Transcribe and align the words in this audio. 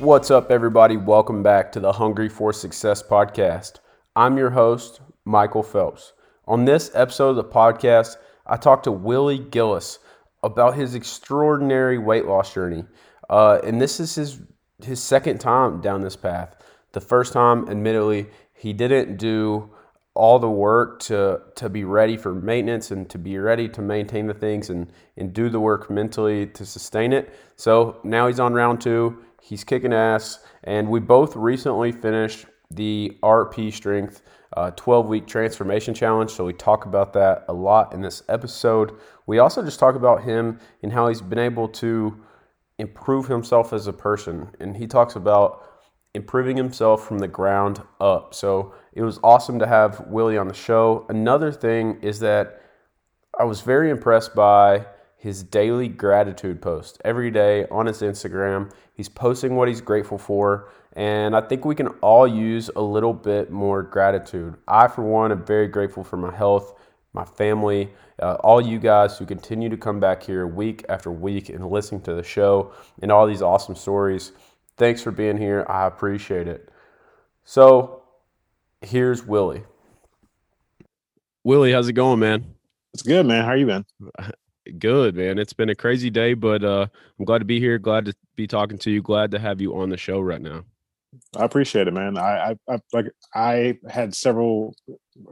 What's 0.00 0.30
up, 0.30 0.50
everybody? 0.50 0.96
Welcome 0.96 1.42
back 1.42 1.70
to 1.72 1.78
the 1.78 1.92
Hungry 1.92 2.30
for 2.30 2.54
Success 2.54 3.02
podcast. 3.02 3.80
I'm 4.16 4.38
your 4.38 4.48
host, 4.48 5.02
Michael 5.26 5.62
Phelps. 5.62 6.14
On 6.46 6.64
this 6.64 6.90
episode 6.94 7.28
of 7.28 7.36
the 7.36 7.44
podcast, 7.44 8.16
I 8.46 8.56
talked 8.56 8.84
to 8.84 8.92
Willie 8.92 9.38
Gillis 9.38 9.98
about 10.42 10.74
his 10.74 10.94
extraordinary 10.94 11.98
weight 11.98 12.24
loss 12.24 12.54
journey. 12.54 12.86
Uh, 13.28 13.60
and 13.62 13.78
this 13.78 14.00
is 14.00 14.14
his, 14.14 14.40
his 14.82 15.02
second 15.02 15.38
time 15.38 15.82
down 15.82 16.00
this 16.00 16.16
path. 16.16 16.56
The 16.92 17.02
first 17.02 17.34
time, 17.34 17.68
admittedly, 17.68 18.28
he 18.54 18.72
didn't 18.72 19.18
do 19.18 19.68
all 20.14 20.38
the 20.38 20.50
work 20.50 21.00
to 21.00 21.40
to 21.54 21.68
be 21.68 21.84
ready 21.84 22.16
for 22.16 22.34
maintenance 22.34 22.90
and 22.90 23.08
to 23.08 23.16
be 23.16 23.38
ready 23.38 23.68
to 23.68 23.80
maintain 23.80 24.26
the 24.26 24.34
things 24.34 24.68
and 24.68 24.92
and 25.16 25.32
do 25.32 25.48
the 25.48 25.60
work 25.60 25.88
mentally 25.88 26.46
to 26.46 26.66
sustain 26.66 27.12
it. 27.12 27.32
So 27.56 28.00
now 28.02 28.26
he's 28.26 28.40
on 28.40 28.52
round 28.52 28.80
two. 28.80 29.24
He's 29.40 29.64
kicking 29.64 29.92
ass, 29.92 30.40
and 30.64 30.88
we 30.88 31.00
both 31.00 31.36
recently 31.36 31.92
finished 31.92 32.46
the 32.70 33.18
RP 33.22 33.72
Strength 33.72 34.22
uh, 34.56 34.70
12 34.72 35.08
week 35.08 35.26
transformation 35.26 35.94
challenge. 35.94 36.30
So 36.30 36.44
we 36.44 36.52
talk 36.52 36.84
about 36.84 37.12
that 37.14 37.44
a 37.48 37.52
lot 37.52 37.92
in 37.92 38.00
this 38.00 38.22
episode. 38.28 38.92
We 39.26 39.38
also 39.38 39.62
just 39.62 39.78
talk 39.78 39.94
about 39.94 40.24
him 40.24 40.58
and 40.82 40.92
how 40.92 41.08
he's 41.08 41.20
been 41.20 41.38
able 41.38 41.68
to 41.68 42.20
improve 42.78 43.26
himself 43.26 43.72
as 43.72 43.86
a 43.86 43.92
person, 43.92 44.50
and 44.58 44.76
he 44.76 44.86
talks 44.86 45.16
about 45.16 45.66
improving 46.14 46.56
himself 46.56 47.06
from 47.06 47.18
the 47.18 47.28
ground 47.28 47.80
up. 48.00 48.34
So 48.34 48.74
it 48.92 49.02
was 49.02 49.20
awesome 49.22 49.58
to 49.60 49.66
have 49.66 50.06
Willie 50.08 50.38
on 50.38 50.48
the 50.48 50.54
show. 50.54 51.06
Another 51.08 51.52
thing 51.52 52.00
is 52.02 52.18
that 52.20 52.60
I 53.38 53.44
was 53.44 53.60
very 53.60 53.90
impressed 53.90 54.34
by 54.34 54.86
his 55.16 55.42
daily 55.42 55.86
gratitude 55.86 56.60
post. 56.60 57.00
Every 57.04 57.30
day 57.30 57.66
on 57.70 57.86
his 57.86 58.00
Instagram, 58.00 58.72
he's 59.00 59.08
posting 59.08 59.56
what 59.56 59.66
he's 59.66 59.80
grateful 59.80 60.18
for. 60.18 60.68
And 60.92 61.34
I 61.34 61.40
think 61.40 61.64
we 61.64 61.74
can 61.74 61.88
all 62.02 62.28
use 62.28 62.68
a 62.76 62.82
little 62.82 63.14
bit 63.14 63.50
more 63.50 63.82
gratitude. 63.82 64.56
I, 64.68 64.88
for 64.88 65.02
one, 65.02 65.32
am 65.32 65.42
very 65.42 65.68
grateful 65.68 66.04
for 66.04 66.18
my 66.18 66.36
health, 66.36 66.78
my 67.14 67.24
family, 67.24 67.88
uh, 68.20 68.34
all 68.44 68.60
you 68.60 68.78
guys 68.78 69.16
who 69.16 69.24
continue 69.24 69.70
to 69.70 69.76
come 69.78 70.00
back 70.00 70.22
here 70.22 70.46
week 70.46 70.84
after 70.90 71.10
week 71.10 71.48
and 71.48 71.66
listen 71.70 72.02
to 72.02 72.12
the 72.12 72.22
show 72.22 72.72
and 73.00 73.10
all 73.10 73.26
these 73.26 73.40
awesome 73.40 73.74
stories. 73.74 74.32
Thanks 74.76 75.00
for 75.02 75.12
being 75.12 75.38
here. 75.38 75.64
I 75.66 75.86
appreciate 75.86 76.46
it. 76.46 76.68
So 77.42 78.02
here's 78.82 79.24
Willie. 79.24 79.62
Willie, 81.42 81.72
how's 81.72 81.88
it 81.88 81.94
going, 81.94 82.18
man? 82.18 82.54
It's 82.92 83.02
good, 83.02 83.24
man. 83.24 83.46
How 83.46 83.52
are 83.52 83.56
you 83.56 83.64
been? 83.64 83.86
Good, 84.78 85.14
man. 85.16 85.38
It's 85.38 85.52
been 85.52 85.70
a 85.70 85.74
crazy 85.74 86.10
day, 86.10 86.34
but 86.34 86.64
uh, 86.64 86.86
I'm 87.18 87.24
glad 87.24 87.38
to 87.38 87.44
be 87.44 87.60
here. 87.60 87.78
Glad 87.78 88.06
to 88.06 88.14
be 88.36 88.46
talking 88.46 88.78
to 88.78 88.90
you. 88.90 89.02
Glad 89.02 89.30
to 89.32 89.38
have 89.38 89.60
you 89.60 89.76
on 89.76 89.90
the 89.90 89.96
show 89.96 90.20
right 90.20 90.40
now. 90.40 90.64
I 91.36 91.44
appreciate 91.44 91.88
it, 91.88 91.94
man. 91.94 92.16
I, 92.16 92.50
I, 92.50 92.74
I 92.74 92.78
like 92.92 93.06
I 93.34 93.78
had 93.88 94.14
several 94.14 94.74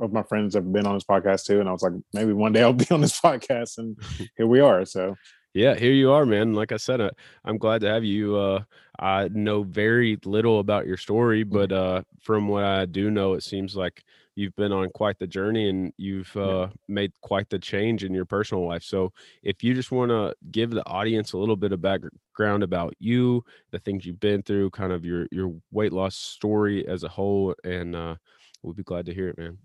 of 0.01 0.13
my 0.13 0.23
friends 0.25 0.55
have 0.55 0.73
been 0.73 0.87
on 0.87 0.95
this 0.95 1.05
podcast 1.05 1.45
too, 1.45 1.61
and 1.61 1.69
I 1.69 1.73
was 1.73 1.83
like, 1.83 1.93
maybe 2.13 2.33
one 2.33 2.53
day 2.53 2.63
I'll 2.63 2.73
be 2.73 2.87
on 2.91 3.01
this 3.01 3.21
podcast, 3.21 3.79
and 3.79 3.97
here 4.37 4.47
we 4.47 4.61
are. 4.61 4.85
So 4.85 5.15
yeah, 5.55 5.75
here 5.75 5.93
you 5.93 6.13
are, 6.13 6.27
man. 6.27 6.55
Like 6.55 6.73
I 6.73 6.77
said, 6.77 7.01
uh, 7.01 7.11
I'm 7.45 7.59
glad 7.59 7.81
to 7.83 7.89
have 7.89 8.05
you. 8.05 8.37
Uh, 8.37 8.63
I 8.99 9.29
know 9.29 9.63
very 9.63 10.19
little 10.25 10.59
about 10.61 10.87
your 10.87 10.97
story, 10.97 11.45
mm-hmm. 11.45 11.55
but 11.55 11.73
uh, 11.73 12.03
from 12.21 12.49
what 12.49 12.65
I 12.65 12.87
do 12.87 13.11
know, 13.11 13.35
it 13.35 13.43
seems 13.43 13.77
like 13.77 14.03
you've 14.39 14.55
been 14.55 14.71
on 14.71 14.89
quite 14.91 15.19
the 15.19 15.27
journey 15.27 15.69
and 15.69 15.93
you've 15.97 16.35
uh, 16.37 16.69
made 16.87 17.13
quite 17.23 17.51
the 17.51 17.59
change 17.59 18.05
in 18.05 18.15
your 18.15 18.25
personal 18.25 18.65
life. 18.65 18.85
So, 18.85 19.13
if 19.43 19.65
you 19.65 19.75
just 19.75 19.91
want 19.91 20.11
to 20.11 20.33
give 20.53 20.71
the 20.71 20.87
audience 20.87 21.33
a 21.33 21.39
little 21.39 21.57
bit 21.57 21.73
of 21.73 21.83
background 21.83 22.63
about 22.63 22.95
you, 23.01 23.45
the 23.73 23.81
things 23.81 24.07
you've 24.07 24.21
been 24.21 24.43
through, 24.43 24.71
kind 24.71 24.93
of 24.93 25.05
your 25.05 25.27
your 25.33 25.53
weight 25.73 25.93
loss 25.93 26.15
story 26.15 26.87
as 26.87 27.03
a 27.03 27.09
whole, 27.09 27.53
and 27.65 27.97
uh, 27.97 28.15
we'll 28.63 28.75
be 28.75 28.85
glad 28.85 29.07
to 29.07 29.15
hear 29.15 29.29
it, 29.29 29.39
man. 29.39 29.59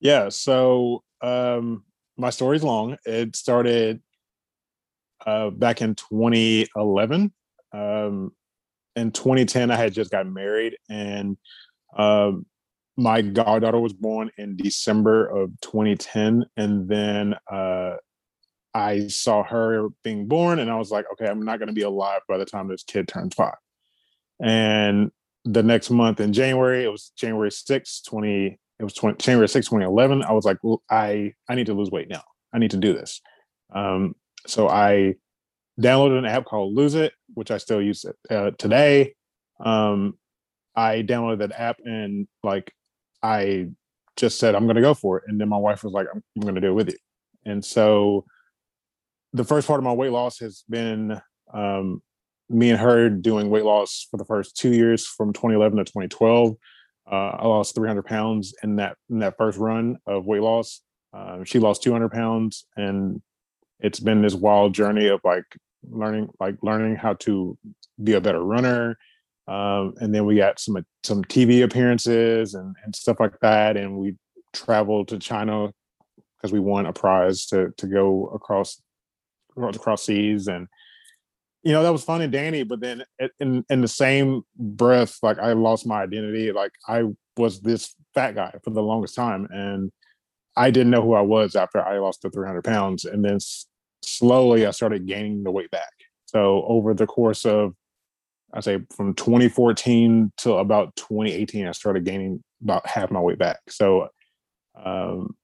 Yeah. 0.00 0.30
So, 0.30 1.04
um, 1.20 1.84
my 2.16 2.30
story's 2.30 2.62
long. 2.62 2.96
It 3.04 3.36
started 3.36 4.00
uh, 5.26 5.50
back 5.50 5.82
in 5.82 5.94
2011. 5.94 7.32
Um, 7.72 8.32
in 8.96 9.10
2010, 9.12 9.70
I 9.70 9.76
had 9.76 9.92
just 9.92 10.10
got 10.10 10.26
married, 10.26 10.76
and 10.88 11.36
um, 11.94 12.46
my 12.96 13.22
goddaughter 13.22 13.80
was 13.80 13.92
born 13.92 14.30
in 14.36 14.56
December 14.56 15.26
of 15.26 15.50
2010. 15.62 16.44
And 16.56 16.88
then 16.88 17.34
uh, 17.50 17.96
I 18.74 19.08
saw 19.08 19.42
her 19.44 19.88
being 20.04 20.26
born, 20.26 20.58
and 20.58 20.70
I 20.70 20.76
was 20.76 20.90
like, 20.90 21.06
okay, 21.12 21.26
I'm 21.26 21.42
not 21.42 21.58
going 21.58 21.68
to 21.68 21.74
be 21.74 21.82
alive 21.82 22.20
by 22.28 22.38
the 22.38 22.44
time 22.44 22.68
this 22.68 22.84
kid 22.84 23.08
turns 23.08 23.34
five. 23.34 23.54
And 24.42 25.10
the 25.44 25.62
next 25.62 25.90
month 25.90 26.20
in 26.20 26.32
January, 26.32 26.84
it 26.84 26.88
was 26.88 27.12
January 27.16 27.50
6, 27.50 28.02
20, 28.02 28.58
it 28.78 28.84
was 28.84 28.94
20, 28.94 29.16
January 29.18 29.48
6, 29.48 29.66
2011. 29.66 30.22
I 30.22 30.32
was 30.32 30.44
like, 30.44 30.58
I, 30.90 31.32
I 31.48 31.54
need 31.54 31.66
to 31.66 31.74
lose 31.74 31.90
weight 31.90 32.08
now. 32.08 32.22
I 32.52 32.58
need 32.58 32.70
to 32.72 32.76
do 32.76 32.92
this. 32.92 33.20
Um, 33.74 34.14
so 34.46 34.68
I 34.68 35.14
downloaded 35.80 36.18
an 36.18 36.26
app 36.26 36.44
called 36.44 36.74
Lose 36.74 36.94
It, 36.94 37.12
which 37.34 37.50
I 37.50 37.58
still 37.58 37.80
use 37.80 38.04
uh, 38.30 38.50
today. 38.58 39.14
Um, 39.64 40.18
I 40.74 41.02
downloaded 41.02 41.38
that 41.40 41.58
app 41.58 41.78
and 41.84 42.28
like 42.42 42.72
I 43.22 43.68
just 44.16 44.38
said 44.38 44.54
I'm 44.54 44.64
going 44.64 44.76
to 44.76 44.82
go 44.82 44.94
for 44.94 45.18
it, 45.18 45.24
and 45.28 45.40
then 45.40 45.48
my 45.48 45.56
wife 45.56 45.84
was 45.84 45.92
like, 45.92 46.06
"I'm, 46.12 46.22
I'm 46.36 46.42
going 46.42 46.54
to 46.54 46.60
do 46.60 46.68
it 46.68 46.74
with 46.74 46.88
you." 46.88 46.98
And 47.44 47.64
so 47.64 48.24
the 49.32 49.44
first 49.44 49.66
part 49.66 49.78
of 49.78 49.84
my 49.84 49.92
weight 49.92 50.12
loss 50.12 50.38
has 50.40 50.64
been 50.68 51.20
um, 51.52 52.02
me 52.48 52.70
and 52.70 52.80
her 52.80 53.08
doing 53.08 53.48
weight 53.48 53.64
loss 53.64 54.06
for 54.10 54.16
the 54.16 54.24
first 54.24 54.56
two 54.56 54.72
years 54.72 55.06
from 55.06 55.32
2011 55.32 55.78
to 55.78 55.84
2012. 55.84 56.56
Uh, 57.10 57.14
I 57.14 57.46
lost 57.46 57.74
300 57.74 58.04
pounds 58.04 58.54
in 58.62 58.76
that 58.76 58.96
in 59.08 59.20
that 59.20 59.36
first 59.36 59.58
run 59.58 59.98
of 60.06 60.26
weight 60.26 60.42
loss. 60.42 60.80
Uh, 61.12 61.42
she 61.44 61.58
lost 61.58 61.82
200 61.82 62.10
pounds, 62.10 62.66
and 62.76 63.20
it's 63.80 64.00
been 64.00 64.22
this 64.22 64.34
wild 64.34 64.74
journey 64.74 65.08
of 65.08 65.20
like 65.24 65.44
learning 65.88 66.28
like 66.38 66.56
learning 66.62 66.96
how 66.96 67.14
to 67.14 67.56
be 68.02 68.12
a 68.12 68.20
better 68.20 68.42
runner 68.42 68.96
um, 69.50 69.94
and 70.00 70.14
then 70.14 70.26
we 70.26 70.36
got 70.36 70.60
some 70.60 70.76
some 71.02 71.24
tv 71.24 71.64
appearances 71.64 72.54
and, 72.54 72.76
and 72.84 72.94
stuff 72.94 73.18
like 73.18 73.38
that. 73.40 73.76
And 73.76 73.98
we 73.98 74.14
traveled 74.52 75.08
to 75.08 75.18
china 75.18 75.72
because 76.36 76.52
we 76.52 76.60
won 76.60 76.86
a 76.86 76.92
prize 76.92 77.46
to 77.46 77.72
to 77.76 77.86
go 77.88 78.28
across 78.28 78.80
across 79.56 80.04
seas. 80.04 80.46
And 80.46 80.68
you 81.64 81.72
know 81.72 81.82
that 81.82 81.92
was 81.92 82.04
fun 82.04 82.22
and 82.22 82.32
dandy 82.32 82.62
but 82.62 82.80
then 82.80 83.04
in 83.38 83.64
in 83.68 83.82
the 83.82 83.88
same 83.88 84.40
breath 84.56 85.18
like 85.22 85.38
i 85.38 85.52
lost 85.52 85.84
my 85.84 86.02
identity. 86.02 86.52
Like 86.52 86.72
i 86.86 87.02
was 87.36 87.60
this 87.60 87.94
fat 88.14 88.36
guy 88.36 88.54
for 88.62 88.70
the 88.70 88.82
longest 88.82 89.16
time 89.16 89.48
and 89.50 89.90
i 90.56 90.70
didn't 90.70 90.90
know 90.90 91.02
who 91.02 91.14
i 91.14 91.20
was 91.20 91.56
after 91.56 91.84
i 91.84 91.98
lost 91.98 92.22
the 92.22 92.30
300 92.30 92.62
pounds. 92.62 93.04
And 93.04 93.24
then 93.24 93.38
slowly 94.04 94.64
I 94.64 94.70
started 94.70 95.06
gaining 95.08 95.42
the 95.42 95.50
weight 95.50 95.70
back. 95.72 95.92
So 96.26 96.64
over 96.66 96.94
the 96.94 97.06
course 97.06 97.44
of 97.44 97.74
I 98.52 98.60
say 98.60 98.80
from 98.96 99.14
2014 99.14 100.32
to 100.38 100.54
about 100.54 100.96
2018, 100.96 101.66
I 101.66 101.72
started 101.72 102.04
gaining 102.04 102.42
about 102.62 102.86
half 102.86 103.10
my 103.10 103.20
weight 103.20 103.38
back. 103.38 103.58
So 103.68 104.08
um, 104.82 105.36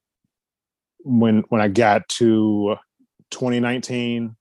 when 0.99 1.43
when 1.49 1.61
I 1.61 1.67
got 1.67 2.07
to 2.09 2.75
2019, 3.31 4.35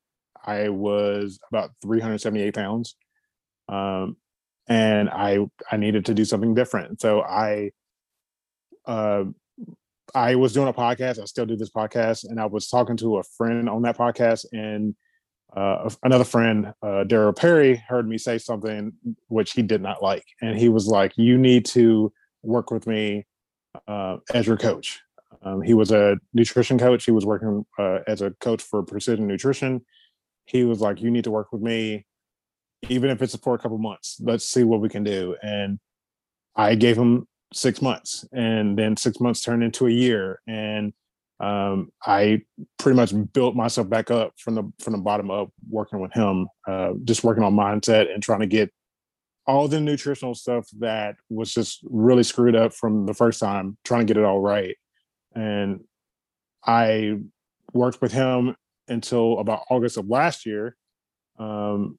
I 0.45 0.69
was 0.69 1.39
about 1.51 1.71
378 1.83 2.55
pounds, 2.55 2.97
um, 3.69 4.17
and 4.69 5.09
I 5.11 5.39
I 5.71 5.77
needed 5.77 6.07
to 6.07 6.15
do 6.15 6.25
something 6.25 6.55
different. 6.55 7.01
So 7.01 7.23
I 7.23 7.71
uh, 8.87 9.25
I 10.15 10.35
was 10.37 10.53
doing 10.53 10.69
a 10.69 10.73
podcast. 10.73 11.21
I 11.21 11.25
still 11.25 11.47
do 11.47 11.57
this 11.57 11.71
podcast, 11.71 12.25
and 12.25 12.41
I 12.41 12.47
was 12.47 12.69
talking 12.69 12.97
to 12.99 13.19
a 13.19 13.23
friend 13.37 13.69
on 13.69 13.83
that 13.83 13.99
podcast, 13.99 14.47
and 14.53 14.95
uh, 15.57 15.89
another 16.03 16.25
friend, 16.25 16.75
uh, 16.83 17.05
Perry, 17.35 17.77
heard 17.89 18.07
me 18.07 18.19
say 18.19 18.37
something 18.37 18.93
which 19.29 19.53
he 19.53 19.63
did 19.63 19.81
not 19.81 20.03
like, 20.03 20.25
and 20.43 20.59
he 20.59 20.69
was 20.69 20.87
like, 20.87 21.17
"You 21.17 21.39
need 21.39 21.65
to 21.67 22.13
work 22.43 22.71
with 22.71 22.87
me 22.87 23.25
uh, 23.89 24.19
as 24.35 24.47
your 24.47 24.59
coach." 24.59 25.01
Um, 25.43 25.63
he 25.63 25.73
was 25.73 25.91
a 25.91 26.19
nutrition 26.35 26.79
coach. 26.79 27.05
He 27.05 27.11
was 27.11 27.25
working 27.25 27.65
uh, 27.79 28.01
as 28.07 28.21
a 28.21 28.33
coach 28.41 28.63
for 28.63 28.83
Precision 28.83 29.27
Nutrition. 29.27 29.85
He 30.45 30.65
was 30.65 30.81
like, 30.81 31.01
"You 31.01 31.11
need 31.11 31.25
to 31.25 31.31
work 31.31 31.53
with 31.53 31.63
me, 31.63 32.05
even 32.91 33.09
if 33.09 33.23
it's 33.23 33.35
for 33.37 33.55
a 33.55 33.59
couple 33.59 33.79
months. 33.79 34.21
Let's 34.23 34.47
see 34.47 34.63
what 34.63 34.83
we 34.83 34.91
can 34.91 35.05
do." 35.05 35.37
And 35.43 35.79
I 36.55 36.75
gave 36.75 36.99
him 36.99 37.27
six 37.53 37.81
months 37.81 38.27
and 38.33 38.79
then 38.79 38.97
six 38.97 39.21
months 39.21 39.41
turned 39.41 39.63
into 39.63 39.87
a 39.87 39.91
year 39.91 40.41
and 40.47 40.93
um, 41.41 41.91
i 42.05 42.41
pretty 42.79 42.97
much 42.97 43.13
built 43.33 43.55
myself 43.55 43.89
back 43.89 44.11
up 44.11 44.33
from 44.39 44.55
the 44.55 44.73
from 44.81 44.93
the 44.93 44.99
bottom 44.99 45.31
up 45.31 45.51
working 45.69 46.01
with 46.01 46.13
him 46.13 46.47
uh, 46.67 46.93
just 47.05 47.25
working 47.25 47.45
on 47.45 47.55
mindset 47.55 48.13
and 48.13 48.23
trying 48.23 48.41
to 48.41 48.47
get 48.47 48.71
all 49.47 49.69
the 49.69 49.81
nutritional 49.81 50.35
stuff 50.35 50.67
that 50.79 51.15
was 51.31 51.53
just 51.55 51.81
really 51.85 52.25
screwed 52.25 52.57
up 52.57 52.73
from 52.73 53.07
the 53.07 53.15
first 53.15 53.39
time 53.39 53.77
trying 53.85 54.05
to 54.05 54.13
get 54.13 54.21
it 54.21 54.25
all 54.25 54.41
right. 54.41 54.77
And 55.35 55.85
i 56.65 57.17
worked 57.73 58.01
with 58.01 58.13
him 58.13 58.57
until 58.89 59.39
about 59.39 59.65
august 59.71 59.99
of 59.99 60.09
last 60.09 60.47
year 60.47 60.77
um, 61.39 61.99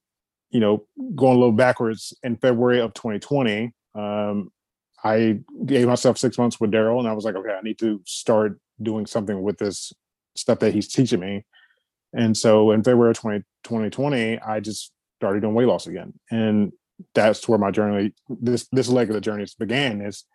you 0.50 0.60
know, 0.60 0.86
going 1.16 1.36
a 1.36 1.40
little 1.40 1.52
backwards 1.52 2.14
in 2.24 2.38
February 2.38 2.80
of 2.80 2.94
2020, 2.94 3.74
um, 3.96 4.52
I 5.04 5.40
gave 5.66 5.88
myself 5.88 6.18
six 6.18 6.38
months 6.38 6.60
with 6.60 6.72
Daryl, 6.72 7.00
and 7.00 7.08
I 7.08 7.14
was 7.14 7.26
like, 7.26 7.36
okay, 7.36 7.52
I 7.52 7.62
need 7.62 7.80
to 7.80 8.02
start 8.06 8.60
doing 8.82 9.06
something 9.06 9.42
with 9.42 9.58
this 9.58 9.94
stuff 10.36 10.60
that 10.60 10.74
he's 10.74 10.88
teaching 10.88 11.20
me. 11.20 11.46
And 12.14 12.36
so 12.36 12.72
in 12.72 12.84
February 12.84 13.12
of 13.12 13.18
20, 13.18 13.40
2020, 13.64 14.40
I 14.40 14.60
just 14.60 14.92
started 15.20 15.42
doing 15.42 15.54
weight 15.54 15.68
loss 15.68 15.88
again. 15.88 16.14
And 16.32 16.72
that's 17.14 17.48
where 17.48 17.60
my 17.60 17.72
journey, 17.72 18.14
this 18.30 18.68
this 18.72 18.90
leg 18.90 19.10
of 19.10 19.16
the 19.16 19.22
journey 19.22 19.46
began 19.60 20.02
is 20.02 20.26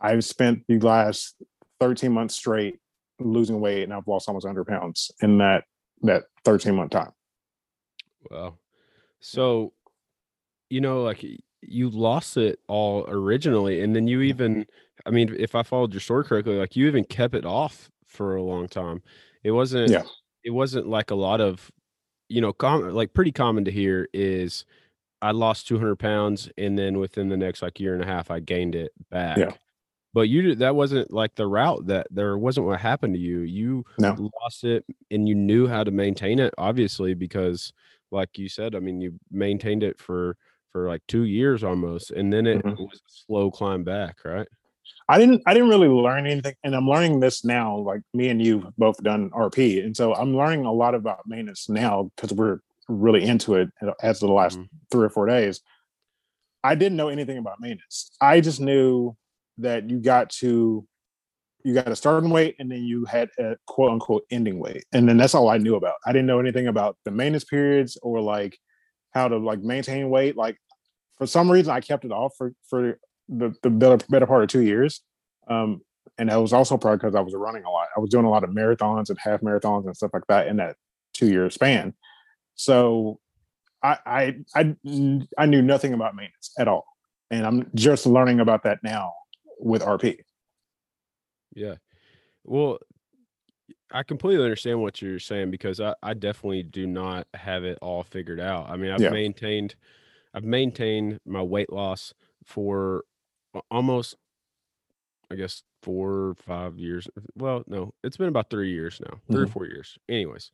I've 0.00 0.24
spent 0.24 0.64
the 0.68 0.78
last 0.78 1.34
13 1.80 2.12
months 2.12 2.34
straight 2.34 2.78
losing 3.18 3.60
weight 3.60 3.82
and 3.82 3.92
I've 3.92 4.06
lost 4.06 4.28
almost 4.28 4.44
100 4.44 4.66
pounds 4.66 5.10
in 5.20 5.38
that 5.38 5.64
that 6.02 6.24
13 6.44 6.74
month 6.74 6.90
time. 6.90 7.12
Wow. 8.30 8.58
So, 9.20 9.72
you 10.68 10.80
know, 10.80 11.02
like 11.02 11.24
you 11.62 11.90
lost 11.90 12.36
it 12.36 12.60
all 12.68 13.04
originally, 13.08 13.80
and 13.80 13.94
then 13.94 14.06
you 14.06 14.20
even, 14.22 14.66
I 15.04 15.10
mean, 15.10 15.34
if 15.38 15.54
I 15.54 15.62
followed 15.62 15.92
your 15.92 16.00
story 16.00 16.24
correctly, 16.24 16.56
like 16.56 16.76
you 16.76 16.86
even 16.86 17.04
kept 17.04 17.34
it 17.34 17.44
off 17.44 17.90
for 18.06 18.36
a 18.36 18.42
long 18.42 18.68
time. 18.68 19.02
It 19.42 19.50
wasn't, 19.50 19.90
yeah. 19.90 20.02
it 20.44 20.50
wasn't 20.50 20.88
like 20.88 21.10
a 21.10 21.14
lot 21.14 21.40
of, 21.40 21.70
you 22.28 22.40
know, 22.40 22.52
com- 22.52 22.90
like 22.90 23.14
pretty 23.14 23.32
common 23.32 23.64
to 23.64 23.70
hear 23.70 24.08
is 24.12 24.64
I 25.22 25.30
lost 25.30 25.68
200 25.68 25.96
pounds, 25.96 26.48
and 26.58 26.78
then 26.78 26.98
within 26.98 27.28
the 27.28 27.36
next 27.36 27.62
like 27.62 27.80
year 27.80 27.94
and 27.94 28.02
a 28.02 28.06
half, 28.06 28.30
I 28.30 28.40
gained 28.40 28.74
it 28.74 28.92
back. 29.10 29.38
Yeah. 29.38 29.52
But 30.14 30.28
you 30.30 30.54
that 30.54 30.74
wasn't 30.74 31.12
like 31.12 31.34
the 31.34 31.46
route 31.46 31.86
that 31.88 32.06
there 32.10 32.38
wasn't 32.38 32.66
what 32.66 32.80
happened 32.80 33.14
to 33.14 33.20
you. 33.20 33.40
You 33.40 33.84
no. 33.98 34.30
lost 34.42 34.64
it 34.64 34.84
and 35.10 35.28
you 35.28 35.34
knew 35.34 35.66
how 35.66 35.84
to 35.84 35.90
maintain 35.90 36.38
it, 36.38 36.54
obviously, 36.56 37.12
because 37.12 37.72
like 38.10 38.38
you 38.38 38.48
said, 38.48 38.74
I 38.74 38.78
mean, 38.78 39.00
you 39.00 39.18
maintained 39.30 39.82
it 39.82 39.98
for 39.98 40.36
for 40.76 40.88
like 40.88 41.00
two 41.08 41.24
years 41.24 41.64
almost, 41.64 42.10
and 42.10 42.30
then 42.30 42.46
it 42.46 42.62
mm-hmm. 42.62 42.82
was 42.82 42.98
a 42.98 43.10
slow 43.26 43.50
climb 43.50 43.82
back, 43.82 44.18
right? 44.26 44.46
I 45.08 45.18
didn't 45.18 45.42
I 45.46 45.54
didn't 45.54 45.70
really 45.70 45.88
learn 45.88 46.26
anything, 46.26 46.54
and 46.64 46.76
I'm 46.76 46.86
learning 46.86 47.18
this 47.18 47.46
now. 47.46 47.78
Like 47.78 48.02
me 48.12 48.28
and 48.28 48.44
you 48.44 48.70
both 48.76 49.02
done 49.02 49.30
RP, 49.30 49.82
and 49.82 49.96
so 49.96 50.14
I'm 50.14 50.36
learning 50.36 50.66
a 50.66 50.72
lot 50.72 50.94
about 50.94 51.20
maintenance 51.26 51.70
now 51.70 52.10
because 52.14 52.34
we're 52.34 52.58
really 52.88 53.24
into 53.24 53.54
it 53.54 53.70
as 54.02 54.22
of 54.22 54.28
the 54.28 54.34
last 54.34 54.58
mm-hmm. 54.58 54.66
three 54.90 55.06
or 55.06 55.08
four 55.08 55.24
days. 55.24 55.62
I 56.62 56.74
didn't 56.74 56.98
know 56.98 57.08
anything 57.08 57.38
about 57.38 57.58
maintenance. 57.58 58.10
I 58.20 58.42
just 58.42 58.60
knew 58.60 59.16
that 59.56 59.88
you 59.88 59.98
got 59.98 60.28
to 60.42 60.86
you 61.64 61.72
got 61.72 61.88
a 61.88 61.96
starting 61.96 62.28
weight 62.28 62.54
and 62.58 62.70
then 62.70 62.84
you 62.84 63.06
had 63.06 63.30
a 63.38 63.56
quote 63.66 63.92
unquote 63.92 64.24
ending 64.30 64.58
weight 64.58 64.84
and 64.92 65.08
then 65.08 65.16
that's 65.16 65.34
all 65.34 65.48
i 65.48 65.58
knew 65.58 65.74
about 65.74 65.96
i 66.06 66.12
didn't 66.12 66.26
know 66.26 66.38
anything 66.38 66.68
about 66.68 66.96
the 67.04 67.10
maintenance 67.10 67.42
periods 67.42 67.98
or 68.02 68.20
like 68.20 68.56
how 69.16 69.26
to 69.26 69.38
like 69.38 69.60
maintain 69.60 70.10
weight 70.10 70.36
like 70.36 70.58
for 71.18 71.26
some 71.26 71.50
reason 71.50 71.72
i 71.72 71.80
kept 71.80 72.04
it 72.04 72.12
off 72.12 72.34
for 72.36 72.52
for 72.68 72.98
the, 73.28 73.54
the 73.62 73.70
better, 73.70 73.98
better 74.08 74.26
part 74.26 74.42
of 74.44 74.48
two 74.48 74.62
years 74.62 75.00
um 75.48 75.80
and 76.18 76.28
that 76.28 76.36
was 76.36 76.52
also 76.52 76.76
probably 76.76 76.98
because 76.98 77.14
i 77.14 77.20
was 77.20 77.34
running 77.34 77.64
a 77.64 77.70
lot 77.70 77.88
i 77.96 78.00
was 78.00 78.10
doing 78.10 78.24
a 78.24 78.30
lot 78.30 78.44
of 78.44 78.50
marathons 78.50 79.08
and 79.08 79.18
half 79.18 79.40
marathons 79.40 79.86
and 79.86 79.96
stuff 79.96 80.12
like 80.12 80.26
that 80.28 80.46
in 80.46 80.56
that 80.56 80.76
two 81.12 81.26
year 81.26 81.50
span 81.50 81.94
so 82.54 83.18
I, 83.82 83.98
I 84.06 84.36
i 84.54 84.76
i 85.38 85.46
knew 85.46 85.62
nothing 85.62 85.92
about 85.92 86.14
maintenance 86.14 86.52
at 86.58 86.68
all 86.68 86.86
and 87.30 87.44
i'm 87.46 87.70
just 87.74 88.06
learning 88.06 88.40
about 88.40 88.62
that 88.62 88.78
now 88.82 89.12
with 89.58 89.82
RP. 89.82 90.18
Yeah. 91.54 91.76
Well, 92.44 92.78
I 93.92 94.02
completely 94.02 94.44
understand 94.44 94.80
what 94.80 95.00
you're 95.00 95.18
saying 95.18 95.50
because 95.50 95.80
I, 95.80 95.94
I 96.02 96.14
definitely 96.14 96.62
do 96.62 96.86
not 96.86 97.26
have 97.34 97.64
it 97.64 97.78
all 97.80 98.02
figured 98.02 98.40
out. 98.40 98.68
I 98.68 98.76
mean, 98.76 98.90
I've 98.90 99.00
yeah. 99.00 99.10
maintained 99.10 99.74
I've 100.36 100.44
maintained 100.44 101.18
my 101.26 101.42
weight 101.42 101.72
loss 101.72 102.12
for 102.44 103.04
almost 103.70 104.16
I 105.30 105.34
guess 105.34 105.62
four 105.82 106.10
or 106.10 106.34
five 106.34 106.78
years. 106.78 107.08
Well, 107.36 107.64
no, 107.66 107.92
it's 108.04 108.16
been 108.16 108.28
about 108.28 108.50
three 108.50 108.70
years 108.70 109.00
now, 109.00 109.18
3 109.26 109.34
mm-hmm. 109.34 109.44
or 109.44 109.46
four 109.48 109.66
years. 109.66 109.98
Anyways. 110.08 110.52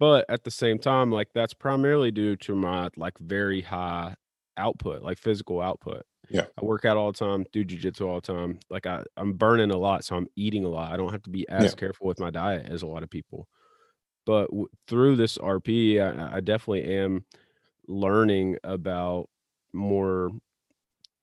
But 0.00 0.24
at 0.28 0.44
the 0.44 0.50
same 0.50 0.78
time, 0.78 1.10
like 1.10 1.28
that's 1.34 1.54
primarily 1.54 2.10
due 2.10 2.36
to 2.36 2.54
my 2.54 2.88
like 2.96 3.18
very 3.18 3.60
high 3.60 4.14
output, 4.56 5.02
like 5.02 5.18
physical 5.18 5.60
output. 5.60 6.02
Yeah. 6.30 6.46
I 6.60 6.64
work 6.64 6.84
out 6.84 6.96
all 6.96 7.10
the 7.12 7.18
time, 7.18 7.46
do 7.52 7.64
jujitsu 7.64 8.06
all 8.06 8.20
the 8.20 8.32
time. 8.32 8.60
Like 8.70 8.86
I, 8.86 9.02
I'm 9.16 9.32
burning 9.32 9.70
a 9.70 9.76
lot, 9.76 10.04
so 10.04 10.16
I'm 10.16 10.28
eating 10.36 10.64
a 10.64 10.68
lot. 10.68 10.92
I 10.92 10.96
don't 10.96 11.12
have 11.12 11.22
to 11.22 11.30
be 11.30 11.48
as 11.48 11.72
yeah. 11.72 11.76
careful 11.76 12.06
with 12.06 12.20
my 12.20 12.30
diet 12.30 12.66
as 12.68 12.82
a 12.82 12.86
lot 12.86 13.02
of 13.02 13.10
people. 13.10 13.48
But 14.26 14.48
w- 14.50 14.68
through 14.86 15.16
this 15.16 15.38
RP, 15.38 16.00
I, 16.00 16.36
I 16.36 16.40
definitely 16.40 16.84
am 16.94 17.24
learning 17.88 18.56
about 18.62 19.28
more 19.72 20.30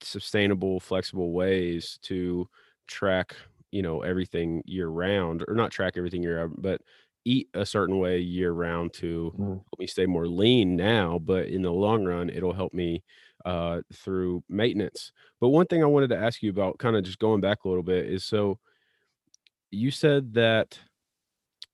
sustainable, 0.01 0.79
flexible 0.79 1.31
ways 1.31 1.99
to 2.03 2.47
track, 2.87 3.35
you 3.71 3.81
know, 3.81 4.01
everything 4.01 4.61
year 4.65 4.87
round, 4.87 5.43
or 5.47 5.55
not 5.55 5.71
track 5.71 5.93
everything 5.95 6.23
year 6.23 6.39
round, 6.39 6.55
but 6.57 6.81
eat 7.23 7.49
a 7.53 7.65
certain 7.65 7.97
way 7.97 8.19
year 8.19 8.51
round 8.51 8.93
to 8.93 9.33
mm. 9.37 9.47
help 9.47 9.79
me 9.79 9.87
stay 9.87 10.05
more 10.05 10.27
lean 10.27 10.75
now. 10.75 11.19
But 11.19 11.47
in 11.47 11.61
the 11.61 11.71
long 11.71 12.05
run, 12.05 12.29
it'll 12.29 12.53
help 12.53 12.73
me 12.73 13.03
uh, 13.45 13.81
through 13.93 14.43
maintenance. 14.49 15.11
But 15.41 15.49
one 15.49 15.65
thing 15.67 15.83
I 15.83 15.87
wanted 15.87 16.09
to 16.09 16.17
ask 16.17 16.41
you 16.41 16.49
about, 16.49 16.77
kind 16.77 16.95
of 16.95 17.03
just 17.03 17.19
going 17.19 17.41
back 17.41 17.63
a 17.63 17.67
little 17.67 17.83
bit, 17.83 18.05
is 18.05 18.23
so 18.23 18.59
you 19.71 19.91
said 19.91 20.33
that 20.33 20.79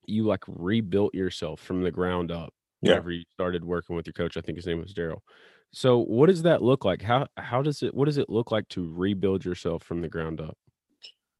you 0.05 0.23
like 0.23 0.43
rebuilt 0.47 1.13
yourself 1.13 1.59
from 1.61 1.83
the 1.83 1.91
ground 1.91 2.31
up 2.31 2.53
yeah. 2.81 2.91
whenever 2.91 3.11
you 3.11 3.23
started 3.33 3.63
working 3.63 3.95
with 3.95 4.07
your 4.07 4.13
coach. 4.13 4.37
I 4.37 4.41
think 4.41 4.57
his 4.57 4.67
name 4.67 4.79
was 4.79 4.93
Daryl. 4.93 5.19
So 5.73 5.99
what 5.99 6.27
does 6.27 6.43
that 6.43 6.61
look 6.61 6.83
like? 6.83 7.01
How 7.01 7.27
how 7.37 7.61
does 7.61 7.81
it 7.81 7.93
what 7.93 8.05
does 8.05 8.17
it 8.17 8.29
look 8.29 8.51
like 8.51 8.67
to 8.69 8.93
rebuild 8.93 9.45
yourself 9.45 9.83
from 9.83 10.01
the 10.01 10.09
ground 10.09 10.41
up? 10.41 10.57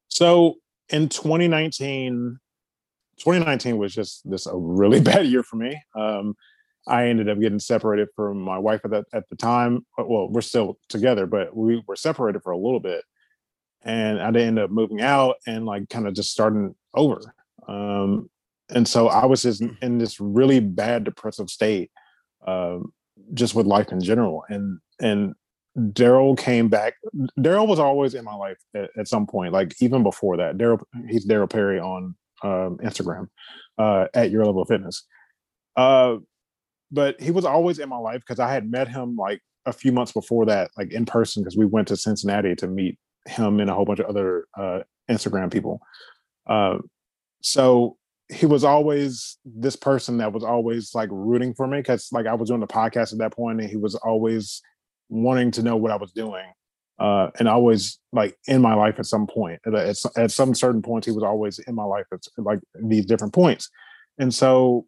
So 0.08 0.56
in 0.88 1.08
2019, 1.08 2.38
2019 3.18 3.78
was 3.78 3.94
just 3.94 4.28
this 4.28 4.46
a 4.46 4.56
really 4.56 5.00
bad 5.12 5.26
year 5.26 5.42
for 5.42 5.56
me. 5.56 5.80
Um, 5.94 6.34
I 6.86 7.08
ended 7.08 7.28
up 7.28 7.38
getting 7.38 7.60
separated 7.60 8.08
from 8.16 8.40
my 8.40 8.58
wife 8.58 8.80
at 8.84 8.90
the, 8.90 9.04
at 9.12 9.28
the 9.28 9.36
time. 9.36 9.86
Uh, 9.98 10.04
well, 10.04 10.28
we're 10.28 10.40
still 10.40 10.78
together, 10.88 11.26
but 11.26 11.56
we 11.56 11.82
were 11.86 11.96
separated 11.96 12.42
for 12.42 12.50
a 12.50 12.58
little 12.58 12.80
bit. 12.80 13.04
And 13.84 14.20
I 14.20 14.26
ended 14.26 14.58
up 14.58 14.70
moving 14.70 15.00
out 15.00 15.36
and 15.46 15.64
like 15.64 15.88
kind 15.88 16.06
of 16.06 16.14
just 16.14 16.30
starting 16.30 16.74
over. 16.94 17.34
Um, 17.68 18.30
and 18.74 18.86
so 18.86 19.08
I 19.08 19.26
was 19.26 19.42
just 19.42 19.62
in 19.80 19.98
this 19.98 20.20
really 20.20 20.60
bad 20.60 21.04
depressive 21.04 21.50
state, 21.50 21.90
um, 22.46 22.92
just 23.34 23.54
with 23.54 23.66
life 23.66 23.92
in 23.92 24.00
general. 24.00 24.44
And 24.48 24.78
and 25.00 25.34
Daryl 25.78 26.36
came 26.36 26.68
back. 26.68 26.94
Daryl 27.38 27.66
was 27.66 27.78
always 27.78 28.14
in 28.14 28.24
my 28.24 28.34
life 28.34 28.58
at, 28.74 28.90
at, 28.98 29.08
some 29.08 29.26
point, 29.26 29.52
like 29.52 29.74
even 29.80 30.02
before 30.02 30.36
that. 30.36 30.58
Daryl, 30.58 30.80
he's 31.08 31.26
Daryl 31.26 31.48
Perry 31.48 31.80
on 31.80 32.14
um, 32.42 32.78
Instagram 32.82 33.28
uh, 33.78 34.06
at 34.14 34.30
Your 34.30 34.44
Level 34.44 34.62
of 34.62 34.68
Fitness. 34.68 35.06
Uh, 35.76 36.16
but 36.90 37.18
he 37.20 37.30
was 37.30 37.46
always 37.46 37.78
in 37.78 37.88
my 37.88 37.96
life 37.96 38.20
because 38.20 38.38
I 38.38 38.52
had 38.52 38.70
met 38.70 38.86
him 38.86 39.16
like 39.16 39.40
a 39.64 39.72
few 39.72 39.92
months 39.92 40.12
before 40.12 40.44
that, 40.46 40.70
like 40.76 40.92
in 40.92 41.06
person, 41.06 41.42
because 41.42 41.56
we 41.56 41.64
went 41.64 41.88
to 41.88 41.96
Cincinnati 41.96 42.54
to 42.56 42.66
meet 42.66 42.98
him 43.26 43.60
and 43.60 43.70
a 43.70 43.74
whole 43.74 43.86
bunch 43.86 44.00
of 44.00 44.06
other 44.06 44.46
uh, 44.58 44.80
Instagram 45.10 45.50
people. 45.50 45.80
Uh, 46.46 46.78
so 47.40 47.96
he 48.32 48.46
was 48.46 48.64
always 48.64 49.38
this 49.44 49.76
person 49.76 50.16
that 50.18 50.32
was 50.32 50.44
always 50.44 50.94
like 50.94 51.08
rooting 51.12 51.54
for 51.54 51.66
me 51.66 51.78
because 51.78 52.10
like 52.12 52.26
I 52.26 52.34
was 52.34 52.48
doing 52.48 52.60
the 52.60 52.66
podcast 52.66 53.12
at 53.12 53.18
that 53.18 53.32
point 53.32 53.60
and 53.60 53.68
he 53.68 53.76
was 53.76 53.94
always 53.94 54.62
wanting 55.08 55.50
to 55.52 55.62
know 55.62 55.76
what 55.76 55.92
I 55.92 55.96
was 55.96 56.12
doing. 56.12 56.44
Uh, 56.98 57.30
and 57.38 57.48
always 57.48 57.98
like 58.12 58.36
in 58.46 58.62
my 58.62 58.74
life 58.74 58.98
at 58.98 59.06
some 59.06 59.26
point. 59.26 59.60
At, 59.66 59.74
at, 59.74 59.96
at 60.16 60.30
some 60.30 60.54
certain 60.54 60.82
points, 60.82 61.06
he 61.06 61.12
was 61.12 61.24
always 61.24 61.58
in 61.58 61.74
my 61.74 61.84
life 61.84 62.06
at 62.12 62.20
like 62.38 62.60
these 62.80 63.06
different 63.06 63.34
points. 63.34 63.68
And 64.18 64.32
so 64.32 64.86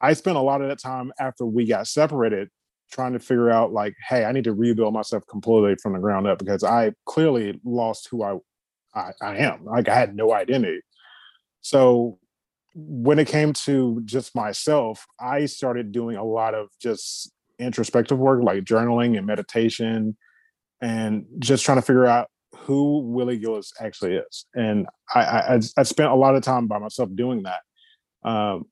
I 0.00 0.12
spent 0.12 0.36
a 0.36 0.42
lot 0.42 0.60
of 0.60 0.68
that 0.68 0.78
time 0.78 1.12
after 1.18 1.46
we 1.46 1.64
got 1.64 1.86
separated 1.86 2.50
trying 2.90 3.14
to 3.14 3.18
figure 3.18 3.50
out 3.50 3.72
like, 3.72 3.94
hey, 4.06 4.24
I 4.24 4.32
need 4.32 4.44
to 4.44 4.52
rebuild 4.52 4.92
myself 4.92 5.24
completely 5.26 5.76
from 5.76 5.94
the 5.94 6.00
ground 6.00 6.26
up 6.26 6.38
because 6.38 6.62
I 6.62 6.92
clearly 7.06 7.58
lost 7.64 8.08
who 8.10 8.22
I 8.22 8.36
I, 8.94 9.12
I 9.22 9.36
am. 9.38 9.64
Like 9.64 9.88
I 9.88 9.94
had 9.94 10.14
no 10.14 10.34
identity. 10.34 10.82
So 11.62 12.18
when 12.74 13.18
it 13.18 13.28
came 13.28 13.52
to 13.52 14.00
just 14.04 14.34
myself, 14.34 15.06
I 15.20 15.46
started 15.46 15.92
doing 15.92 16.16
a 16.16 16.24
lot 16.24 16.54
of 16.54 16.68
just 16.80 17.30
introspective 17.58 18.18
work 18.18 18.42
like 18.42 18.64
journaling 18.64 19.16
and 19.16 19.26
meditation 19.26 20.16
and 20.80 21.26
just 21.38 21.64
trying 21.64 21.78
to 21.78 21.82
figure 21.82 22.06
out 22.06 22.28
who 22.56 23.00
Willie 23.00 23.38
Gillis 23.38 23.72
actually 23.80 24.14
is. 24.14 24.46
And 24.54 24.86
I, 25.14 25.20
I, 25.20 25.60
I 25.76 25.82
spent 25.82 26.10
a 26.10 26.14
lot 26.14 26.34
of 26.34 26.42
time 26.42 26.66
by 26.66 26.78
myself 26.78 27.10
doing 27.14 27.44
that. 27.44 27.60
Um, 28.28 28.64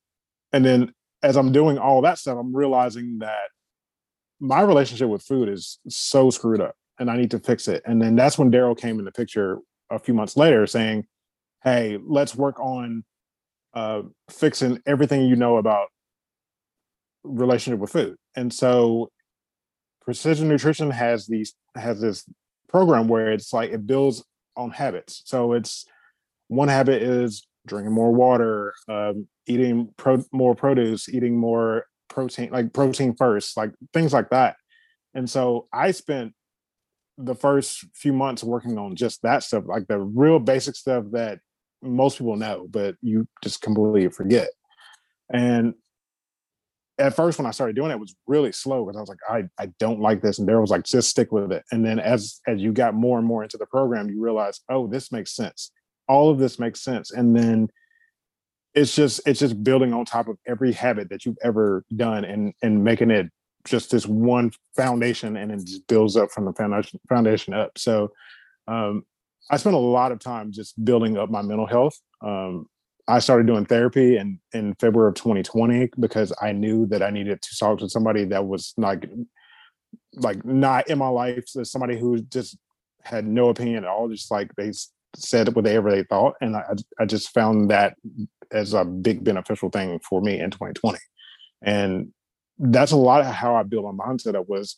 and 0.52 0.64
then 0.64 0.92
as 1.22 1.36
I'm 1.36 1.52
doing 1.52 1.78
all 1.78 2.02
that 2.02 2.18
stuff, 2.18 2.38
I'm 2.38 2.54
realizing 2.54 3.18
that 3.18 3.48
my 4.40 4.62
relationship 4.62 5.08
with 5.08 5.22
food 5.22 5.48
is 5.48 5.78
so 5.88 6.30
screwed 6.30 6.60
up 6.60 6.74
and 6.98 7.10
I 7.10 7.16
need 7.16 7.30
to 7.32 7.38
fix 7.38 7.68
it. 7.68 7.82
And 7.84 8.00
then 8.00 8.16
that's 8.16 8.38
when 8.38 8.50
Daryl 8.50 8.78
came 8.78 8.98
in 8.98 9.04
the 9.04 9.12
picture 9.12 9.58
a 9.90 9.98
few 9.98 10.14
months 10.14 10.36
later 10.36 10.66
saying, 10.66 11.06
Hey, 11.62 11.98
let's 12.02 12.34
work 12.34 12.58
on 12.58 13.04
uh, 13.74 14.02
fixing 14.30 14.80
everything 14.86 15.22
you 15.22 15.36
know 15.36 15.56
about 15.56 15.88
relationship 17.22 17.80
with 17.80 17.92
food. 17.92 18.16
And 18.36 18.52
so 18.52 19.10
precision 20.02 20.48
nutrition 20.48 20.90
has 20.90 21.26
these 21.26 21.54
has 21.74 22.00
this 22.00 22.24
program 22.68 23.08
where 23.08 23.32
it's 23.32 23.52
like 23.52 23.70
it 23.70 23.86
builds 23.86 24.24
on 24.56 24.70
habits. 24.70 25.22
So 25.24 25.52
it's 25.52 25.86
one 26.48 26.68
habit 26.68 27.02
is 27.02 27.46
drinking 27.66 27.92
more 27.92 28.12
water, 28.12 28.74
um, 28.88 29.28
eating 29.46 29.92
pro- 29.96 30.24
more 30.32 30.54
produce, 30.54 31.08
eating 31.08 31.36
more 31.36 31.86
protein, 32.08 32.50
like 32.50 32.72
protein 32.72 33.14
first, 33.14 33.56
like 33.56 33.72
things 33.92 34.12
like 34.12 34.30
that. 34.30 34.56
And 35.14 35.28
so 35.28 35.68
I 35.72 35.90
spent 35.90 36.32
the 37.18 37.34
first 37.34 37.84
few 37.94 38.12
months 38.12 38.42
working 38.42 38.78
on 38.78 38.96
just 38.96 39.22
that 39.22 39.42
stuff, 39.42 39.64
like 39.66 39.86
the 39.86 39.98
real 39.98 40.38
basic 40.38 40.74
stuff 40.74 41.04
that 41.12 41.40
most 41.82 42.18
people 42.18 42.36
know, 42.36 42.66
but 42.70 42.96
you 43.02 43.26
just 43.42 43.62
completely 43.62 44.08
forget. 44.08 44.48
And 45.32 45.74
at 46.98 47.16
first 47.16 47.38
when 47.38 47.46
I 47.46 47.50
started 47.50 47.76
doing 47.76 47.90
it, 47.90 47.94
it 47.94 48.00
was 48.00 48.14
really 48.26 48.52
slow 48.52 48.84
because 48.84 48.96
I 48.96 49.00
was 49.00 49.08
like, 49.08 49.18
I, 49.28 49.62
I 49.62 49.72
don't 49.78 50.00
like 50.00 50.20
this. 50.20 50.38
And 50.38 50.46
Daryl 50.46 50.60
was 50.60 50.70
like, 50.70 50.84
just 50.84 51.08
stick 51.08 51.32
with 51.32 51.50
it. 51.50 51.64
And 51.72 51.84
then 51.84 51.98
as 51.98 52.40
as 52.46 52.60
you 52.60 52.72
got 52.72 52.94
more 52.94 53.18
and 53.18 53.26
more 53.26 53.42
into 53.42 53.56
the 53.56 53.66
program, 53.66 54.10
you 54.10 54.22
realize, 54.22 54.60
oh, 54.68 54.86
this 54.86 55.10
makes 55.10 55.34
sense. 55.34 55.72
All 56.08 56.30
of 56.30 56.38
this 56.38 56.58
makes 56.58 56.82
sense. 56.82 57.10
And 57.10 57.34
then 57.34 57.68
it's 58.74 58.94
just 58.94 59.20
it's 59.26 59.40
just 59.40 59.64
building 59.64 59.92
on 59.92 60.04
top 60.04 60.28
of 60.28 60.36
every 60.46 60.72
habit 60.72 61.08
that 61.10 61.24
you've 61.24 61.38
ever 61.42 61.84
done 61.96 62.24
and 62.24 62.52
and 62.62 62.84
making 62.84 63.10
it 63.10 63.28
just 63.64 63.90
this 63.90 64.06
one 64.06 64.50
foundation 64.76 65.36
and 65.36 65.50
it 65.52 65.64
just 65.64 65.86
builds 65.86 66.16
up 66.16 66.30
from 66.30 66.44
the 66.44 66.52
foundation 66.52 67.00
foundation 67.08 67.54
up. 67.54 67.76
So 67.78 68.12
um 68.68 69.04
I 69.48 69.56
spent 69.56 69.74
a 69.74 69.78
lot 69.78 70.12
of 70.12 70.18
time 70.18 70.52
just 70.52 70.82
building 70.84 71.16
up 71.16 71.30
my 71.30 71.42
mental 71.42 71.66
health. 71.66 71.98
Um, 72.22 72.66
I 73.08 73.18
started 73.18 73.46
doing 73.46 73.64
therapy 73.64 74.16
in 74.16 74.40
in 74.52 74.74
February 74.74 75.08
of 75.08 75.14
2020 75.14 75.90
because 75.98 76.32
I 76.40 76.52
knew 76.52 76.86
that 76.86 77.02
I 77.02 77.10
needed 77.10 77.42
to 77.42 77.56
talk 77.58 77.78
to 77.80 77.88
somebody 77.88 78.24
that 78.26 78.46
was 78.46 78.72
like 78.76 79.08
like 80.14 80.44
not 80.44 80.88
in 80.88 80.98
my 80.98 81.08
life, 81.08 81.44
so 81.46 81.62
somebody 81.62 81.98
who 81.98 82.22
just 82.22 82.56
had 83.02 83.26
no 83.26 83.48
opinion 83.48 83.84
at 83.84 83.90
all, 83.90 84.08
just 84.08 84.30
like 84.30 84.54
they 84.56 84.72
said 85.16 85.54
whatever 85.54 85.90
they 85.90 86.04
thought, 86.04 86.34
and 86.40 86.56
I 86.56 86.64
I 86.98 87.04
just 87.06 87.30
found 87.30 87.70
that 87.70 87.96
as 88.52 88.74
a 88.74 88.84
big 88.84 89.24
beneficial 89.24 89.70
thing 89.70 89.98
for 90.00 90.20
me 90.20 90.38
in 90.38 90.50
2020, 90.50 90.98
and 91.62 92.12
that's 92.58 92.92
a 92.92 92.96
lot 92.96 93.22
of 93.22 93.26
how 93.26 93.56
I 93.56 93.62
built 93.62 93.92
my 93.92 94.06
mindset 94.06 94.36
up 94.36 94.48
was 94.48 94.76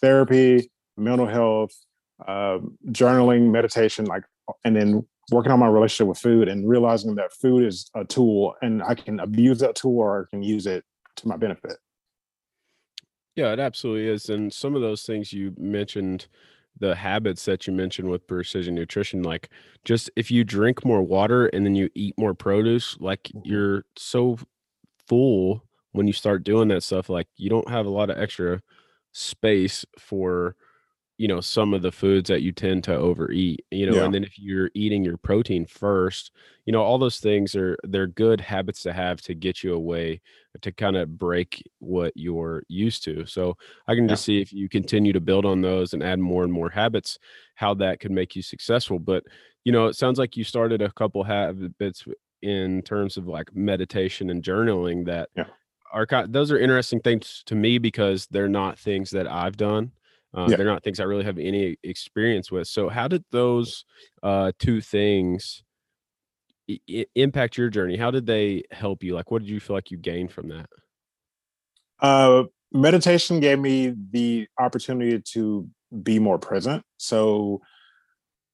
therapy, 0.00 0.70
mental 0.96 1.26
health, 1.26 1.72
uh, 2.26 2.58
journaling, 2.88 3.50
meditation, 3.50 4.04
like, 4.06 4.24
and 4.64 4.76
then 4.76 5.06
working 5.30 5.52
on 5.52 5.58
my 5.58 5.68
relationship 5.68 6.08
with 6.08 6.18
food 6.18 6.48
and 6.48 6.68
realizing 6.68 7.14
that 7.14 7.32
food 7.32 7.64
is 7.64 7.90
a 7.94 8.04
tool 8.04 8.54
and 8.62 8.82
I 8.82 8.94
can 8.94 9.20
abuse 9.20 9.60
that 9.60 9.76
tool 9.76 9.98
or 9.98 10.22
I 10.22 10.30
can 10.30 10.42
use 10.42 10.66
it 10.66 10.84
to 11.16 11.28
my 11.28 11.36
benefit. 11.36 11.76
Yeah, 13.36 13.52
it 13.52 13.60
absolutely 13.60 14.08
is. 14.08 14.28
And 14.28 14.52
some 14.52 14.74
of 14.74 14.82
those 14.82 15.04
things 15.04 15.32
you 15.32 15.54
mentioned, 15.56 16.26
the 16.78 16.94
habits 16.94 17.44
that 17.46 17.66
you 17.66 17.72
mentioned 17.72 18.10
with 18.10 18.26
precision 18.26 18.74
nutrition, 18.74 19.22
like 19.22 19.48
just 19.84 20.10
if 20.16 20.30
you 20.30 20.44
drink 20.44 20.84
more 20.84 21.02
water 21.02 21.46
and 21.46 21.64
then 21.64 21.74
you 21.74 21.88
eat 21.94 22.14
more 22.18 22.34
produce, 22.34 22.96
like 23.00 23.24
mm-hmm. 23.24 23.40
you're 23.44 23.84
so 23.96 24.38
full 25.08 25.64
when 25.92 26.06
you 26.06 26.12
start 26.12 26.44
doing 26.44 26.68
that 26.68 26.82
stuff, 26.82 27.08
like 27.08 27.28
you 27.36 27.48
don't 27.48 27.70
have 27.70 27.86
a 27.86 27.90
lot 27.90 28.10
of 28.10 28.18
extra 28.18 28.60
space 29.12 29.84
for 29.98 30.56
you 31.22 31.28
know 31.28 31.40
some 31.40 31.72
of 31.72 31.82
the 31.82 31.92
foods 31.92 32.28
that 32.28 32.42
you 32.42 32.50
tend 32.50 32.82
to 32.82 32.92
overeat 32.92 33.64
you 33.70 33.88
know 33.88 33.94
yeah. 33.94 34.04
and 34.04 34.12
then 34.12 34.24
if 34.24 34.36
you're 34.40 34.72
eating 34.74 35.04
your 35.04 35.16
protein 35.16 35.64
first 35.64 36.32
you 36.66 36.72
know 36.72 36.82
all 36.82 36.98
those 36.98 37.20
things 37.20 37.54
are 37.54 37.76
they're 37.84 38.08
good 38.08 38.40
habits 38.40 38.82
to 38.82 38.92
have 38.92 39.20
to 39.20 39.32
get 39.32 39.62
you 39.62 39.72
away 39.72 40.20
to 40.62 40.72
kind 40.72 40.96
of 40.96 41.16
break 41.16 41.62
what 41.78 42.12
you're 42.16 42.64
used 42.66 43.04
to 43.04 43.24
so 43.24 43.56
i 43.86 43.94
can 43.94 44.02
yeah. 44.02 44.08
just 44.10 44.24
see 44.24 44.40
if 44.40 44.52
you 44.52 44.68
continue 44.68 45.12
to 45.12 45.20
build 45.20 45.44
on 45.46 45.60
those 45.60 45.94
and 45.94 46.02
add 46.02 46.18
more 46.18 46.42
and 46.42 46.52
more 46.52 46.68
habits 46.68 47.20
how 47.54 47.72
that 47.72 48.00
could 48.00 48.10
make 48.10 48.34
you 48.34 48.42
successful 48.42 48.98
but 48.98 49.22
you 49.62 49.70
know 49.70 49.86
it 49.86 49.94
sounds 49.94 50.18
like 50.18 50.36
you 50.36 50.42
started 50.42 50.82
a 50.82 50.90
couple 50.90 51.22
habits 51.22 52.04
in 52.42 52.82
terms 52.82 53.16
of 53.16 53.28
like 53.28 53.54
meditation 53.54 54.28
and 54.28 54.42
journaling 54.42 55.06
that 55.06 55.28
yeah. 55.36 55.44
are 55.92 56.04
those 56.26 56.50
are 56.50 56.58
interesting 56.58 56.98
things 56.98 57.44
to 57.46 57.54
me 57.54 57.78
because 57.78 58.26
they're 58.26 58.48
not 58.48 58.76
things 58.76 59.12
that 59.12 59.30
i've 59.30 59.56
done 59.56 59.92
uh, 60.34 60.46
yeah. 60.48 60.56
They're 60.56 60.66
not 60.66 60.82
things 60.82 60.98
I 60.98 61.04
really 61.04 61.24
have 61.24 61.38
any 61.38 61.76
experience 61.82 62.50
with. 62.50 62.66
So, 62.66 62.88
how 62.88 63.08
did 63.08 63.24
those 63.30 63.84
uh, 64.22 64.52
two 64.58 64.80
things 64.80 65.62
I- 66.70 67.06
impact 67.14 67.58
your 67.58 67.68
journey? 67.68 67.96
How 67.96 68.10
did 68.10 68.26
they 68.26 68.62
help 68.70 69.02
you? 69.02 69.14
Like, 69.14 69.30
what 69.30 69.42
did 69.42 69.50
you 69.50 69.60
feel 69.60 69.76
like 69.76 69.90
you 69.90 69.98
gained 69.98 70.32
from 70.32 70.48
that? 70.48 70.66
Uh, 72.00 72.44
meditation 72.72 73.40
gave 73.40 73.58
me 73.58 73.94
the 74.10 74.46
opportunity 74.58 75.20
to 75.32 75.68
be 76.02 76.18
more 76.18 76.38
present. 76.38 76.82
So, 76.96 77.60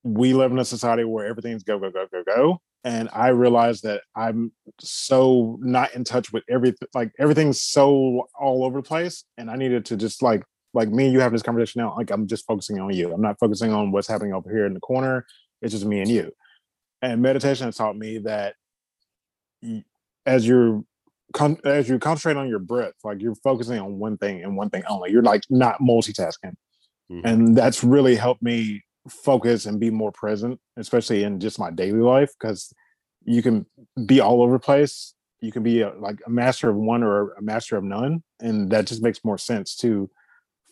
we 0.02 0.34
live 0.34 0.50
in 0.50 0.58
a 0.58 0.64
society 0.64 1.04
where 1.04 1.26
everything's 1.26 1.62
go, 1.62 1.78
go, 1.78 1.90
go, 1.90 2.06
go, 2.10 2.22
go. 2.24 2.60
And 2.84 3.08
I 3.12 3.28
realized 3.28 3.82
that 3.84 4.02
I'm 4.16 4.52
so 4.80 5.58
not 5.60 5.94
in 5.94 6.04
touch 6.04 6.32
with 6.32 6.44
everything, 6.48 6.88
like 6.94 7.12
everything's 7.18 7.60
so 7.60 8.28
all 8.38 8.64
over 8.64 8.78
the 8.80 8.88
place. 8.88 9.24
And 9.36 9.50
I 9.50 9.56
needed 9.56 9.84
to 9.86 9.96
just 9.96 10.22
like 10.22 10.44
like 10.74 10.88
me 10.88 11.04
and 11.04 11.12
you 11.12 11.20
having 11.20 11.34
this 11.34 11.42
conversation 11.42 11.82
now, 11.82 11.94
like 11.96 12.10
I'm 12.10 12.26
just 12.26 12.46
focusing 12.46 12.78
on 12.78 12.92
you. 12.94 13.12
I'm 13.12 13.22
not 13.22 13.38
focusing 13.38 13.72
on 13.72 13.90
what's 13.90 14.08
happening 14.08 14.32
over 14.32 14.50
here 14.50 14.66
in 14.66 14.74
the 14.74 14.80
corner. 14.80 15.26
It's 15.62 15.72
just 15.72 15.84
me 15.84 16.00
and 16.00 16.10
you. 16.10 16.32
And 17.02 17.22
meditation 17.22 17.66
has 17.66 17.76
taught 17.76 17.96
me 17.96 18.18
that 18.18 18.54
as 20.26 20.46
you're 20.46 20.84
as 21.64 21.88
you 21.88 21.98
concentrate 21.98 22.36
on 22.36 22.48
your 22.48 22.58
breath, 22.58 22.94
like 23.04 23.20
you're 23.20 23.34
focusing 23.36 23.78
on 23.78 23.98
one 23.98 24.16
thing 24.16 24.42
and 24.42 24.56
one 24.56 24.70
thing 24.70 24.82
only. 24.88 25.10
You're 25.10 25.22
like 25.22 25.42
not 25.50 25.80
multitasking, 25.80 26.54
mm-hmm. 27.10 27.20
and 27.24 27.56
that's 27.56 27.84
really 27.84 28.16
helped 28.16 28.42
me 28.42 28.82
focus 29.08 29.66
and 29.66 29.80
be 29.80 29.90
more 29.90 30.12
present, 30.12 30.60
especially 30.76 31.24
in 31.24 31.40
just 31.40 31.58
my 31.58 31.70
daily 31.70 32.00
life, 32.00 32.32
because 32.38 32.72
you 33.24 33.42
can 33.42 33.66
be 34.06 34.20
all 34.20 34.42
over 34.42 34.54
the 34.54 34.58
place. 34.58 35.14
You 35.40 35.52
can 35.52 35.62
be 35.62 35.82
a, 35.82 35.92
like 35.94 36.18
a 36.26 36.30
master 36.30 36.68
of 36.68 36.76
one 36.76 37.02
or 37.02 37.32
a 37.32 37.42
master 37.42 37.76
of 37.76 37.84
none, 37.84 38.22
and 38.40 38.70
that 38.70 38.86
just 38.86 39.02
makes 39.02 39.24
more 39.24 39.38
sense 39.38 39.76
to 39.76 40.10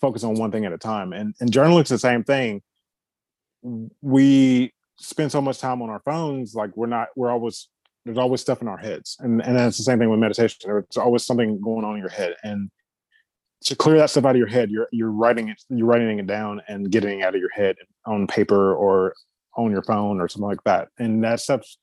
focus 0.01 0.25
on 0.25 0.35
one 0.35 0.51
thing 0.51 0.65
at 0.65 0.73
a 0.73 0.79
time. 0.79 1.13
And 1.13 1.35
and 1.41 1.53
journalism's 1.53 1.89
the 1.89 1.99
same 1.99 2.25
thing. 2.25 2.63
We 4.03 4.73
spend 4.99 5.33
so 5.33 5.41
much 5.41 5.59
time 5.59 5.83
on 5.83 5.91
our 5.91 6.01
phones, 6.01 6.55
like 6.55 6.77
we're 6.77 6.87
not, 6.87 7.09
we're 7.17 7.31
always 7.31 7.69
there's 8.05 8.19
always 8.19 8.41
stuff 8.41 8.63
in 8.63 8.69
our 8.69 8.79
heads. 8.79 9.17
And 9.21 9.43
and 9.43 9.57
that's 9.57 9.77
the 9.77 9.83
same 9.83 9.99
thing 9.99 10.11
with 10.11 10.21
meditation. 10.21 10.59
There's 10.65 10.97
always 10.97 11.25
something 11.25 11.61
going 11.61 11.85
on 11.85 11.95
in 11.95 12.01
your 12.01 12.11
head. 12.11 12.35
And 12.45 12.71
to 13.65 13.75
clear 13.75 13.99
that 13.99 14.11
stuff 14.11 14.25
out 14.25 14.31
of 14.31 14.37
your 14.37 14.47
head, 14.47 14.71
you're 14.71 14.89
you're 14.93 15.11
writing 15.11 15.49
it, 15.49 15.63
you're 15.69 15.87
writing 15.87 16.19
it 16.19 16.27
down 16.27 16.63
and 16.69 16.91
getting 16.91 17.21
it 17.21 17.25
out 17.25 17.35
of 17.35 17.41
your 17.41 17.51
head 17.51 17.77
on 18.05 18.27
paper 18.27 18.75
or 18.75 19.15
on 19.57 19.71
your 19.73 19.83
phone 19.83 20.21
or 20.21 20.29
something 20.29 20.49
like 20.49 20.63
that. 20.65 20.89
And 20.99 21.25
that 21.25 21.41
stuff's 21.41 21.79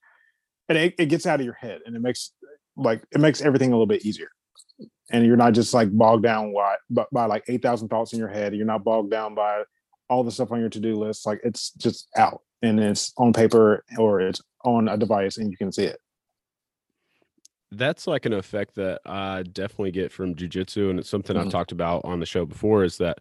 and 0.70 0.78
it, 0.78 0.96
it 0.98 1.06
gets 1.08 1.26
out 1.26 1.40
of 1.40 1.46
your 1.46 1.56
head 1.56 1.82
and 1.86 1.96
it 1.96 2.02
makes 2.02 2.32
like 2.78 3.04
it 3.12 3.20
makes 3.20 3.42
everything 3.42 3.70
a 3.70 3.74
little 3.76 3.86
bit 3.86 4.06
easier 4.06 4.30
and 5.12 5.26
you're 5.26 5.38
not 5.38 5.54
just 5.54 5.74
like 5.74 5.92
bogged 5.92 6.24
down 6.24 6.54
by, 6.90 7.06
by, 7.12 7.26
like 7.26 7.44
8,000 7.48 7.88
thoughts 7.88 8.14
in 8.14 8.20
your 8.20 8.30
head. 8.30 8.56
You're 8.56 8.66
not 8.66 8.84
bogged 8.84 9.12
down 9.12 9.36
by 9.36 9.64
all 10.10 10.24
the 10.24 10.32
stuff 10.32 10.52
on 10.52 10.60
your 10.60 10.70
to-do 10.70 10.96
list. 10.96 11.26
Like 11.26 11.42
it's 11.44 11.72
just 11.72 12.08
out 12.16 12.42
and 12.62 12.80
it's 12.80 13.14
on 13.18 13.34
paper 13.34 13.84
or 13.98 14.22
it's 14.22 14.42
on 14.64 14.88
a 14.88 14.98
device 14.98 15.38
and 15.38 15.52
you 15.52 15.58
can 15.58 15.72
see 15.72 15.86
it. 15.86 15.98
That's 17.72 18.06
like 18.08 18.26
an 18.26 18.34
effect 18.34 18.76
that 18.76 19.02
I 19.06 19.44
definitely 19.44 19.92
get 19.92 20.12
from 20.12 20.36
jujitsu. 20.36 20.90
And 20.90 21.00
it's 21.00 21.10
something 21.10 21.36
mm-hmm. 21.36 21.48
I've 21.48 21.52
talked 21.52 21.72
about 21.72 22.06
on 22.06 22.20
the 22.20 22.26
show 22.26 22.46
before 22.46 22.84
is 22.84 22.98
that 23.00 23.20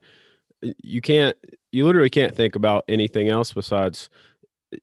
you 0.61 1.01
can't, 1.01 1.37
you 1.73 1.87
literally 1.87 2.11
can't 2.11 2.37
think 2.37 2.55
about 2.55 2.85
anything 2.89 3.29
else 3.29 3.53
besides 3.53 4.09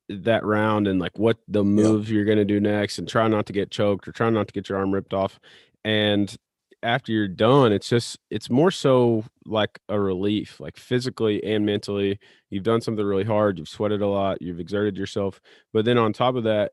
that 0.10 0.44
round 0.44 0.88
and 0.88 1.00
like 1.00 1.18
what 1.18 1.38
the 1.48 1.64
moves 1.64 2.12
you're 2.12 2.26
going 2.26 2.38
to 2.38 2.46
do 2.46 2.60
next 2.60 3.00
and 3.00 3.08
try 3.08 3.28
not 3.28 3.46
to 3.46 3.54
get 3.54 3.72
choked 3.72 4.08
or 4.08 4.12
try 4.12 4.30
not 4.30 4.48
to 4.48 4.54
get 4.54 4.70
your 4.70 4.78
arm 4.78 4.94
ripped 4.94 5.14
off. 5.14 5.40
And 5.84 6.36
after 6.84 7.12
you're 7.12 7.28
done, 7.28 7.72
it's 7.72 7.90
just 7.90 8.18
it's 8.30 8.50
more 8.50 8.72
so 8.72 9.26
like 9.46 9.80
a 9.90 10.00
relief, 10.00 10.60
like 10.60 10.78
physically 10.78 11.44
and 11.44 11.66
mentally. 11.66 12.20
You've 12.50 12.64
done 12.64 12.82
something 12.82 13.06
really 13.06 13.24
hard, 13.24 13.58
you've 13.58 13.70
sweated 13.70 14.02
a 14.02 14.08
lot, 14.08 14.42
you've 14.42 14.60
exerted 14.60 14.98
yourself, 14.98 15.42
but 15.74 15.86
then 15.86 15.98
on 15.98 16.14
top 16.14 16.36
of 16.36 16.44
that, 16.46 16.72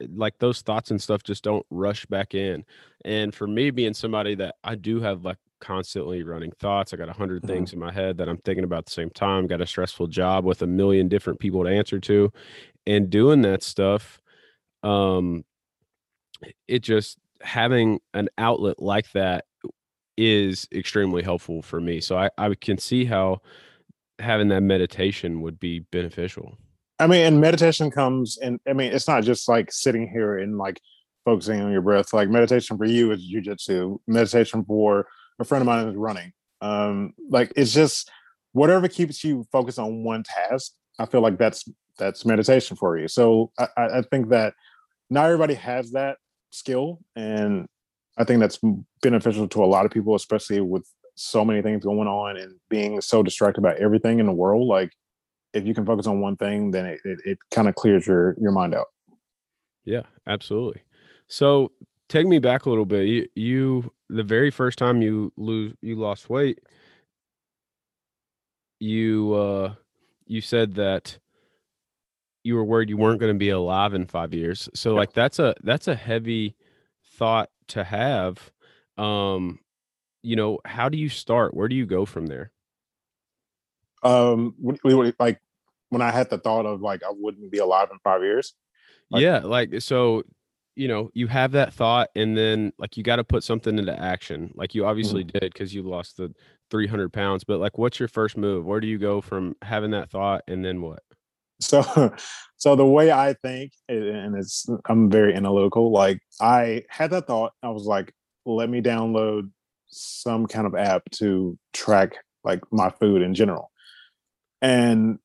eh, 0.00 0.06
like 0.14 0.38
those 0.38 0.60
thoughts 0.60 0.90
and 0.90 1.00
stuff 1.00 1.22
just 1.22 1.44
don't 1.44 1.64
rush 1.70 2.06
back 2.06 2.34
in. 2.34 2.64
And 3.04 3.34
for 3.34 3.46
me, 3.46 3.70
being 3.70 3.94
somebody 3.94 4.34
that 4.36 4.56
I 4.64 4.74
do 4.74 5.00
have 5.00 5.24
like 5.24 5.38
constantly 5.60 6.22
running 6.22 6.52
thoughts, 6.60 6.92
I 6.92 6.96
got 6.96 7.04
a 7.04 7.12
100 7.12 7.42
mm-hmm. 7.42 7.52
things 7.52 7.72
in 7.72 7.78
my 7.78 7.92
head 7.92 8.18
that 8.18 8.28
I'm 8.28 8.38
thinking 8.38 8.64
about 8.64 8.80
at 8.80 8.86
the 8.86 8.92
same 8.92 9.10
time. 9.10 9.46
Got 9.46 9.62
a 9.62 9.66
stressful 9.66 10.08
job 10.08 10.44
with 10.44 10.62
a 10.62 10.66
million 10.66 11.08
different 11.08 11.40
people 11.40 11.64
to 11.64 11.70
answer 11.70 11.98
to, 12.00 12.32
and 12.86 13.08
doing 13.10 13.42
that 13.42 13.62
stuff, 13.62 14.20
um, 14.82 15.44
it 16.68 16.80
just 16.80 17.18
having 17.42 18.00
an 18.12 18.28
outlet 18.38 18.80
like 18.80 19.10
that 19.12 19.44
is 20.16 20.66
extremely 20.72 21.22
helpful 21.22 21.62
for 21.62 21.80
me. 21.80 22.00
So 22.00 22.16
I, 22.16 22.30
I 22.38 22.54
can 22.54 22.78
see 22.78 23.04
how 23.04 23.40
having 24.18 24.48
that 24.48 24.62
meditation 24.62 25.40
would 25.42 25.58
be 25.58 25.80
beneficial. 25.80 26.56
I 26.98 27.06
mean, 27.06 27.26
and 27.26 27.40
meditation 27.40 27.90
comes 27.90 28.38
and 28.38 28.60
I 28.68 28.72
mean, 28.72 28.92
it's 28.92 29.08
not 29.08 29.24
just 29.24 29.48
like 29.48 29.72
sitting 29.72 30.08
here 30.08 30.38
and 30.38 30.56
like 30.56 30.80
focusing 31.24 31.60
on 31.60 31.72
your 31.72 31.82
breath. 31.82 32.12
Like 32.12 32.28
meditation 32.28 32.76
for 32.76 32.84
you 32.84 33.10
is 33.12 33.32
jujitsu. 33.32 33.98
Meditation 34.06 34.64
for 34.64 35.06
a 35.40 35.44
friend 35.44 35.62
of 35.62 35.66
mine 35.66 35.88
is 35.88 35.96
running. 35.96 36.32
Um, 36.60 37.12
like 37.28 37.52
it's 37.56 37.72
just 37.72 38.10
whatever 38.52 38.88
keeps 38.88 39.24
you 39.24 39.44
focused 39.50 39.78
on 39.78 40.04
one 40.04 40.22
task. 40.22 40.72
I 40.98 41.06
feel 41.06 41.20
like 41.20 41.38
that's 41.38 41.68
that's 41.98 42.24
meditation 42.24 42.76
for 42.76 42.96
you. 42.96 43.08
So 43.08 43.50
I, 43.58 43.68
I 43.76 44.02
think 44.02 44.28
that 44.28 44.54
not 45.10 45.26
everybody 45.26 45.54
has 45.54 45.92
that 45.92 46.18
skill, 46.54 47.00
and 47.16 47.66
I 48.16 48.24
think 48.24 48.40
that's 48.40 48.58
beneficial 49.02 49.48
to 49.48 49.64
a 49.64 49.66
lot 49.66 49.84
of 49.84 49.92
people, 49.92 50.14
especially 50.14 50.60
with 50.60 50.88
so 51.16 51.44
many 51.44 51.62
things 51.62 51.84
going 51.84 52.08
on 52.08 52.36
and 52.36 52.56
being 52.68 53.00
so 53.00 53.22
distracted 53.22 53.60
by 53.60 53.74
everything 53.74 54.18
in 54.18 54.26
the 54.26 54.32
world. 54.32 54.66
Like 54.66 54.92
if 55.52 55.66
you 55.66 55.74
can 55.74 55.86
focus 55.86 56.06
on 56.06 56.20
one 56.20 56.36
thing, 56.36 56.70
then 56.70 56.86
it, 56.86 57.00
it, 57.04 57.18
it 57.24 57.38
kind 57.52 57.68
of 57.68 57.74
clears 57.74 58.06
your 58.06 58.36
your 58.40 58.52
mind 58.52 58.74
out. 58.74 58.86
Yeah, 59.84 60.02
absolutely. 60.26 60.82
So 61.28 61.72
take 62.08 62.26
me 62.26 62.38
back 62.38 62.66
a 62.66 62.68
little 62.68 62.86
bit. 62.86 63.06
You, 63.06 63.28
you 63.34 63.92
the 64.08 64.22
very 64.22 64.50
first 64.50 64.78
time 64.78 65.02
you 65.02 65.32
lose 65.36 65.74
you 65.80 65.96
lost 65.96 66.30
weight, 66.30 66.60
you 68.80 69.34
uh 69.34 69.74
you 70.26 70.40
said 70.40 70.74
that 70.74 71.18
you 72.44 72.54
were 72.54 72.64
worried 72.64 72.90
you 72.90 72.96
weren't 72.96 73.18
going 73.18 73.32
to 73.32 73.38
be 73.38 73.48
alive 73.48 73.94
in 73.94 74.06
5 74.06 74.32
years. 74.32 74.68
So 74.74 74.94
like 74.94 75.12
that's 75.12 75.38
a 75.38 75.54
that's 75.62 75.88
a 75.88 75.94
heavy 75.96 76.54
thought 77.16 77.50
to 77.68 77.82
have. 77.82 78.52
Um 78.96 79.58
you 80.22 80.36
know, 80.36 80.58
how 80.64 80.88
do 80.88 80.96
you 80.96 81.08
start? 81.08 81.54
Where 81.54 81.68
do 81.68 81.74
you 81.74 81.86
go 81.86 82.04
from 82.04 82.26
there? 82.26 82.52
Um 84.02 84.54
like 85.18 85.40
when 85.88 86.02
I 86.02 86.10
had 86.10 86.30
the 86.30 86.38
thought 86.38 86.66
of 86.66 86.82
like 86.82 87.02
I 87.02 87.10
wouldn't 87.10 87.50
be 87.50 87.58
alive 87.58 87.88
in 87.90 87.98
5 88.04 88.22
years. 88.22 88.54
Like, 89.10 89.22
yeah, 89.22 89.38
like 89.38 89.80
so 89.80 90.22
you 90.76 90.88
know, 90.88 91.08
you 91.14 91.28
have 91.28 91.52
that 91.52 91.72
thought 91.72 92.10
and 92.14 92.36
then 92.36 92.72
like 92.78 92.96
you 92.96 93.04
got 93.04 93.16
to 93.16 93.24
put 93.24 93.44
something 93.44 93.78
into 93.78 93.98
action. 93.98 94.52
Like 94.54 94.74
you 94.74 94.84
obviously 94.84 95.24
mm-hmm. 95.24 95.38
did 95.38 95.52
because 95.52 95.72
you 95.72 95.82
lost 95.82 96.16
the 96.16 96.34
300 96.70 97.12
pounds, 97.12 97.44
but 97.44 97.60
like 97.60 97.78
what's 97.78 97.98
your 97.98 98.08
first 98.08 98.36
move? 98.36 98.66
Where 98.66 98.80
do 98.80 98.86
you 98.86 98.98
go 98.98 99.20
from 99.20 99.56
having 99.62 99.92
that 99.92 100.10
thought 100.10 100.42
and 100.48 100.64
then 100.64 100.82
what? 100.82 101.02
So, 101.60 102.14
so 102.56 102.76
the 102.76 102.86
way 102.86 103.12
I 103.12 103.34
think, 103.42 103.72
and 103.88 104.36
it's, 104.36 104.66
I'm 104.88 105.10
very 105.10 105.34
analytical. 105.34 105.92
Like 105.92 106.20
I 106.40 106.84
had 106.88 107.10
that 107.10 107.26
thought, 107.26 107.52
I 107.62 107.70
was 107.70 107.84
like, 107.84 108.12
let 108.46 108.68
me 108.68 108.80
download 108.82 109.50
some 109.88 110.46
kind 110.46 110.66
of 110.66 110.74
app 110.74 111.02
to 111.12 111.58
track 111.72 112.16
like 112.42 112.60
my 112.70 112.90
food 112.90 113.22
in 113.22 113.34
general. 113.34 113.70
And 114.60 115.18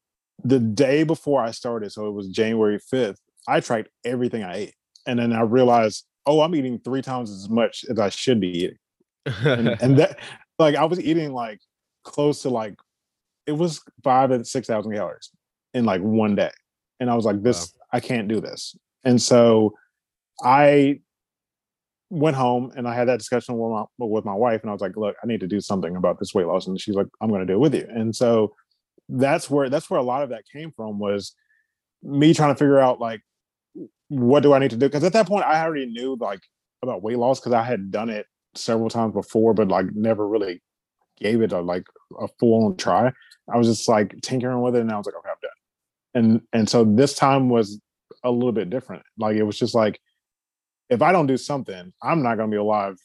the 0.43 0.59
day 0.59 1.03
before 1.03 1.43
I 1.43 1.51
started, 1.51 1.91
so 1.91 2.07
it 2.07 2.11
was 2.11 2.27
January 2.29 2.79
5th, 2.93 3.17
I 3.47 3.59
tracked 3.59 3.89
everything 4.05 4.43
I 4.43 4.55
ate 4.55 4.73
and 5.05 5.19
then 5.19 5.33
I 5.33 5.41
realized, 5.41 6.05
oh, 6.25 6.41
I'm 6.41 6.55
eating 6.55 6.79
three 6.79 7.01
times 7.01 7.31
as 7.31 7.49
much 7.49 7.83
as 7.89 7.99
I 7.99 8.09
should 8.09 8.39
be 8.39 8.49
eating, 8.49 8.77
and, 9.25 9.69
and 9.81 9.97
that 9.99 10.19
like 10.59 10.75
I 10.75 10.85
was 10.85 10.99
eating 10.99 11.33
like 11.33 11.59
close 12.03 12.43
to 12.43 12.49
like 12.49 12.75
it 13.47 13.53
was 13.53 13.81
five 14.03 14.31
and 14.31 14.45
six 14.45 14.67
thousand 14.67 14.93
calories 14.93 15.31
in 15.73 15.85
like 15.85 16.01
one 16.01 16.35
day, 16.35 16.51
and 16.99 17.09
I 17.09 17.15
was 17.15 17.25
like, 17.25 17.41
this 17.41 17.73
wow. 17.73 17.97
I 17.97 17.99
can't 17.99 18.27
do 18.27 18.39
this, 18.39 18.75
and 19.03 19.21
so 19.21 19.73
I 20.43 21.01
went 22.11 22.35
home 22.35 22.71
and 22.75 22.87
I 22.87 22.95
had 22.95 23.07
that 23.07 23.19
discussion 23.19 23.57
with 23.57 23.71
my 23.71 23.85
with 23.99 24.25
my 24.25 24.33
wife, 24.33 24.61
and 24.61 24.69
I 24.69 24.73
was 24.73 24.81
like, 24.81 24.97
look, 24.97 25.15
I 25.23 25.27
need 25.27 25.41
to 25.41 25.47
do 25.47 25.61
something 25.61 25.95
about 25.95 26.19
this 26.19 26.33
weight 26.33 26.47
loss, 26.47 26.67
and 26.67 26.79
she's 26.79 26.95
like, 26.95 27.07
I'm 27.21 27.29
going 27.29 27.41
to 27.41 27.47
do 27.47 27.53
it 27.53 27.59
with 27.59 27.75
you, 27.75 27.87
and 27.89 28.15
so 28.15 28.55
that's 29.09 29.49
where 29.49 29.69
that's 29.69 29.89
where 29.89 29.99
a 29.99 30.03
lot 30.03 30.23
of 30.23 30.29
that 30.29 30.43
came 30.53 30.71
from 30.71 30.99
was 30.99 31.33
me 32.03 32.33
trying 32.33 32.53
to 32.53 32.59
figure 32.59 32.79
out 32.79 32.99
like 32.99 33.21
what 34.09 34.43
do 34.43 34.53
I 34.53 34.59
need 34.59 34.71
to 34.71 34.77
do? 34.77 34.87
Because 34.87 35.03
at 35.03 35.13
that 35.13 35.27
point, 35.27 35.45
I 35.45 35.63
already 35.63 35.85
knew 35.85 36.17
like 36.19 36.41
about 36.81 37.03
weight 37.03 37.17
loss 37.17 37.39
because 37.39 37.53
I 37.53 37.63
had 37.63 37.91
done 37.91 38.09
it 38.09 38.25
several 38.55 38.89
times 38.89 39.13
before, 39.13 39.53
but 39.53 39.67
like 39.67 39.85
never 39.93 40.27
really 40.27 40.61
gave 41.19 41.41
it 41.41 41.51
a 41.51 41.61
like 41.61 41.83
a 42.19 42.27
full 42.39 42.65
on 42.65 42.77
try. 42.77 43.11
I 43.51 43.57
was 43.57 43.67
just 43.67 43.87
like 43.87 44.15
tinkering 44.21 44.61
with 44.61 44.75
it, 44.75 44.81
and 44.81 44.91
I 44.91 44.97
was 44.97 45.05
like, 45.05 45.15
okay, 45.15 45.29
I'm 45.29 45.35
done. 45.41 45.51
And 46.13 46.41
and 46.53 46.69
so 46.69 46.83
this 46.83 47.13
time 47.13 47.49
was 47.49 47.79
a 48.23 48.31
little 48.31 48.51
bit 48.51 48.69
different. 48.69 49.03
Like 49.17 49.35
it 49.35 49.43
was 49.43 49.57
just 49.57 49.75
like, 49.75 49.99
if 50.89 51.01
I 51.01 51.11
don't 51.11 51.27
do 51.27 51.37
something, 51.37 51.93
I'm 52.01 52.23
not 52.23 52.35
gonna 52.35 52.51
be 52.51 52.57
alive 52.57 52.95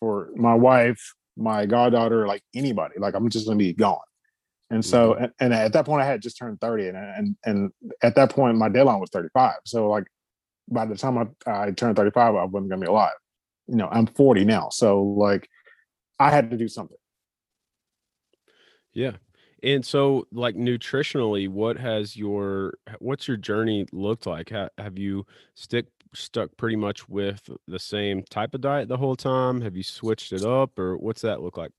for 0.00 0.30
my 0.34 0.54
wife, 0.54 1.14
my 1.36 1.66
goddaughter, 1.66 2.26
like 2.26 2.42
anybody. 2.54 2.94
Like 2.98 3.14
I'm 3.14 3.28
just 3.28 3.46
gonna 3.46 3.58
be 3.58 3.72
gone. 3.72 3.98
And 4.70 4.82
so, 4.82 5.12
mm-hmm. 5.12 5.24
and, 5.24 5.32
and, 5.40 5.52
at 5.52 5.74
that 5.74 5.84
point, 5.84 6.00
I 6.00 6.06
had 6.06 6.22
just 6.22 6.38
turned 6.38 6.58
30, 6.60 6.88
and 6.88 6.96
and 6.96 7.36
and 7.44 7.72
at 8.02 8.14
that 8.14 8.30
point, 8.30 8.56
my 8.56 8.70
deadline 8.70 9.00
was 9.00 9.10
35. 9.10 9.56
So 9.66 9.88
like 9.88 10.04
by 10.70 10.86
the 10.86 10.96
time 10.96 11.18
I, 11.18 11.26
I 11.46 11.70
turned 11.72 11.96
35, 11.96 12.34
I 12.34 12.44
wasn't 12.44 12.70
gonna 12.70 12.80
be 12.80 12.86
alive. 12.86 13.12
You 13.66 13.76
know, 13.76 13.88
I'm 13.92 14.06
40 14.06 14.44
now. 14.44 14.70
So 14.70 15.02
like 15.02 15.48
I 16.18 16.30
had 16.30 16.50
to 16.50 16.56
do 16.56 16.68
something. 16.68 16.96
Yeah. 18.92 19.12
And 19.62 19.84
so 19.84 20.26
like 20.32 20.56
nutritionally, 20.56 21.48
what 21.48 21.76
has 21.76 22.16
your 22.16 22.74
what's 22.98 23.28
your 23.28 23.36
journey 23.36 23.86
looked 23.92 24.26
like? 24.26 24.50
have 24.50 24.98
you 24.98 25.24
stick 25.54 25.86
stuck 26.14 26.50
pretty 26.56 26.76
much 26.76 27.08
with 27.08 27.48
the 27.68 27.78
same 27.78 28.22
type 28.28 28.54
of 28.54 28.60
diet 28.60 28.88
the 28.88 28.96
whole 28.96 29.16
time? 29.16 29.60
Have 29.60 29.76
you 29.76 29.82
switched 29.82 30.32
it 30.32 30.44
up 30.44 30.78
or 30.78 30.96
what's 30.96 31.22
that 31.22 31.42
look 31.42 31.56
like? 31.56 31.70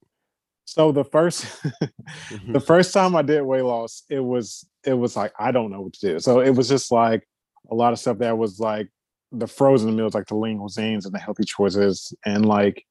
So 0.65 0.91
the 0.91 1.03
first 1.03 1.61
the 1.81 1.91
mm-hmm. 2.31 2.57
first 2.59 2.93
time 2.93 3.15
I 3.15 3.21
did 3.21 3.41
weight 3.41 3.63
loss, 3.63 4.03
it 4.09 4.21
was 4.21 4.65
it 4.85 4.93
was 4.93 5.15
like 5.15 5.33
I 5.37 5.51
don't 5.51 5.71
know 5.71 5.81
what 5.81 5.93
to 5.93 6.13
do. 6.13 6.19
So 6.19 6.39
it 6.39 6.51
was 6.51 6.69
just 6.69 6.91
like 6.91 7.27
a 7.69 7.75
lot 7.75 7.93
of 7.93 7.99
stuff 7.99 8.19
that 8.19 8.37
was 8.37 8.59
like 8.59 8.89
the 9.31 9.47
frozen 9.47 9.95
meals, 9.95 10.13
like 10.13 10.27
the 10.27 10.35
lean 10.35 10.59
cuisines 10.59 11.05
and 11.05 11.13
the 11.13 11.19
healthy 11.19 11.43
choices, 11.43 12.13
and 12.25 12.45
like 12.45 12.85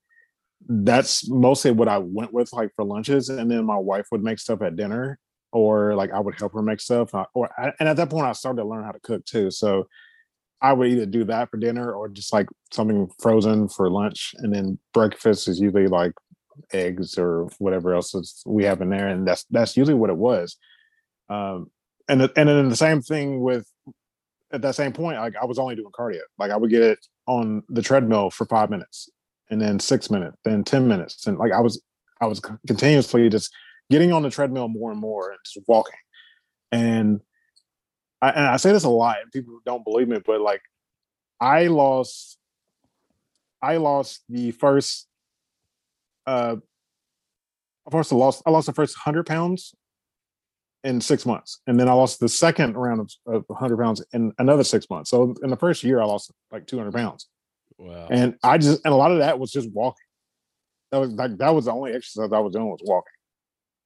that's 0.68 1.28
mostly 1.28 1.70
what 1.70 1.88
I 1.88 1.98
went 1.98 2.32
with, 2.32 2.52
like 2.52 2.70
for 2.76 2.84
lunches. 2.84 3.28
And 3.28 3.50
then 3.50 3.64
my 3.64 3.76
wife 3.76 4.06
would 4.12 4.22
make 4.22 4.38
stuff 4.38 4.62
at 4.62 4.76
dinner, 4.76 5.18
or 5.52 5.94
like 5.94 6.12
I 6.12 6.20
would 6.20 6.38
help 6.38 6.54
her 6.54 6.62
make 6.62 6.80
stuff. 6.80 7.14
Uh, 7.14 7.26
or 7.34 7.50
and 7.78 7.88
at 7.88 7.96
that 7.96 8.10
point, 8.10 8.26
I 8.26 8.32
started 8.32 8.62
to 8.62 8.68
learn 8.68 8.84
how 8.84 8.92
to 8.92 9.00
cook 9.00 9.24
too. 9.24 9.50
So 9.50 9.86
I 10.60 10.72
would 10.72 10.88
either 10.88 11.06
do 11.06 11.24
that 11.24 11.50
for 11.50 11.56
dinner 11.56 11.92
or 11.92 12.08
just 12.08 12.32
like 12.32 12.48
something 12.72 13.08
frozen 13.20 13.68
for 13.68 13.90
lunch, 13.90 14.34
and 14.38 14.54
then 14.54 14.78
breakfast 14.94 15.48
is 15.48 15.60
usually 15.60 15.88
like 15.88 16.12
eggs 16.72 17.18
or 17.18 17.48
whatever 17.58 17.94
else 17.94 18.42
we 18.46 18.64
have 18.64 18.80
in 18.80 18.90
there, 18.90 19.08
and 19.08 19.26
that's 19.26 19.44
that's 19.50 19.76
usually 19.76 19.96
what 19.96 20.10
it 20.10 20.16
was. 20.16 20.56
Um, 21.28 21.70
and 22.08 22.22
and 22.22 22.48
then 22.48 22.68
the 22.68 22.76
same 22.76 23.02
thing 23.02 23.40
with 23.40 23.66
at 24.52 24.62
that 24.62 24.74
same 24.74 24.92
point, 24.92 25.18
like 25.18 25.34
I 25.40 25.46
was 25.46 25.58
only 25.58 25.74
doing 25.74 25.90
cardio. 25.92 26.20
Like 26.38 26.50
I 26.50 26.56
would 26.56 26.70
get 26.70 26.82
it 26.82 26.98
on 27.26 27.62
the 27.68 27.82
treadmill 27.82 28.30
for 28.30 28.44
five 28.46 28.70
minutes, 28.70 29.08
and 29.52 29.60
then 29.60 29.78
six 29.78 30.10
minutes, 30.10 30.38
then 30.44 30.64
ten 30.64 30.88
minutes, 30.88 31.26
and 31.26 31.36
like 31.36 31.52
I 31.52 31.60
was, 31.60 31.80
I 32.22 32.26
was 32.26 32.40
continuously 32.66 33.28
just 33.28 33.54
getting 33.90 34.10
on 34.10 34.22
the 34.22 34.30
treadmill 34.30 34.68
more 34.68 34.90
and 34.90 34.98
more 34.98 35.30
and 35.30 35.38
just 35.44 35.68
walking. 35.68 35.98
And 36.72 37.20
I, 38.22 38.30
and 38.30 38.46
I 38.46 38.56
say 38.56 38.72
this 38.72 38.84
a 38.84 38.88
lot, 38.88 39.18
and 39.22 39.30
people 39.30 39.60
don't 39.66 39.84
believe 39.84 40.08
me, 40.08 40.20
but 40.24 40.40
like 40.40 40.62
I 41.38 41.66
lost, 41.66 42.38
I 43.60 43.76
lost 43.76 44.24
the 44.30 44.52
first, 44.52 45.06
uh, 46.26 46.56
first 47.90 48.10
I 48.10 48.16
lost, 48.16 48.42
I 48.46 48.50
lost 48.50 48.68
the 48.68 48.72
first 48.72 48.96
hundred 48.96 49.26
pounds 49.26 49.74
in 50.82 51.02
six 51.02 51.26
months, 51.26 51.60
and 51.66 51.78
then 51.78 51.90
I 51.90 51.92
lost 51.92 52.20
the 52.20 52.28
second 52.28 52.74
round 52.78 53.00
of, 53.00 53.10
of 53.26 53.44
100 53.48 53.76
pounds 53.76 54.02
in 54.14 54.32
another 54.38 54.64
six 54.64 54.88
months. 54.88 55.10
So 55.10 55.34
in 55.42 55.50
the 55.50 55.56
first 55.56 55.84
year, 55.84 56.00
I 56.00 56.06
lost 56.06 56.32
like 56.50 56.66
200 56.66 56.94
pounds. 56.94 57.28
And 58.10 58.36
I 58.42 58.58
just 58.58 58.84
and 58.84 58.92
a 58.92 58.96
lot 58.96 59.12
of 59.12 59.18
that 59.18 59.38
was 59.38 59.50
just 59.50 59.70
walking. 59.72 60.04
That 60.90 60.98
was 60.98 61.10
like 61.10 61.38
that 61.38 61.54
was 61.54 61.66
the 61.66 61.72
only 61.72 61.92
exercise 61.92 62.32
I 62.32 62.38
was 62.38 62.52
doing 62.52 62.68
was 62.68 62.80
walking, 62.84 63.12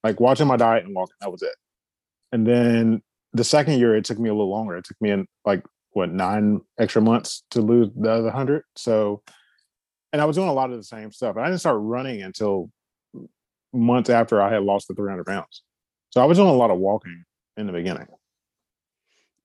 like 0.03 0.21
watching 0.21 0.47
my 0.47 0.57
diet 0.57 0.85
and 0.85 0.95
walking. 0.95 1.15
That 1.21 1.33
was 1.33 1.43
it. 1.43 1.55
And 2.33 2.47
then 2.47 3.03
the 3.33 3.45
second 3.45 3.79
year, 3.79 3.95
it 3.95 4.05
took 4.05 4.19
me 4.19 4.29
a 4.29 4.33
little 4.33 4.51
longer. 4.51 4.77
It 4.77 4.85
took 4.85 5.01
me 5.01 5.11
in 5.11 5.27
like 5.45 5.65
what 5.93 6.13
nine 6.13 6.61
extra 6.79 7.01
months 7.01 7.45
to 7.53 7.61
lose 7.61 7.89
the 7.97 8.11
other 8.11 8.31
hundred. 8.31 8.65
So, 8.77 9.23
and 10.13 10.21
I 10.21 10.25
was 10.25 10.37
doing 10.37 10.49
a 10.49 10.53
lot 10.53 10.71
of 10.71 10.77
the 10.77 10.85
same 10.85 11.13
stuff. 11.13 11.37
And 11.37 11.45
I 11.45 11.49
didn't 11.49 11.61
start 11.61 11.79
running 11.81 12.23
until 12.23 12.71
months 13.73 14.11
after 14.11 14.43
I 14.43 14.53
had 14.53 14.63
lost 14.63 14.89
the 14.89 14.95
300 14.95 15.25
pounds. 15.25 15.63
So 16.11 16.21
I 16.21 16.25
was 16.25 16.39
doing 16.39 16.49
a 16.49 16.55
lot 16.55 16.71
of 16.71 16.79
walking 16.79 17.25
in 17.57 17.67
the 17.67 17.73
beginning. 17.73 18.07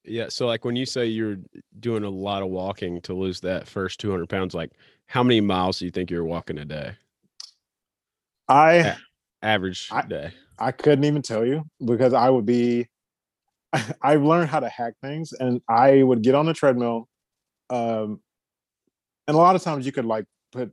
Yeah. 0.03 0.29
So 0.29 0.47
like 0.47 0.65
when 0.65 0.75
you 0.75 0.85
say 0.85 1.05
you're 1.05 1.37
doing 1.79 2.03
a 2.03 2.09
lot 2.09 2.41
of 2.41 2.49
walking 2.49 3.01
to 3.01 3.13
lose 3.13 3.39
that 3.41 3.67
first 3.67 3.99
200 3.99 4.27
pounds, 4.29 4.53
like 4.53 4.71
how 5.07 5.23
many 5.23 5.41
miles 5.41 5.79
do 5.79 5.85
you 5.85 5.91
think 5.91 6.09
you're 6.09 6.23
walking 6.23 6.57
a 6.57 6.65
day? 6.65 6.93
I 8.47 8.73
a- 8.73 8.95
average 9.41 9.89
I, 9.91 10.01
day. 10.03 10.31
I 10.57 10.71
couldn't 10.71 11.05
even 11.05 11.21
tell 11.21 11.45
you 11.45 11.63
because 11.83 12.13
I 12.13 12.29
would 12.29 12.45
be, 12.45 12.87
I've 14.01 14.23
learned 14.23 14.49
how 14.49 14.59
to 14.59 14.69
hack 14.69 14.93
things 15.01 15.33
and 15.33 15.61
I 15.69 16.03
would 16.03 16.21
get 16.21 16.35
on 16.35 16.45
the 16.45 16.53
treadmill. 16.53 17.07
Um, 17.69 18.21
and 19.27 19.35
a 19.35 19.39
lot 19.39 19.55
of 19.55 19.63
times 19.63 19.85
you 19.85 19.91
could 19.91 20.05
like 20.05 20.25
put, 20.51 20.71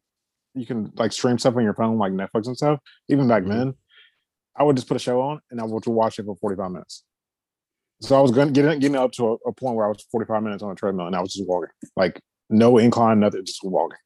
you 0.55 0.67
can 0.67 0.93
like 0.97 1.13
stream 1.13 1.39
stuff 1.39 1.57
on 1.57 1.63
your 1.63 1.75
phone, 1.75 1.99
like 1.99 2.13
Netflix 2.13 2.47
and 2.47 2.57
stuff, 2.57 2.81
even 3.09 3.29
back 3.29 3.43
mm-hmm. 3.43 3.59
then. 3.59 3.75
I 4.57 4.65
would 4.65 4.75
just 4.75 4.89
put 4.89 4.97
a 4.97 5.01
show 5.01 5.21
on 5.21 5.41
and 5.51 5.61
I 5.61 5.65
would 5.65 5.87
watch 5.87 6.19
it 6.19 6.25
for 6.25 6.35
45 6.35 6.71
minutes. 6.73 7.05
So 8.01 8.17
I 8.17 8.21
was 8.21 8.31
going 8.31 8.53
getting 8.53 8.79
getting 8.79 8.97
up 8.97 9.13
to 9.13 9.27
a, 9.27 9.33
a, 9.49 9.53
point 9.53 9.75
where 9.75 9.87
I 9.87 9.89
was 9.89 10.07
45 10.13 10.43
minutes 10.43 10.63
on 10.63 10.71
a 10.71 10.75
treadmill 10.75 11.07
and 11.07 11.17
I 11.17 11.21
was 11.21 11.33
just 11.33 11.49
walking, 11.49 11.71
like 11.97 12.21
no 12.49 12.79
incline, 12.79 13.21
nothing, 13.21 13.45
just 13.45 13.65
walking. 13.65 13.99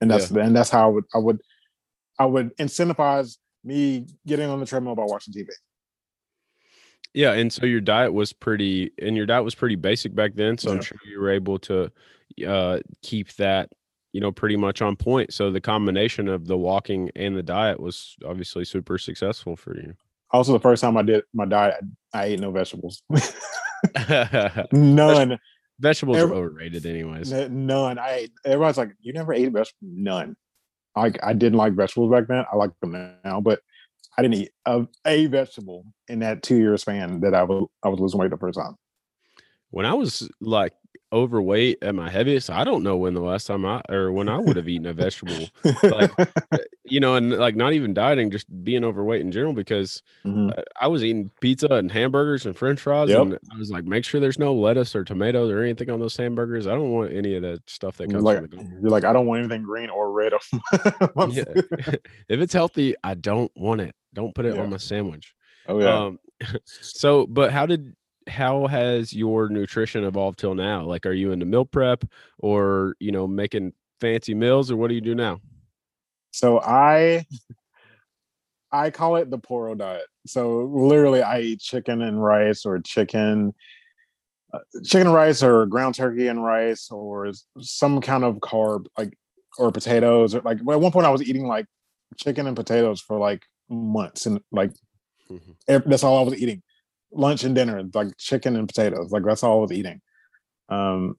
And 0.00 0.10
that's 0.10 0.30
yeah. 0.30 0.44
and 0.44 0.54
that's 0.54 0.70
how 0.70 0.88
I 0.88 0.92
would 0.92 1.04
I 1.14 1.18
would 1.18 1.40
I 2.18 2.26
would 2.26 2.56
incentivize 2.56 3.36
me 3.62 4.06
getting 4.26 4.48
on 4.48 4.60
the 4.60 4.66
treadmill 4.66 4.94
by 4.94 5.04
watching 5.04 5.32
TV. 5.32 5.48
Yeah, 7.14 7.32
and 7.32 7.52
so 7.52 7.64
your 7.64 7.80
diet 7.80 8.12
was 8.12 8.32
pretty, 8.32 8.90
and 9.00 9.16
your 9.16 9.26
diet 9.26 9.44
was 9.44 9.54
pretty 9.54 9.76
basic 9.76 10.14
back 10.14 10.34
then. 10.34 10.58
So 10.58 10.72
I'm 10.72 10.82
sure 10.82 10.98
you 11.08 11.20
were 11.20 11.30
able 11.30 11.60
to 11.60 11.90
uh, 12.46 12.80
keep 13.02 13.32
that, 13.36 13.70
you 14.12 14.20
know, 14.20 14.32
pretty 14.32 14.56
much 14.56 14.82
on 14.82 14.96
point. 14.96 15.32
So 15.32 15.52
the 15.52 15.60
combination 15.60 16.28
of 16.28 16.48
the 16.48 16.56
walking 16.56 17.10
and 17.14 17.36
the 17.36 17.42
diet 17.42 17.78
was 17.78 18.16
obviously 18.26 18.64
super 18.64 18.98
successful 18.98 19.54
for 19.54 19.76
you. 19.76 19.94
Also, 20.32 20.52
the 20.52 20.60
first 20.60 20.82
time 20.82 20.96
I 20.96 21.02
did 21.02 21.22
my 21.32 21.44
diet, 21.44 21.76
I 22.14 22.26
ate 22.26 22.40
no 22.40 22.50
vegetables. 22.50 23.02
None. 24.72 25.38
Vegetables 25.80 26.16
Every- 26.16 26.36
are 26.36 26.38
overrated, 26.38 26.86
anyways. 26.86 27.32
None. 27.32 27.98
I 27.98 28.10
ate. 28.12 28.32
Everybody's 28.44 28.78
like, 28.78 28.92
you 29.00 29.12
never 29.12 29.32
ate 29.34 29.52
vegetables. 29.52 29.74
None. 29.82 30.36
Like 30.96 31.18
I 31.22 31.32
didn't 31.32 31.58
like 31.58 31.74
vegetables 31.74 32.12
back 32.12 32.28
then. 32.28 32.44
I 32.50 32.56
like 32.56 32.70
them 32.80 33.18
now, 33.24 33.40
but 33.40 33.60
I 34.16 34.22
didn't 34.22 34.34
eat 34.34 34.52
a, 34.64 34.86
a 35.04 35.26
vegetable 35.26 35.84
in 36.06 36.20
that 36.20 36.42
two 36.44 36.56
year 36.56 36.76
span 36.76 37.20
that 37.20 37.34
I 37.34 37.42
was 37.42 37.66
I 37.82 37.88
was 37.88 37.98
losing 37.98 38.20
weight 38.20 38.30
the 38.30 38.36
first 38.36 38.58
time. 38.58 38.76
When 39.70 39.86
I 39.86 39.94
was 39.94 40.28
like 40.40 40.72
overweight 41.14 41.78
at 41.80 41.94
my 41.94 42.10
heaviest, 42.10 42.50
I 42.50 42.64
don't 42.64 42.82
know 42.82 42.96
when 42.96 43.14
the 43.14 43.20
last 43.20 43.46
time 43.46 43.64
I 43.64 43.80
or 43.88 44.10
when 44.12 44.28
I 44.28 44.36
would 44.38 44.56
have 44.56 44.68
eaten 44.68 44.86
a 44.86 44.92
vegetable. 44.92 45.48
Like, 45.84 46.10
you 46.84 46.98
know, 47.00 47.14
and 47.14 47.30
like 47.32 47.54
not 47.56 47.72
even 47.72 47.94
dieting, 47.94 48.30
just 48.32 48.46
being 48.64 48.84
overweight 48.84 49.20
in 49.20 49.30
general 49.32 49.52
because 49.54 50.02
Mhm. 50.26 50.58
uh, 50.58 50.62
I 50.80 50.88
was 50.88 51.04
eating 51.04 51.30
pizza 51.40 51.68
and 51.70 51.90
hamburgers 51.92 52.44
and 52.46 52.56
french 52.56 52.80
fries 52.80 53.10
Yep. 53.10 53.20
and 53.22 53.38
I 53.54 53.56
was 53.58 53.70
like, 53.70 53.84
make 53.84 54.04
sure 54.04 54.20
there's 54.20 54.38
no 54.38 54.52
lettuce 54.54 54.94
or 54.96 55.04
tomatoes 55.04 55.50
or 55.50 55.62
anything 55.62 55.88
on 55.88 56.00
those 56.00 56.16
hamburgers. 56.16 56.66
I 56.66 56.72
don't 56.74 56.90
want 56.90 57.12
any 57.12 57.36
of 57.36 57.42
that 57.42 57.62
stuff 57.70 57.96
that 57.98 58.10
comes 58.10 58.24
like, 58.24 58.38
from 58.38 58.48
the 58.48 58.80
you're 58.82 58.90
like, 58.90 59.04
I 59.04 59.12
don't 59.12 59.26
want 59.26 59.38
anything 59.40 59.62
green 59.62 59.88
or 59.90 60.10
red. 60.12 60.32
Yeah. 61.30 61.44
if 62.28 62.40
it's 62.40 62.52
healthy, 62.52 62.94
I 63.04 63.14
don't 63.14 63.52
want 63.54 63.80
it. 63.80 63.94
Don't 64.12 64.34
put 64.34 64.44
it 64.46 64.56
Yeah. 64.56 64.62
on 64.62 64.70
my 64.70 64.78
sandwich. 64.78 65.32
Oh 65.68 65.78
yeah. 65.80 66.04
Um 66.06 66.18
so 66.64 67.26
but 67.26 67.52
how 67.52 67.66
did 67.66 67.94
how 68.26 68.66
has 68.66 69.12
your 69.12 69.48
nutrition 69.48 70.04
evolved 70.04 70.38
till 70.38 70.54
now? 70.54 70.84
Like 70.84 71.06
are 71.06 71.12
you 71.12 71.32
into 71.32 71.46
meal 71.46 71.64
prep 71.64 72.04
or 72.38 72.96
you 73.00 73.12
know 73.12 73.26
making 73.26 73.72
fancy 74.00 74.34
meals 74.34 74.70
or 74.70 74.76
what 74.76 74.88
do 74.88 74.94
you 74.94 75.00
do 75.00 75.14
now? 75.14 75.40
So 76.32 76.60
I 76.60 77.26
I 78.72 78.90
call 78.90 79.16
it 79.16 79.30
the 79.30 79.38
poro 79.38 79.76
diet. 79.76 80.06
So 80.26 80.64
literally 80.64 81.22
I 81.22 81.40
eat 81.40 81.60
chicken 81.60 82.02
and 82.02 82.22
rice 82.22 82.64
or 82.66 82.80
chicken 82.80 83.54
uh, 84.52 84.58
chicken 84.84 85.08
and 85.08 85.14
rice 85.14 85.42
or 85.42 85.66
ground 85.66 85.94
turkey 85.94 86.28
and 86.28 86.42
rice 86.42 86.90
or 86.90 87.30
some 87.60 88.00
kind 88.00 88.24
of 88.24 88.36
carb 88.36 88.86
like 88.98 89.16
or 89.58 89.70
potatoes 89.70 90.34
or 90.34 90.40
like 90.40 90.58
at 90.58 90.64
one 90.64 90.92
point 90.92 91.06
I 91.06 91.10
was 91.10 91.22
eating 91.22 91.46
like 91.46 91.66
chicken 92.16 92.46
and 92.46 92.56
potatoes 92.56 93.00
for 93.00 93.18
like 93.18 93.44
months 93.68 94.26
and 94.26 94.40
like 94.50 94.72
Mhm. 95.30 95.56
ev- 95.68 95.84
that's 95.86 96.04
all 96.04 96.18
I 96.18 96.22
was 96.22 96.34
eating. 96.40 96.62
Lunch 97.14 97.44
and 97.44 97.54
dinner, 97.54 97.82
like 97.94 98.16
chicken 98.18 98.56
and 98.56 98.68
potatoes. 98.68 99.10
Like 99.10 99.24
that's 99.24 99.42
all 99.42 99.58
I 99.58 99.60
was 99.62 99.72
eating. 99.72 100.00
Um 100.68 101.16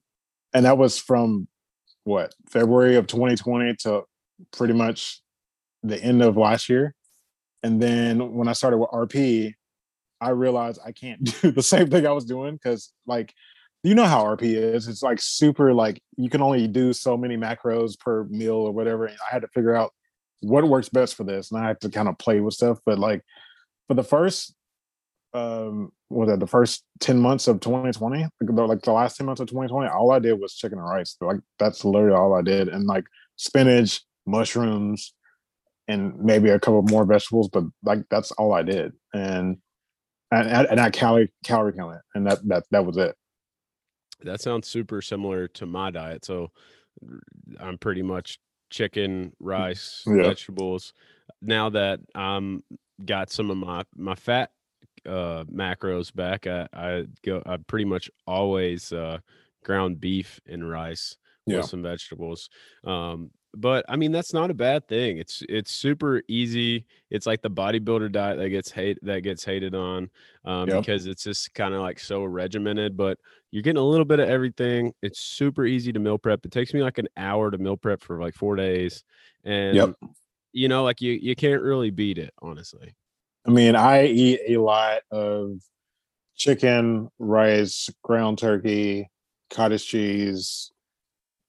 and 0.54 0.66
that 0.66 0.78
was 0.78 0.98
from 0.98 1.48
what 2.04 2.34
February 2.50 2.96
of 2.96 3.08
2020 3.08 3.76
to 3.82 4.04
pretty 4.52 4.74
much 4.74 5.22
the 5.84 6.02
end 6.02 6.22
of 6.22 6.38
last 6.38 6.70
year. 6.70 6.94
And 7.64 7.82
then 7.82 8.36
when 8.36 8.48
I 8.48 8.54
started 8.54 8.78
with 8.78 8.90
RP, 8.90 9.54
I 10.22 10.30
realized 10.30 10.80
I 10.86 10.92
can't 10.92 11.24
do 11.42 11.52
the 11.52 11.64
same 11.64 11.90
thing 11.90 12.06
I 12.06 12.12
was 12.12 12.26
doing 12.26 12.54
because 12.54 12.92
like 13.06 13.34
you 13.86 13.94
know 13.94 14.06
how 14.06 14.24
RP 14.24 14.56
is. 14.56 14.88
It's 14.88 15.04
like 15.04 15.20
super 15.22 15.72
like 15.72 16.02
you 16.18 16.28
can 16.30 16.42
only 16.42 16.68
do 16.68 16.92
so 16.92 17.16
many 17.16 17.38
macros 17.38 18.00
per 18.00 18.24
meal 18.26 18.56
or 18.56 18.72
whatever. 18.72 19.06
And 19.06 19.18
I 19.30 19.32
had 19.32 19.44
to 19.44 19.48
figure 19.50 19.76
out 19.76 19.92
what 20.42 20.68
works 20.68 20.90
best 20.90 21.14
for 21.14 21.24
this. 21.24 21.52
And 21.52 21.64
I 21.64 21.68
had 21.68 21.80
to 21.82 21.90
kind 21.90 22.08
of 22.08 22.18
play 22.18 22.40
with 22.40 22.56
stuff. 22.56 22.80
But 22.84 22.98
like 22.98 23.22
for 23.88 23.94
the 23.94 24.04
first 24.04 24.56
um 25.36 25.92
was 26.10 26.30
that 26.30 26.40
the 26.40 26.48
first 26.48 26.84
10 27.02 27.20
months 27.20 27.48
of 27.48 27.60
2020 27.60 28.22
like 28.24 28.30
the, 28.42 28.52
like 28.66 28.82
the 28.82 28.92
last 28.92 29.18
10 29.18 29.26
months 29.26 29.42
of 29.42 29.48
2020 29.48 29.90
all 29.90 30.12
i 30.12 30.20
did 30.20 30.40
was 30.40 30.56
chicken 30.56 30.80
and 30.80 30.88
rice 30.88 31.18
like 31.22 31.40
that's 31.60 31.84
literally 31.84 32.16
all 32.16 32.34
i 32.34 32.42
did 32.42 32.70
and 32.70 32.86
like 32.86 33.04
spinach 33.36 34.02
mushrooms 34.26 35.14
and 35.88 36.18
maybe 36.20 36.50
a 36.50 36.60
couple 36.60 36.82
more 36.84 37.06
vegetables 37.06 37.50
but 37.50 37.64
like 37.84 38.00
that's 38.10 38.32
all 38.34 38.54
i 38.54 38.64
did 38.64 38.94
and 39.14 39.58
and, 40.32 40.68
and 40.68 40.80
I 40.80 40.90
calorie 40.90 41.32
calorie 41.44 41.74
count 41.74 41.96
it 41.96 42.02
and 42.16 42.28
that 42.28 42.40
that 42.48 42.64
that 42.72 42.86
was 42.86 42.98
it 42.98 43.16
That 44.24 44.42
sounds 44.42 44.68
super 44.68 45.02
similar 45.02 45.48
to 45.50 45.66
my 45.66 45.92
diet. 45.92 46.26
So 46.26 46.52
i'm 47.60 47.78
pretty 47.78 48.02
much 48.02 48.40
chicken, 48.70 49.34
rice, 49.40 50.04
Yeah. 50.08 50.24
vegetables. 50.24 50.94
Now 51.42 51.70
that 51.70 52.00
I'm 52.16 52.64
got 53.06 53.30
some 53.30 53.52
of 53.52 53.58
my 53.58 53.84
my 53.96 54.16
fat 54.16 54.52
uh 55.06 55.44
macros 55.46 56.14
back, 56.14 56.48
I, 56.48 56.68
I 56.74 57.06
go 57.24 57.42
I 57.46 57.58
pretty 57.58 57.86
much 57.86 58.10
always 58.28 58.92
uh 58.94 59.20
ground 59.64 60.00
beef 60.00 60.40
and 60.48 60.70
rice 60.70 61.18
Yeah. 61.46 61.58
with 61.58 61.66
some 61.66 61.82
vegetables. 61.84 62.50
Um 62.84 63.32
but 63.58 63.86
I 63.88 63.96
mean 63.96 64.12
that's 64.12 64.34
not 64.34 64.52
a 64.52 64.54
bad 64.54 64.88
thing. 64.88 65.18
It's 65.18 65.42
it's 65.48 65.72
super 65.72 66.22
easy. 66.28 66.86
It's 67.10 67.26
like 67.26 67.42
the 67.42 67.50
bodybuilder 67.50 68.12
diet 68.12 68.38
that 68.38 68.50
gets 68.50 68.70
hate 68.72 69.00
that 69.04 69.22
gets 69.22 69.46
hated 69.46 69.74
on 69.74 70.10
um, 70.44 70.68
Yep. 70.68 70.82
because 70.82 71.06
it's 71.08 71.24
just 71.24 71.54
kind 71.54 71.74
of 71.74 71.80
like 71.82 72.00
so 72.00 72.26
regimented. 72.26 72.98
But 72.98 73.18
you're 73.52 73.64
getting 73.64 73.82
a 73.82 73.86
little 73.86 74.04
bit 74.06 74.20
of 74.20 74.28
everything. 74.28 74.94
It's 75.02 75.20
super 75.22 75.66
easy 75.66 75.94
to 75.94 76.00
meal 76.00 76.18
prep. 76.18 76.46
It 76.46 76.52
takes 76.52 76.74
me 76.74 76.82
like 76.84 76.98
an 76.98 77.08
hour 77.16 77.50
to 77.50 77.58
meal 77.58 77.78
prep 77.78 78.02
for 78.02 78.20
like 78.20 78.34
four 78.36 78.58
days, 78.58 79.06
and 79.46 79.96
you 80.52 80.68
know, 80.68 80.84
like 80.84 81.02
you 81.02 81.14
you 81.14 81.36
can't 81.36 81.62
really 81.62 81.92
beat 81.92 82.18
it, 82.18 82.34
honestly. 82.42 82.96
I 83.46 83.50
mean 83.50 83.76
i 83.76 84.06
eat 84.06 84.40
a 84.48 84.58
lot 84.58 85.02
of 85.12 85.52
chicken 86.36 87.10
rice 87.20 87.90
ground 88.04 88.38
turkey 88.38 89.10
cottage 89.50 89.86
cheese 89.88 90.72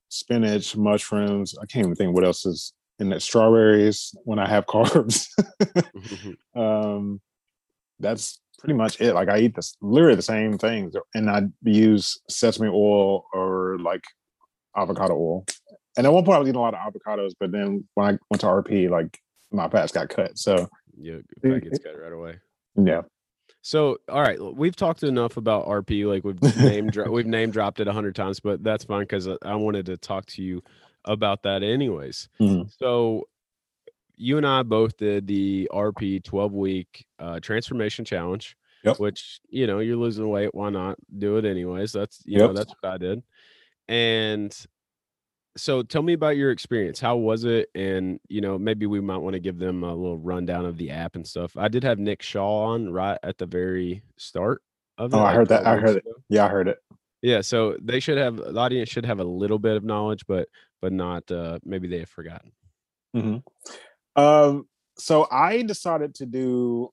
spinach 0.08 0.76
mushrooms. 0.76 1.54
I 1.60 1.66
can't 1.66 1.86
even 1.86 1.96
think 1.96 2.14
what 2.14 2.24
else 2.24 2.46
is 2.46 2.72
in 2.98 3.10
that. 3.10 3.22
Strawberries 3.22 4.14
when 4.24 4.38
i 4.38 4.48
have 4.48 4.66
carbs. 4.74 5.26
Um 6.54 7.20
that's 7.98 8.40
pretty 8.58 8.74
much 8.74 9.00
it. 9.00 9.14
Like 9.14 9.28
i 9.28 9.38
eat 9.38 9.54
this 9.54 9.76
literally 9.80 10.16
the 10.16 10.22
same 10.22 10.58
things 10.58 10.94
and 11.14 11.30
i 11.30 11.42
use 11.62 12.18
sesame 12.28 12.68
oil 12.68 13.26
or 13.32 13.78
like 13.80 14.04
avocado 14.76 15.14
oil. 15.14 15.46
And 15.96 16.06
at 16.06 16.12
one 16.12 16.24
point 16.24 16.36
i 16.36 16.38
was 16.38 16.48
eating 16.48 16.58
a 16.58 16.62
lot 16.62 16.74
of 16.74 16.80
avocados 16.80 17.32
but 17.38 17.52
then 17.52 17.86
when 17.94 18.06
i 18.06 18.18
went 18.30 18.40
to 18.40 18.46
rp 18.46 18.90
like 18.90 19.18
my 19.52 19.68
fats 19.68 19.92
got 19.92 20.08
cut. 20.08 20.36
So 20.38 20.68
yeah, 20.98 21.16
that 21.42 21.62
gets 21.64 21.78
cut 21.78 21.98
right 22.00 22.12
away. 22.12 22.38
yeah 22.76 23.02
So, 23.62 23.98
all 24.08 24.20
right, 24.20 24.38
we've 24.40 24.76
talked 24.76 25.02
enough 25.02 25.36
about 25.36 25.66
RP. 25.66 26.06
Like 26.06 26.24
we've 26.24 26.40
name 26.56 26.88
dro- 26.90 27.10
we've 27.10 27.26
name 27.26 27.50
dropped 27.50 27.80
it 27.80 27.88
a 27.88 27.92
hundred 27.92 28.14
times, 28.14 28.40
but 28.40 28.62
that's 28.62 28.84
fine 28.84 29.02
because 29.02 29.28
I 29.42 29.54
wanted 29.56 29.86
to 29.86 29.96
talk 29.96 30.26
to 30.26 30.42
you 30.42 30.62
about 31.04 31.42
that 31.44 31.62
anyways. 31.62 32.28
Mhm. 32.40 32.70
So, 32.78 33.28
you 34.16 34.36
and 34.38 34.46
I 34.46 34.62
both 34.62 34.96
did 34.96 35.26
the 35.26 35.68
RP 35.72 36.22
twelve 36.24 36.52
week 36.52 37.06
uh, 37.18 37.40
transformation 37.40 38.04
challenge. 38.04 38.56
Yep. 38.84 39.00
Which 39.00 39.40
you 39.48 39.66
know 39.66 39.80
you're 39.80 39.96
losing 39.96 40.28
weight, 40.28 40.54
why 40.54 40.70
not 40.70 40.96
do 41.18 41.36
it 41.38 41.44
anyways? 41.44 41.92
That's 41.92 42.22
you 42.24 42.38
know 42.38 42.52
that's 42.52 42.72
what 42.80 42.92
I 42.92 42.98
did. 42.98 43.22
And 43.88 44.56
so, 45.56 45.82
tell 45.82 46.02
me 46.02 46.12
about 46.12 46.36
your 46.36 46.50
experience. 46.50 47.00
How 47.00 47.16
was 47.16 47.44
it? 47.44 47.70
And 47.74 48.20
you 48.28 48.40
know 48.40 48.58
maybe 48.58 48.86
we 48.86 49.00
might 49.00 49.18
want 49.18 49.34
to 49.34 49.40
give 49.40 49.58
them 49.58 49.82
a 49.82 49.94
little 49.94 50.18
rundown 50.18 50.64
of 50.64 50.76
the 50.76 50.90
app 50.90 51.16
and 51.16 51.26
stuff. 51.26 51.56
I 51.56 51.68
did 51.68 51.84
have 51.84 51.98
Nick 51.98 52.22
Shaw 52.22 52.64
on 52.64 52.92
right 52.92 53.18
at 53.22 53.38
the 53.38 53.46
very 53.46 54.02
start 54.16 54.62
of 54.98 55.12
it. 55.12 55.16
Oh, 55.16 55.20
I 55.20 55.22
like 55.24 55.34
heard 55.36 55.48
that. 55.48 55.66
I 55.66 55.76
heard 55.76 55.96
it. 55.96 56.04
yeah 56.28 56.44
i 56.44 56.48
heard 56.48 56.68
it 56.68 56.78
Yeah, 57.22 57.40
so 57.40 57.76
they 57.82 58.00
should 58.00 58.18
have 58.18 58.36
the 58.36 58.58
audience 58.58 58.88
should 58.88 59.06
have 59.06 59.20
a 59.20 59.24
little 59.24 59.58
bit 59.58 59.76
of 59.76 59.84
knowledge, 59.84 60.26
but 60.26 60.48
but 60.80 60.92
not 60.92 61.30
uh 61.30 61.58
maybe 61.64 61.88
they 61.88 62.00
have 62.00 62.08
forgotten. 62.08 62.52
mm-hmm. 63.14 63.38
Um, 64.22 64.66
so 64.98 65.26
I 65.30 65.62
decided 65.62 66.14
to 66.16 66.26
do. 66.26 66.90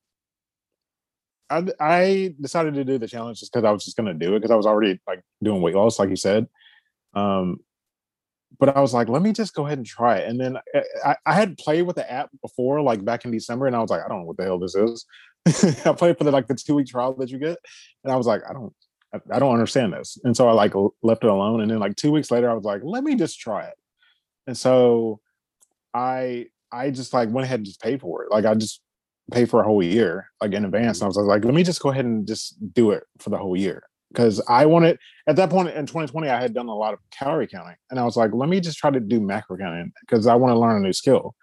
I 1.50 1.66
I 1.80 2.36
decided 2.40 2.74
to 2.76 2.84
do 2.84 2.98
the 2.98 3.08
challenge 3.08 3.40
just 3.40 3.54
because 3.54 3.66
I 3.66 3.72
was 3.72 3.86
just 3.86 3.96
gonna 3.98 4.14
do 4.14 4.36
it 4.36 4.40
because 4.40 4.52
I 4.52 4.56
was 4.56 4.66
already 4.66 5.00
like 5.08 5.22
doing 5.42 5.62
weight 5.62 5.76
loss, 5.76 6.00
like 6.00 6.10
you 6.10 6.16
said. 6.16 6.48
Um, 7.14 7.60
but 8.60 8.76
I 8.76 8.82
was 8.82 8.94
like, 8.94 9.10
let 9.10 9.22
me 9.22 9.32
just 9.32 9.54
go 9.54 9.66
ahead 9.66 9.78
and 9.78 9.88
try 9.88 10.18
it. 10.18 10.30
And 10.30 10.40
then 10.40 10.58
I, 10.76 10.84
I, 11.06 11.16
I 11.26 11.34
had 11.34 11.58
played 11.58 11.84
with 11.84 11.96
the 11.96 12.12
app 12.12 12.30
before, 12.42 12.82
like 12.82 13.04
back 13.04 13.26
in 13.26 13.32
December, 13.32 13.68
and 13.68 13.76
I 13.76 13.80
was 13.80 13.90
like, 13.90 14.02
I 14.04 14.08
don't 14.08 14.20
know 14.20 14.26
what 14.26 14.38
the 14.38 14.44
hell 14.44 14.60
this 14.60 14.76
is. 14.76 15.06
I 15.86 15.94
played 15.94 16.18
for 16.18 16.24
the 16.24 16.32
like 16.32 16.48
the 16.48 16.56
two 16.56 16.76
week 16.76 16.88
trial 16.88 17.14
that 17.16 17.30
you 17.30 17.40
get, 17.40 17.58
and 18.04 18.14
I 18.14 18.16
was 18.16 18.28
like, 18.28 18.42
I 18.50 18.54
don't, 18.54 18.74
I, 19.14 19.20
I 19.36 19.40
don't 19.40 19.54
understand 19.54 19.94
this. 19.94 20.18
And 20.24 20.36
so 20.36 20.48
I 20.48 20.54
like 20.54 20.74
left 21.02 21.24
it 21.24 21.30
alone. 21.30 21.62
And 21.62 21.72
then 21.72 21.80
like 21.80 21.96
two 21.96 22.12
weeks 22.12 22.32
later, 22.32 22.50
I 22.50 22.54
was 22.54 22.64
like, 22.64 22.82
let 22.84 23.04
me 23.04 23.16
just 23.16 23.40
try 23.40 23.66
it. 23.66 23.76
And 24.48 24.58
so 24.58 25.20
I 25.94 26.48
I 26.72 26.90
just 26.90 27.14
like 27.14 27.30
went 27.30 27.46
ahead 27.46 27.60
and 27.60 27.66
just 27.66 27.82
paid 27.82 28.02
for 28.02 28.24
it. 28.24 28.32
Like 28.32 28.46
I 28.46 28.56
just 28.56 28.82
paid 29.32 29.50
for 29.50 29.62
a 29.62 29.64
whole 29.64 29.84
year, 29.84 30.30
like 30.42 30.54
in 30.54 30.66
advance. 30.66 31.00
And 31.00 31.06
I 31.06 31.08
was 31.08 31.18
like, 31.18 31.46
let 31.46 31.54
me 31.54 31.64
just 31.64 31.82
go 31.82 31.90
ahead 31.90 32.06
and 32.06 32.28
just 32.28 32.56
do 32.74 32.92
it 32.92 33.04
for 33.20 33.30
the 33.30 33.38
whole 33.38 33.56
year. 33.56 33.84
Because 34.14 34.40
I 34.48 34.66
wanted 34.68 35.00
at 35.26 35.36
that 35.38 35.50
point 35.50 35.70
in 35.70 35.86
2020, 35.86 36.30
I 36.30 36.40
had 36.40 36.54
done 36.54 36.68
a 36.68 36.76
lot 36.76 36.94
of 36.94 37.00
calorie 37.10 37.48
counting. 37.48 37.76
And 37.90 38.00
I 38.00 38.04
was 38.04 38.16
like, 38.16 38.32
let 38.34 38.48
me 38.48 38.60
just 38.60 38.78
try 38.78 38.92
to 38.92 39.00
do 39.00 39.20
macro 39.20 39.58
counting 39.58 39.92
because 40.02 40.28
I 40.28 40.36
want 40.36 40.52
to 40.52 40.60
learn 40.60 40.78
a 40.78 40.86
new 40.86 40.94
skill. 40.94 41.36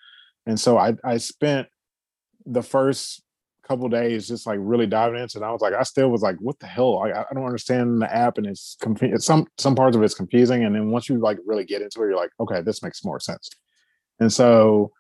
And 0.47 0.59
so 0.59 0.79
I 0.79 0.95
I 1.05 1.19
spent 1.19 1.69
the 2.47 2.63
first 2.63 3.23
couple 3.71 3.89
days 3.89 4.27
just 4.27 4.47
like 4.47 4.59
really 4.61 4.87
diving 4.87 5.21
into 5.21 5.39
it. 5.39 5.43
And 5.43 5.45
I 5.45 5.53
was 5.53 5.61
like, 5.61 5.75
I 5.75 5.85
still 5.85 6.11
was 6.11 6.23
like, 6.23 6.37
what 6.41 6.59
the 6.59 6.67
hell? 6.67 6.99
I, 6.99 7.11
I 7.11 7.25
don't 7.33 7.45
understand 7.45 8.03
the 8.03 8.13
app 8.13 8.37
and 8.37 8.47
it's, 8.47 8.77
confu- 8.81 9.17
some 9.19 9.47
some 9.59 9.77
parts 9.77 9.97
of 9.97 10.03
it's 10.03 10.15
confusing. 10.15 10.65
And 10.65 10.75
then 10.75 10.91
once 10.91 11.09
you 11.09 11.19
like 11.19 11.39
really 11.47 11.65
get 11.65 11.83
into 11.83 12.03
it, 12.03 12.07
you're 12.07 12.17
like, 12.17 12.31
okay, 12.41 12.63
this 12.63 12.83
makes 12.83 13.05
more 13.05 13.21
sense. 13.21 13.49
And 14.19 14.33
so 14.33 14.93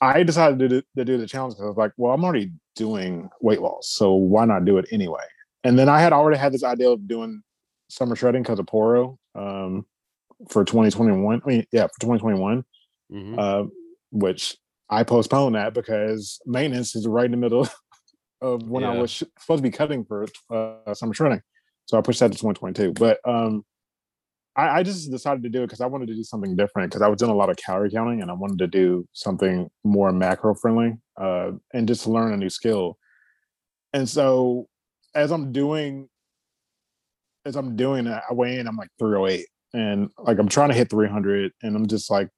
I 0.00 0.22
decided 0.22 0.58
to 0.58 0.68
do, 0.68 0.82
to 0.96 1.04
do 1.04 1.18
the 1.18 1.26
challenge 1.26 1.54
because 1.54 1.64
I 1.64 1.68
was 1.68 1.76
like, 1.76 1.92
well, 1.96 2.12
I'm 2.12 2.24
already 2.24 2.52
doing 2.74 3.30
weight 3.40 3.60
loss, 3.62 3.88
so 3.88 4.14
why 4.14 4.44
not 4.44 4.64
do 4.64 4.78
it 4.78 4.86
anyway? 4.90 5.24
And 5.66 5.76
then 5.76 5.88
I 5.88 5.98
had 6.00 6.12
already 6.12 6.38
had 6.38 6.52
this 6.52 6.62
idea 6.62 6.90
of 6.90 7.08
doing 7.08 7.42
summer 7.90 8.14
shredding 8.14 8.42
because 8.42 8.60
of 8.60 8.66
Poro 8.66 9.16
um, 9.34 9.84
for 10.48 10.64
2021. 10.64 11.42
I 11.44 11.48
mean, 11.48 11.66
yeah, 11.72 11.88
for 11.88 12.00
2021, 12.00 12.64
Mhm. 13.12 13.38
uh, 13.38 13.68
which 14.12 14.56
I 14.88 15.02
postponed 15.02 15.56
that 15.56 15.74
because 15.74 16.40
maintenance 16.46 16.94
is 16.94 17.08
right 17.08 17.24
in 17.24 17.32
the 17.32 17.36
middle 17.36 17.68
of 18.40 18.68
when 18.68 18.84
I 18.84 18.96
was 19.00 19.12
supposed 19.12 19.58
to 19.58 19.62
be 19.62 19.70
cutting 19.70 20.04
for 20.04 20.26
uh, 20.52 20.94
summer 20.94 21.14
shredding. 21.14 21.42
So 21.86 21.98
I 21.98 22.00
pushed 22.00 22.20
that 22.20 22.30
to 22.30 22.38
2022. 22.38 22.92
But 22.92 23.18
um, 23.28 23.64
I, 24.54 24.78
I 24.78 24.82
just 24.84 25.10
decided 25.10 25.42
to 25.42 25.48
do 25.48 25.64
it 25.64 25.66
because 25.66 25.80
I 25.80 25.86
wanted 25.86 26.06
to 26.08 26.14
do 26.14 26.22
something 26.22 26.54
different 26.54 26.90
because 26.90 27.02
I 27.02 27.08
was 27.08 27.18
doing 27.18 27.32
a 27.32 27.36
lot 27.36 27.50
of 27.50 27.56
calorie 27.56 27.90
counting 27.90 28.22
and 28.22 28.30
I 28.30 28.34
wanted 28.34 28.58
to 28.58 28.68
do 28.68 29.04
something 29.12 29.68
more 29.82 30.12
macro 30.12 30.54
friendly 30.54 30.94
uh, 31.20 31.52
and 31.74 31.88
just 31.88 32.06
learn 32.06 32.32
a 32.32 32.36
new 32.36 32.50
skill. 32.50 32.98
And 33.92 34.08
so 34.08 34.68
as 35.16 35.32
I'm 35.32 35.50
doing, 35.52 36.08
as 37.44 37.56
I'm 37.56 37.74
doing 37.76 38.06
it, 38.06 38.22
I 38.28 38.32
weigh 38.34 38.58
in, 38.58 38.68
I'm 38.68 38.76
like 38.76 38.90
308 38.98 39.46
and 39.74 40.10
like 40.18 40.38
I'm 40.38 40.48
trying 40.48 40.68
to 40.68 40.74
hit 40.74 40.90
300 40.90 41.52
and 41.62 41.74
I'm 41.76 41.86
just 41.86 42.10
like, 42.10 42.28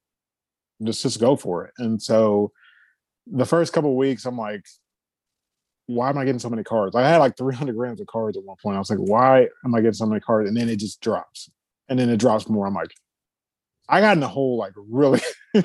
just 0.83 1.03
just 1.03 1.21
go 1.21 1.35
for 1.37 1.65
it. 1.67 1.73
And 1.79 2.01
so 2.01 2.53
the 3.27 3.45
first 3.45 3.73
couple 3.73 3.91
of 3.91 3.97
weeks, 3.97 4.25
I'm 4.25 4.39
like, 4.39 4.65
why 5.87 6.09
am 6.11 6.19
I 6.19 6.25
getting 6.25 6.39
so 6.39 6.51
many 6.51 6.63
carbs? 6.63 6.95
I 6.95 7.09
had 7.09 7.17
like 7.19 7.37
300 7.37 7.75
grams 7.75 8.01
of 8.01 8.07
carbs 8.07 8.37
at 8.37 8.45
one 8.45 8.57
point. 8.63 8.77
I 8.77 8.79
was 8.79 8.91
like, 8.91 8.99
why 9.01 9.49
am 9.65 9.75
I 9.75 9.81
getting 9.81 9.95
so 9.95 10.07
many 10.07 10.21
carbs? 10.21 10.47
And 10.47 10.57
then 10.57 10.69
it 10.69 10.77
just 10.77 11.01
drops, 11.01 11.51
and 11.89 11.99
then 11.99 12.11
it 12.11 12.19
drops 12.19 12.49
more. 12.49 12.67
I'm 12.67 12.75
like, 12.75 12.93
I 13.89 14.01
got 14.01 14.13
in 14.13 14.21
the 14.21 14.29
hole 14.29 14.57
like 14.57 14.73
really, 14.77 15.21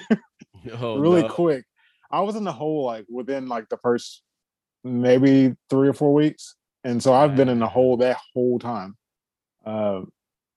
Oh, 0.80 0.98
really 0.98 1.24
no. 1.24 1.30
quick. 1.30 1.66
I 2.10 2.22
was 2.22 2.36
in 2.36 2.44
the 2.44 2.54
hole 2.54 2.86
like 2.86 3.06
within 3.10 3.48
like 3.48 3.70
the 3.70 3.78
first 3.78 4.24
maybe 4.84 5.56
three 5.70 5.90
or 5.90 5.94
four 5.94 6.14
weeks, 6.14 6.56
and 6.84 7.02
so 7.02 7.14
I've 7.14 7.36
been 7.36 7.50
in 7.50 7.60
the 7.60 7.68
hole 7.68 7.98
that 7.98 8.18
whole 8.34 8.60
time. 8.60 8.96
Um, 9.66 10.12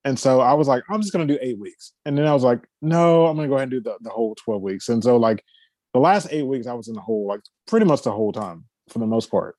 and 0.04 0.18
so 0.18 0.40
I 0.40 0.52
was 0.54 0.68
like, 0.68 0.84
I'm 0.88 1.00
just 1.00 1.12
gonna 1.12 1.26
do 1.26 1.38
eight 1.40 1.58
weeks, 1.58 1.92
and 2.04 2.16
then 2.16 2.26
I 2.26 2.32
was 2.34 2.42
like, 2.44 2.60
no, 2.82 3.26
I'm 3.26 3.36
gonna 3.36 3.48
go 3.48 3.54
ahead 3.54 3.64
and 3.64 3.70
do 3.72 3.80
the, 3.80 3.96
the 4.00 4.10
whole 4.10 4.34
12 4.36 4.62
weeks. 4.62 4.88
And 4.88 5.02
so 5.02 5.16
like 5.16 5.44
the 5.94 6.00
last 6.00 6.28
eight 6.30 6.42
weeks, 6.46 6.66
I 6.66 6.74
was 6.74 6.88
in 6.88 6.94
the 6.94 7.00
hole 7.00 7.26
like 7.26 7.40
pretty 7.66 7.86
much 7.86 8.02
the 8.02 8.12
whole 8.12 8.32
time 8.32 8.64
for 8.88 8.98
the 8.98 9.06
most 9.06 9.30
part. 9.30 9.56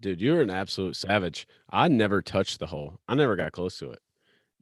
Dude, 0.00 0.20
you're 0.20 0.42
an 0.42 0.50
absolute 0.50 0.96
savage. 0.96 1.46
I 1.70 1.88
never 1.88 2.20
touched 2.20 2.58
the 2.58 2.66
hole. 2.66 3.00
I 3.08 3.14
never 3.14 3.36
got 3.36 3.52
close 3.52 3.78
to 3.78 3.92
it. 3.92 3.98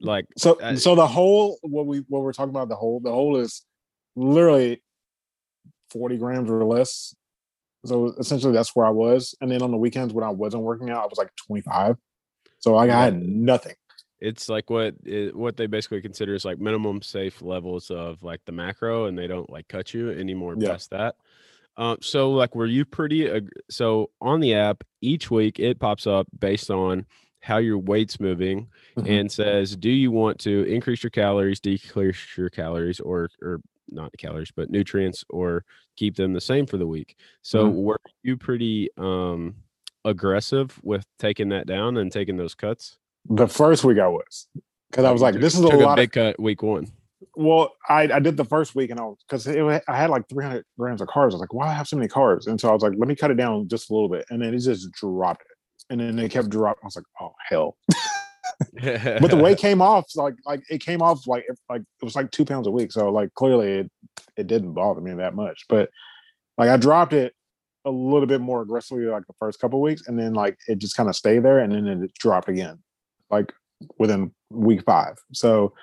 Like, 0.00 0.26
So 0.38 0.58
I- 0.62 0.74
so 0.76 0.94
the 0.94 1.06
whole 1.06 1.58
what 1.62 1.86
we 1.86 2.04
what 2.08 2.22
we're 2.22 2.32
talking 2.32 2.50
about 2.50 2.68
the 2.68 2.76
whole 2.76 3.00
the 3.00 3.10
whole 3.10 3.36
is 3.38 3.62
literally 4.14 4.82
40 5.90 6.18
grams 6.18 6.50
or 6.50 6.64
less. 6.64 7.14
So 7.84 8.14
essentially 8.18 8.52
that's 8.52 8.74
where 8.74 8.86
I 8.86 8.90
was. 8.90 9.34
And 9.40 9.50
then 9.50 9.62
on 9.62 9.70
the 9.70 9.76
weekends 9.76 10.12
when 10.14 10.24
I 10.24 10.30
wasn't 10.30 10.62
working 10.62 10.90
out, 10.90 11.02
I 11.02 11.06
was 11.06 11.18
like 11.18 11.30
25. 11.46 11.96
So 12.58 12.76
I 12.76 12.86
had 12.86 13.20
nothing. 13.22 13.74
it's 14.20 14.48
like 14.48 14.70
what 14.70 14.94
it, 15.04 15.36
what 15.36 15.56
they 15.58 15.66
basically 15.66 16.00
consider 16.00 16.34
is 16.34 16.44
like 16.46 16.58
minimum 16.58 17.02
safe 17.02 17.42
levels 17.42 17.90
of 17.90 18.22
like 18.22 18.40
the 18.46 18.52
macro, 18.52 19.04
and 19.04 19.18
they 19.18 19.26
don't 19.26 19.50
like 19.50 19.68
cut 19.68 19.92
you 19.92 20.10
anymore 20.10 20.54
Yeah. 20.58 20.70
past 20.70 20.90
that. 20.90 21.16
Um, 21.76 21.98
so 22.00 22.30
like, 22.30 22.54
were 22.54 22.64
you 22.66 22.84
pretty? 22.86 23.28
ag- 23.28 23.50
So 23.68 24.10
on 24.20 24.40
the 24.40 24.54
app, 24.54 24.82
each 25.02 25.30
week 25.30 25.58
it 25.60 25.78
pops 25.78 26.06
up 26.06 26.26
based 26.38 26.70
on 26.70 27.04
how 27.40 27.58
your 27.58 27.76
weight's 27.76 28.18
moving 28.18 28.68
Mhm. 28.96 29.10
and 29.20 29.30
says, 29.30 29.76
do 29.76 29.90
you 29.90 30.10
want 30.10 30.38
to 30.38 30.62
increase 30.64 31.02
your 31.02 31.10
calories, 31.10 31.60
decrease 31.60 32.38
your 32.38 32.48
calories, 32.48 33.00
or 33.00 33.28
or 33.42 33.60
not 33.90 34.10
calories, 34.18 34.50
but 34.54 34.70
nutrients, 34.70 35.24
or 35.30 35.64
keep 35.96 36.16
them 36.16 36.32
the 36.32 36.40
same 36.40 36.66
for 36.66 36.76
the 36.76 36.86
week? 36.86 37.16
So 37.42 37.70
Mhm. 37.70 37.74
were 37.74 38.00
you 38.22 38.36
pretty 38.36 38.88
um 38.96 39.56
aggressive 40.04 40.78
with 40.82 41.06
taking 41.18 41.48
that 41.50 41.66
down 41.66 41.96
and 41.96 42.12
taking 42.12 42.36
those 42.36 42.54
cuts? 42.54 42.98
The 43.30 43.48
first 43.48 43.84
week 43.84 43.98
I 43.98 44.08
was 44.08 44.48
because 44.90 45.04
I 45.04 45.10
was 45.10 45.22
like, 45.22 45.34
this 45.36 45.54
is 45.54 45.60
a 45.60 45.68
lot 45.68 45.96
big 45.96 46.08
of. 46.08 46.12
cut 46.12 46.40
week 46.40 46.62
one. 46.62 46.86
Well, 47.36 47.72
I, 47.88 48.02
I 48.12 48.18
did 48.20 48.36
the 48.36 48.44
first 48.44 48.74
week 48.74 48.90
and 48.90 49.00
I 49.00 49.04
was 49.04 49.16
because 49.26 49.48
I 49.48 49.96
had 49.96 50.10
like 50.10 50.28
300 50.28 50.64
grams 50.78 51.00
of 51.00 51.08
carbs. 51.08 51.30
I 51.30 51.34
was 51.36 51.40
like, 51.40 51.54
why 51.54 51.68
I 51.68 51.72
have 51.72 51.88
so 51.88 51.96
many 51.96 52.06
carbs? 52.08 52.46
And 52.46 52.60
so 52.60 52.68
I 52.68 52.72
was 52.72 52.82
like, 52.82 52.92
let 52.98 53.08
me 53.08 53.16
cut 53.16 53.30
it 53.30 53.36
down 53.36 53.66
just 53.66 53.90
a 53.90 53.94
little 53.94 54.10
bit. 54.10 54.26
And 54.30 54.42
then 54.42 54.52
it 54.54 54.58
just 54.58 54.92
dropped 54.92 55.40
it. 55.42 55.46
And 55.90 56.00
then 56.00 56.18
it 56.18 56.30
kept 56.30 56.50
dropping. 56.50 56.80
I 56.84 56.86
was 56.86 56.96
like, 56.96 57.04
oh 57.20 57.32
hell. 57.48 57.76
but 58.74 59.30
the 59.30 59.40
weight 59.40 59.58
came 59.58 59.80
off 59.80 60.04
like 60.16 60.34
like 60.44 60.62
it 60.68 60.80
came 60.80 61.00
off 61.00 61.26
like 61.26 61.44
like 61.68 61.80
it 61.80 62.04
was 62.04 62.14
like 62.14 62.30
two 62.30 62.44
pounds 62.44 62.66
a 62.66 62.70
week. 62.70 62.92
So 62.92 63.10
like 63.10 63.32
clearly 63.34 63.72
it, 63.72 63.90
it 64.36 64.46
didn't 64.46 64.72
bother 64.74 65.00
me 65.00 65.14
that 65.14 65.34
much. 65.34 65.64
But 65.68 65.90
like 66.58 66.68
i 66.68 66.76
dropped 66.76 67.12
it 67.12 67.34
a 67.84 67.90
little 67.90 68.26
bit 68.26 68.40
more 68.40 68.62
aggressively 68.62 69.04
like 69.04 69.26
the 69.26 69.34
first 69.38 69.60
couple 69.60 69.80
weeks 69.80 70.08
and 70.08 70.18
then 70.18 70.32
like 70.32 70.56
it 70.68 70.78
just 70.78 70.96
kind 70.96 71.08
of 71.08 71.16
stayed 71.16 71.42
there 71.42 71.58
and 71.58 71.72
then 71.72 71.86
it 71.86 72.14
dropped 72.14 72.48
again 72.48 72.78
like 73.30 73.52
within 73.98 74.32
week 74.50 74.82
five. 74.84 75.16
So 75.32 75.74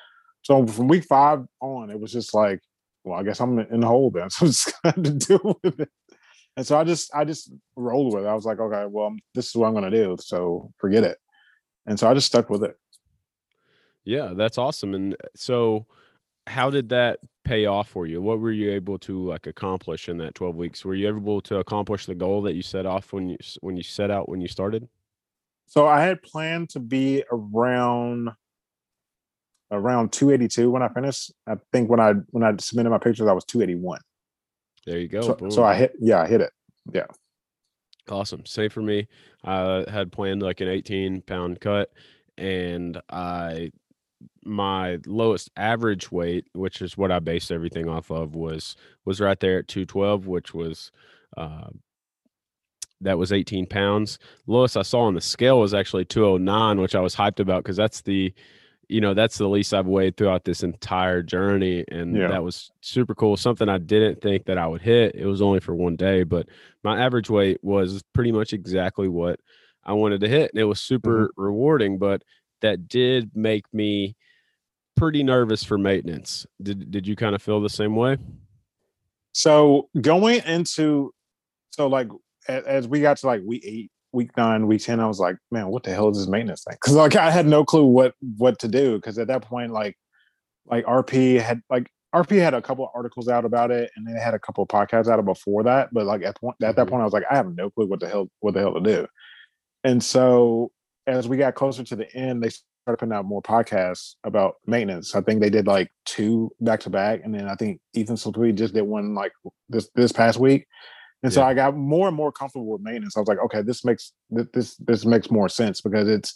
so 0.41 0.65
from 0.65 0.87
week 0.87 1.05
five 1.05 1.45
on 1.59 1.91
it 1.91 1.99
was 1.99 2.11
just 2.11 2.33
like 2.33 2.59
well 3.03 3.19
i 3.19 3.23
guess 3.23 3.39
i'm 3.39 3.59
in 3.59 3.81
the 3.81 3.87
hole 3.87 4.09
then 4.09 4.29
so 4.31 4.45
i 4.45 4.49
just 4.49 4.73
got 4.83 4.95
to 4.95 5.11
deal 5.11 5.59
with 5.63 5.79
it. 5.79 5.89
And 6.57 6.65
so 6.65 6.77
i 6.77 6.83
just 6.83 7.13
i 7.13 7.23
just 7.23 7.51
rolled 7.75 8.13
with 8.13 8.23
it. 8.23 8.27
I 8.27 8.33
was 8.33 8.45
like 8.45 8.59
okay 8.59 8.85
well 8.87 9.15
this 9.35 9.49
is 9.49 9.55
what 9.55 9.67
i'm 9.67 9.81
to 9.83 9.91
do 9.91 10.17
so 10.19 10.71
forget 10.79 11.03
it 11.03 11.17
and 11.85 11.99
so 11.99 12.09
i 12.09 12.13
just 12.13 12.27
stuck 12.27 12.49
with 12.49 12.63
it 12.63 12.77
yeah, 14.03 14.33
that's 14.35 14.57
awesome. 14.57 14.93
And 14.93 15.13
uh, 15.13 15.27
so, 15.35 15.85
how 16.47 16.69
did 16.69 16.89
that 16.89 17.19
pay 17.43 17.65
off 17.65 17.89
for 17.89 18.07
you? 18.07 18.21
What 18.21 18.39
were 18.39 18.51
you 18.51 18.71
able 18.71 18.97
to 18.99 19.27
like 19.27 19.47
accomplish 19.47 20.09
in 20.09 20.17
that 20.17 20.35
twelve 20.35 20.55
weeks? 20.55 20.83
Were 20.83 20.95
you 20.95 21.07
able 21.07 21.41
to 21.41 21.57
accomplish 21.57 22.05
the 22.05 22.15
goal 22.15 22.41
that 22.43 22.55
you 22.55 22.61
set 22.61 22.85
off 22.85 23.13
when 23.13 23.29
you 23.29 23.37
when 23.61 23.77
you 23.77 23.83
set 23.83 24.09
out 24.09 24.27
when 24.27 24.41
you 24.41 24.47
started? 24.47 24.87
So 25.67 25.87
I 25.87 26.01
had 26.01 26.21
planned 26.21 26.69
to 26.71 26.79
be 26.79 27.23
around 27.31 28.31
around 29.73 30.11
282 30.11 30.69
when 30.69 30.83
I 30.83 30.89
finished. 30.89 31.31
I 31.47 31.55
think 31.71 31.89
when 31.89 31.99
I 31.99 32.13
when 32.31 32.43
I 32.43 32.53
submitted 32.59 32.89
my 32.89 32.97
pictures, 32.97 33.27
I 33.27 33.33
was 33.33 33.45
281. 33.45 33.99
There 34.85 34.97
you 34.97 35.07
go. 35.07 35.21
so, 35.21 35.49
so 35.49 35.63
I 35.63 35.75
hit 35.75 35.93
yeah, 35.99 36.21
I 36.21 36.27
hit 36.27 36.41
it. 36.41 36.51
Awesome. 38.09 38.45
Same 38.45 38.69
for 38.69 38.81
me. 38.81 39.07
I 39.43 39.85
had 39.89 40.11
planned 40.11 40.41
like 40.41 40.61
an 40.61 40.67
18 40.67 41.21
pound 41.21 41.61
cut, 41.61 41.91
and 42.37 43.01
I 43.09 43.71
my 44.43 44.97
lowest 45.05 45.51
average 45.55 46.11
weight, 46.11 46.45
which 46.53 46.81
is 46.81 46.97
what 46.97 47.11
I 47.11 47.19
based 47.19 47.51
everything 47.51 47.87
off 47.87 48.11
of, 48.11 48.35
was 48.35 48.75
was 49.05 49.21
right 49.21 49.39
there 49.39 49.59
at 49.59 49.67
212, 49.67 50.27
which 50.27 50.53
was 50.53 50.91
uh, 51.37 51.69
that 53.01 53.17
was 53.17 53.31
18 53.31 53.65
pounds. 53.67 54.19
Lowest 54.47 54.77
I 54.77 54.83
saw 54.83 55.01
on 55.01 55.15
the 55.15 55.21
scale 55.21 55.59
was 55.59 55.73
actually 55.73 56.05
209, 56.05 56.81
which 56.81 56.95
I 56.95 57.01
was 57.01 57.15
hyped 57.15 57.39
about 57.39 57.63
because 57.63 57.77
that's 57.77 58.01
the 58.01 58.33
you 58.91 58.99
know 58.99 59.13
that's 59.13 59.37
the 59.37 59.47
least 59.47 59.73
I've 59.73 59.87
weighed 59.87 60.17
throughout 60.17 60.43
this 60.43 60.63
entire 60.63 61.23
journey, 61.23 61.85
and 61.89 62.15
Yeah. 62.15 62.27
that 62.27 62.43
was 62.43 62.71
super 62.81 63.15
cool. 63.15 63.37
Something 63.37 63.69
I 63.69 63.77
didn't 63.77 64.21
think 64.21 64.45
that 64.45 64.57
I 64.57 64.67
would 64.67 64.81
hit. 64.81 65.15
It 65.15 65.25
was 65.25 65.41
only 65.41 65.61
for 65.61 65.73
one 65.73 65.95
day, 65.95 66.23
but 66.23 66.49
my 66.83 67.01
average 67.01 67.29
weight 67.29 67.63
was 67.63 68.03
pretty 68.13 68.31
much 68.31 68.51
exactly 68.51 69.07
what 69.07 69.39
I 69.83 69.93
wanted 69.93 70.19
to 70.21 70.27
hit. 70.27 70.51
And 70.51 70.59
it 70.59 70.65
was 70.65 70.81
super 70.81 71.27
mm-hmm. 71.27 71.41
rewarding, 71.41 71.97
but 71.99 72.23
that 72.59 72.89
did 72.89 73.31
make 73.33 73.63
me 73.73 74.15
pretty 74.97 75.23
nervous 75.23 75.63
for 75.63 75.77
maintenance. 75.77 76.45
Did 76.61 76.91
did 76.91 77.07
you 77.07 77.15
kind 77.15 77.33
of 77.33 77.41
feel 77.41 77.61
the 77.61 77.69
same 77.69 77.95
way? 77.95 78.17
So 79.33 79.89
going 79.99 80.43
into 80.45 81.13
so 81.69 81.87
like 81.87 82.09
as, 82.47 82.63
as 82.65 82.87
we 82.87 82.99
got 82.99 83.17
to 83.17 83.27
like 83.27 83.41
week 83.45 83.63
eight, 83.65 83.91
week 84.13 84.35
nine, 84.37 84.67
week 84.67 84.83
ten, 84.83 84.99
I 84.99 85.07
was 85.07 85.19
like, 85.19 85.37
man, 85.51 85.67
what 85.67 85.83
the 85.83 85.91
hell 85.93 86.09
is 86.09 86.17
this 86.17 86.27
maintenance 86.27 86.63
thing? 86.63 86.75
Because 86.79 86.95
like 86.95 87.15
I 87.15 87.31
had 87.31 87.45
no 87.45 87.63
clue 87.63 87.85
what 87.85 88.13
what 88.37 88.59
to 88.59 88.67
do. 88.67 88.95
Because 88.97 89.17
at 89.17 89.27
that 89.27 89.43
point, 89.43 89.71
like 89.71 89.95
like 90.65 90.85
RP 90.85 91.39
had 91.41 91.61
like 91.69 91.87
RP 92.13 92.41
had 92.41 92.53
a 92.53 92.61
couple 92.61 92.83
of 92.85 92.91
articles 92.93 93.27
out 93.27 93.45
about 93.45 93.71
it, 93.71 93.89
and 93.95 94.05
they 94.07 94.19
had 94.19 94.33
a 94.33 94.39
couple 94.39 94.63
of 94.63 94.67
podcasts 94.69 95.07
out 95.07 95.19
of 95.19 95.25
before 95.25 95.63
that. 95.63 95.89
But 95.93 96.05
like 96.05 96.23
at 96.23 96.35
point 96.37 96.55
at 96.61 96.75
that 96.75 96.87
Mhm. 96.87 96.89
point, 96.89 97.01
I 97.01 97.05
was 97.05 97.13
like, 97.13 97.23
I 97.31 97.35
have 97.35 97.55
no 97.55 97.69
clue 97.69 97.87
what 97.87 97.99
the 97.99 98.07
hell 98.09 98.27
what 98.41 98.53
the 98.53 98.59
hell 98.59 98.73
to 98.73 98.81
do. 98.81 99.07
And 99.83 100.03
so 100.03 100.71
as 101.07 101.27
we 101.27 101.37
got 101.37 101.55
closer 101.55 101.83
to 101.83 101.95
the 101.95 102.13
end, 102.15 102.43
they 102.43 102.49
started 102.49 102.97
putting 102.99 103.13
out 103.13 103.25
more 103.25 103.41
podcasts 103.41 104.15
about 104.23 104.55
maintenance. 104.67 105.15
I 105.15 105.21
think 105.21 105.39
they 105.41 105.49
did 105.49 105.67
like 105.67 105.89
two 106.05 106.51
back 106.59 106.79
to 106.81 106.89
back, 106.89 107.21
and 107.23 107.33
then 107.33 107.47
I 107.47 107.55
think 107.55 107.79
Ethan 107.93 108.17
Slippery 108.17 108.53
just 108.53 108.73
did 108.73 108.81
one 108.83 109.15
like 109.15 109.31
this 109.69 109.89
this 109.95 110.11
past 110.11 110.39
week. 110.39 110.67
And 111.23 111.31
so 111.31 111.43
I 111.43 111.53
got 111.53 111.75
more 111.75 112.07
and 112.07 112.17
more 112.17 112.31
comfortable 112.31 112.67
with 112.67 112.81
maintenance. 112.81 113.15
I 113.15 113.19
was 113.19 113.27
like, 113.27 113.39
okay, 113.45 113.61
this 113.61 113.85
makes 113.85 114.13
this 114.29 114.75
this 114.77 115.05
makes 115.05 115.29
more 115.29 115.49
sense 115.49 115.81
because 115.81 116.07
it's 116.09 116.35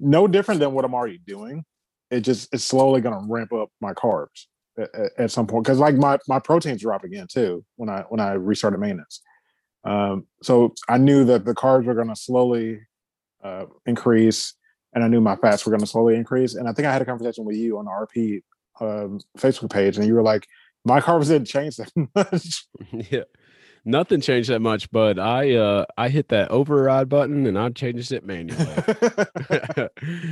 no 0.00 0.26
different 0.26 0.60
than 0.60 0.72
what 0.72 0.84
I'm 0.84 0.94
already 0.94 1.20
doing. 1.26 1.64
It 2.10 2.20
just 2.20 2.52
it's 2.52 2.64
slowly 2.64 3.00
going 3.00 3.14
to 3.14 3.32
ramp 3.32 3.52
up 3.52 3.70
my 3.80 3.92
carbs 3.94 4.46
at, 4.78 4.88
at- 4.94 5.12
at 5.18 5.30
some 5.30 5.46
point 5.46 5.64
because 5.64 5.78
like 5.78 5.94
my 5.94 6.18
my 6.26 6.38
proteins 6.40 6.82
drop 6.82 7.04
again 7.04 7.26
too 7.30 7.64
when 7.76 7.88
I 7.88 8.04
when 8.08 8.20
I 8.20 8.32
restarted 8.32 8.80
maintenance. 8.80 9.22
Um, 9.84 10.26
so 10.42 10.74
I 10.88 10.98
knew 10.98 11.24
that 11.24 11.44
the 11.44 11.54
carbs 11.54 11.84
were 11.84 11.94
going 11.94 12.08
to 12.08 12.16
slowly 12.16 12.80
uh, 13.44 13.66
increase, 13.86 14.54
and 14.92 15.04
I 15.04 15.08
knew 15.08 15.20
my 15.20 15.36
fats 15.36 15.64
were 15.64 15.70
going 15.70 15.80
to 15.80 15.86
slowly 15.86 16.16
increase. 16.16 16.54
And 16.56 16.68
I 16.68 16.72
think 16.72 16.86
I 16.86 16.92
had 16.92 17.02
a 17.02 17.04
conversation 17.06 17.44
with 17.44 17.56
you 17.56 17.78
on 17.78 17.84
the 17.84 17.90
RP 17.92 18.42
um, 18.80 19.20
Facebook 19.38 19.70
page, 19.70 19.96
and 19.96 20.06
you 20.06 20.14
were 20.14 20.22
like, 20.22 20.46
"My 20.84 21.00
carbs 21.00 21.28
didn't 21.28 21.46
change 21.46 21.76
that 21.76 21.92
much." 22.16 22.66
yeah, 23.12 23.24
nothing 23.84 24.20
changed 24.20 24.50
that 24.50 24.60
much, 24.60 24.90
but 24.90 25.18
I 25.18 25.54
uh, 25.54 25.84
I 25.96 26.08
hit 26.08 26.28
that 26.28 26.50
override 26.50 27.08
button 27.08 27.46
and 27.46 27.58
I 27.58 27.70
changed 27.70 28.12
it 28.12 28.24
manually. 28.24 28.64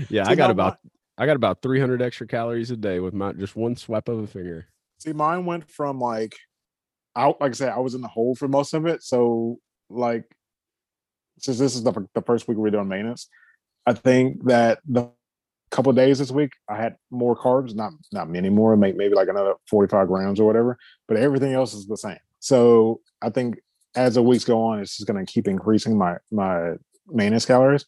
yeah, 0.09 0.25
See, 0.25 0.33
I 0.33 0.35
got 0.35 0.51
about 0.51 0.79
I 1.19 1.27
got 1.27 1.37
about 1.37 1.63
300 1.63 2.03
extra 2.03 2.27
calories 2.27 2.71
a 2.71 2.77
day 2.77 3.01
with 3.01 3.15
my 3.15 3.33
just 3.33 3.57
one 3.57 3.77
swipe 3.77 4.09
of 4.09 4.19
a 4.19 4.27
finger. 4.27 4.67
See, 4.99 5.13
mine 5.13 5.47
went 5.47 5.71
from 5.71 6.01
like 6.01 6.37
out 7.15 7.41
like 7.41 7.51
I 7.51 7.55
said, 7.55 7.69
I 7.71 7.79
was 7.79 7.95
in 7.95 8.03
the 8.03 8.09
hole 8.09 8.35
for 8.35 8.49
most 8.49 8.75
of 8.75 8.87
it. 8.87 9.03
So 9.03 9.59
like 9.89 10.25
since 11.39 11.59
this 11.59 11.75
is 11.75 11.83
the, 11.83 12.07
the 12.15 12.23
first 12.23 12.49
week 12.49 12.59
we're 12.59 12.71
doing 12.71 12.89
maintenance, 12.89 13.29
I 13.87 13.95
think 13.95 14.45
that 14.45 14.81
the 14.87 15.11
couple 15.71 15.93
days 15.93 16.19
this 16.19 16.31
week 16.31 16.53
I 16.69 16.77
had 16.77 16.97
more 17.11 17.37
carbs, 17.37 17.75
not 17.75 17.93
not 18.13 18.29
many 18.29 18.51
more, 18.51 18.77
maybe 18.77 19.09
like 19.11 19.29
another 19.29 19.55
45 19.69 20.09
grams 20.09 20.41
or 20.41 20.47
whatever, 20.47 20.79
but 21.09 21.17
everything 21.17 21.53
else 21.53 21.75
is 21.75 21.87
the 21.87 21.97
same. 21.97 22.19
So 22.47 23.01
I 23.21 23.31
think 23.31 23.59
as 23.97 24.15
the 24.15 24.23
weeks 24.23 24.45
go 24.45 24.63
on, 24.63 24.79
it's 24.79 24.97
just 24.97 25.09
gonna 25.09 25.27
keep 25.27 25.49
increasing 25.49 25.99
my 25.99 26.17
my 26.31 26.75
maintenance 27.09 27.45
calories. 27.45 27.87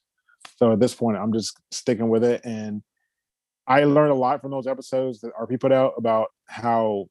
So 0.56 0.72
at 0.72 0.80
this 0.80 0.94
point, 0.94 1.16
I'm 1.16 1.32
just 1.32 1.56
sticking 1.70 2.08
with 2.08 2.24
it. 2.24 2.40
And 2.44 2.82
I 3.68 3.84
learned 3.84 4.10
a 4.10 4.16
lot 4.16 4.40
from 4.40 4.50
those 4.50 4.66
episodes 4.66 5.20
that 5.20 5.30
RP 5.40 5.60
put 5.60 5.70
out 5.70 5.92
about 5.96 6.30
how 6.48 7.06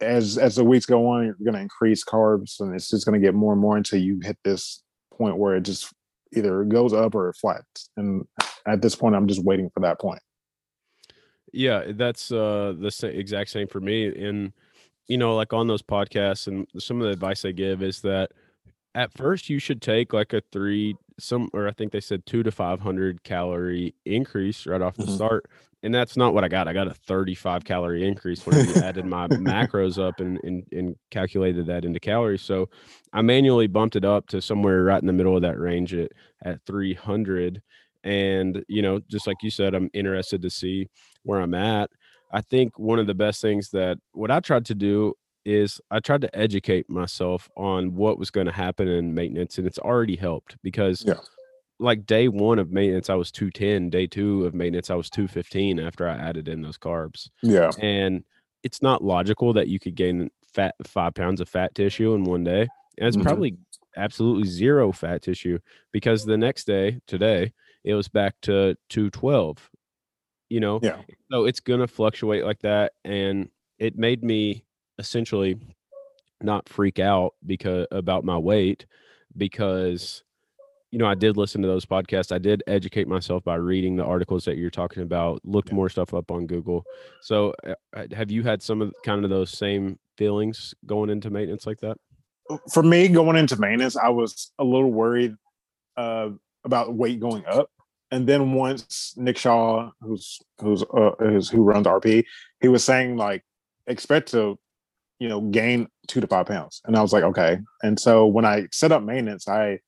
as 0.00 0.38
as 0.38 0.56
the 0.56 0.64
weeks 0.64 0.86
go 0.86 1.06
on, 1.08 1.26
you're 1.26 1.34
going 1.44 1.52
to 1.52 1.60
increase 1.60 2.02
carbs, 2.02 2.60
and 2.60 2.74
it's 2.74 2.88
just 2.88 3.04
going 3.04 3.20
to 3.20 3.26
get 3.26 3.34
more 3.34 3.52
and 3.52 3.60
more 3.60 3.76
until 3.76 4.00
you 4.00 4.18
hit 4.22 4.38
this 4.42 4.82
point 5.12 5.36
where 5.36 5.54
it 5.54 5.64
just 5.64 5.92
either 6.34 6.64
goes 6.64 6.94
up 6.94 7.14
or 7.14 7.28
it 7.28 7.36
flats. 7.36 7.90
And 7.98 8.26
at 8.66 8.80
this 8.80 8.94
point, 8.94 9.16
I'm 9.16 9.28
just 9.28 9.44
waiting 9.44 9.68
for 9.74 9.80
that 9.80 10.00
point. 10.00 10.22
Yeah, 11.52 11.92
that's 11.94 12.32
uh 12.32 12.74
the 12.78 13.12
exact 13.12 13.50
same 13.50 13.68
for 13.68 13.80
me. 13.80 14.06
And 14.06 14.52
you 15.08 15.18
know, 15.18 15.34
like 15.34 15.52
on 15.52 15.66
those 15.66 15.82
podcasts, 15.82 16.46
and 16.46 16.66
some 16.78 17.00
of 17.00 17.06
the 17.06 17.12
advice 17.12 17.44
I 17.44 17.52
give 17.52 17.82
is 17.82 18.00
that 18.02 18.30
at 18.94 19.12
first 19.12 19.48
you 19.48 19.58
should 19.58 19.80
take 19.80 20.12
like 20.12 20.32
a 20.32 20.42
three 20.52 20.96
some 21.18 21.48
or 21.52 21.68
i 21.68 21.72
think 21.72 21.92
they 21.92 22.00
said 22.00 22.24
two 22.26 22.42
to 22.42 22.50
500 22.50 23.22
calorie 23.22 23.94
increase 24.04 24.66
right 24.66 24.82
off 24.82 24.96
the 24.96 25.04
mm-hmm. 25.04 25.14
start 25.14 25.46
and 25.82 25.94
that's 25.94 26.16
not 26.16 26.34
what 26.34 26.44
i 26.44 26.48
got 26.48 26.68
i 26.68 26.72
got 26.72 26.88
a 26.88 26.94
35 26.94 27.64
calorie 27.64 28.06
increase 28.06 28.44
when 28.46 28.56
i 28.56 28.86
added 28.86 29.04
my 29.04 29.28
macros 29.28 30.02
up 30.02 30.20
and, 30.20 30.40
and 30.42 30.64
and 30.72 30.96
calculated 31.10 31.66
that 31.66 31.84
into 31.84 32.00
calories 32.00 32.42
so 32.42 32.68
i 33.12 33.20
manually 33.20 33.66
bumped 33.66 33.96
it 33.96 34.04
up 34.04 34.26
to 34.26 34.40
somewhere 34.40 34.84
right 34.84 35.02
in 35.02 35.06
the 35.06 35.12
middle 35.12 35.36
of 35.36 35.42
that 35.42 35.58
range 35.58 35.94
at 35.94 36.10
at 36.44 36.60
300 36.66 37.60
and 38.04 38.64
you 38.68 38.82
know 38.82 39.00
just 39.08 39.26
like 39.26 39.36
you 39.42 39.50
said 39.50 39.74
i'm 39.74 39.90
interested 39.92 40.40
to 40.40 40.50
see 40.50 40.88
where 41.24 41.40
i'm 41.40 41.54
at 41.54 41.90
i 42.32 42.40
think 42.40 42.78
one 42.78 42.98
of 42.98 43.06
the 43.06 43.14
best 43.14 43.40
things 43.40 43.70
that 43.70 43.98
what 44.12 44.30
i 44.30 44.40
tried 44.40 44.64
to 44.64 44.74
do 44.74 45.14
is 45.48 45.80
I 45.90 46.00
tried 46.00 46.20
to 46.20 46.38
educate 46.38 46.90
myself 46.90 47.48
on 47.56 47.94
what 47.94 48.18
was 48.18 48.30
going 48.30 48.46
to 48.46 48.52
happen 48.52 48.86
in 48.86 49.14
maintenance, 49.14 49.56
and 49.56 49.66
it's 49.66 49.78
already 49.78 50.14
helped 50.14 50.56
because, 50.62 51.04
yeah. 51.06 51.14
like 51.78 52.04
day 52.04 52.28
one 52.28 52.58
of 52.58 52.70
maintenance, 52.70 53.08
I 53.08 53.14
was 53.14 53.32
two 53.32 53.50
ten. 53.50 53.88
Day 53.88 54.06
two 54.06 54.44
of 54.44 54.54
maintenance, 54.54 54.90
I 54.90 54.94
was 54.94 55.08
two 55.08 55.26
fifteen 55.26 55.80
after 55.80 56.06
I 56.06 56.16
added 56.16 56.48
in 56.48 56.60
those 56.60 56.76
carbs. 56.76 57.30
Yeah, 57.42 57.70
and 57.80 58.24
it's 58.62 58.82
not 58.82 59.02
logical 59.02 59.54
that 59.54 59.68
you 59.68 59.80
could 59.80 59.94
gain 59.94 60.30
fat 60.52 60.74
five 60.84 61.14
pounds 61.14 61.40
of 61.40 61.48
fat 61.48 61.74
tissue 61.74 62.12
in 62.12 62.24
one 62.24 62.44
day, 62.44 62.68
and 62.98 63.08
it's 63.08 63.16
mm-hmm. 63.16 63.26
probably 63.26 63.56
absolutely 63.96 64.48
zero 64.48 64.92
fat 64.92 65.22
tissue 65.22 65.58
because 65.92 66.26
the 66.26 66.36
next 66.36 66.66
day, 66.66 67.00
today, 67.06 67.52
it 67.84 67.94
was 67.94 68.08
back 68.08 68.34
to 68.42 68.76
two 68.90 69.08
twelve. 69.08 69.70
You 70.48 70.60
know, 70.60 70.80
yeah. 70.82 71.02
So 71.30 71.44
it's 71.44 71.60
gonna 71.60 71.86
fluctuate 71.86 72.44
like 72.44 72.60
that, 72.60 72.92
and 73.04 73.48
it 73.78 73.96
made 73.96 74.22
me 74.24 74.64
essentially 74.98 75.58
not 76.42 76.68
freak 76.68 76.98
out 76.98 77.34
because 77.44 77.86
about 77.90 78.24
my 78.24 78.36
weight 78.36 78.86
because 79.36 80.22
you 80.90 80.98
know 80.98 81.06
I 81.06 81.14
did 81.14 81.36
listen 81.36 81.62
to 81.62 81.68
those 81.68 81.84
podcasts. 81.84 82.32
I 82.32 82.38
did 82.38 82.62
educate 82.66 83.08
myself 83.08 83.44
by 83.44 83.56
reading 83.56 83.96
the 83.96 84.04
articles 84.04 84.44
that 84.44 84.56
you're 84.56 84.70
talking 84.70 85.02
about. 85.02 85.40
Looked 85.44 85.72
more 85.72 85.88
stuff 85.88 86.14
up 86.14 86.30
on 86.30 86.46
Google. 86.46 86.84
So 87.22 87.54
uh, 87.66 87.74
uh, 87.96 88.06
have 88.12 88.30
you 88.30 88.42
had 88.42 88.62
some 88.62 88.82
of 88.82 88.92
kind 89.04 89.24
of 89.24 89.30
those 89.30 89.50
same 89.50 89.98
feelings 90.16 90.74
going 90.86 91.10
into 91.10 91.30
maintenance 91.30 91.66
like 91.66 91.80
that? 91.80 91.96
For 92.72 92.82
me, 92.82 93.08
going 93.08 93.36
into 93.36 93.60
maintenance, 93.60 93.96
I 93.96 94.08
was 94.08 94.52
a 94.58 94.64
little 94.64 94.90
worried 94.90 95.34
uh, 95.98 96.30
about 96.64 96.94
weight 96.94 97.20
going 97.20 97.44
up. 97.46 97.70
And 98.10 98.26
then 98.26 98.52
once 98.52 99.14
Nick 99.16 99.36
Shaw, 99.36 99.90
who's 100.00 100.38
who's 100.60 100.82
uh, 100.82 101.10
who 101.18 101.62
runs 101.62 101.86
RP, 101.86 102.24
he 102.60 102.68
was 102.68 102.82
saying 102.82 103.16
like 103.16 103.44
expect 103.86 104.30
to 104.30 104.58
you 105.18 105.28
know, 105.28 105.40
gain 105.40 105.88
two 106.06 106.20
to 106.20 106.26
five 106.26 106.46
pounds. 106.46 106.80
And 106.84 106.96
I 106.96 107.02
was 107.02 107.12
like, 107.12 107.24
okay. 107.24 107.58
And 107.82 107.98
so 107.98 108.26
when 108.26 108.44
I 108.44 108.68
set 108.72 108.92
up 108.92 109.02
maintenance, 109.02 109.48
I 109.48 109.80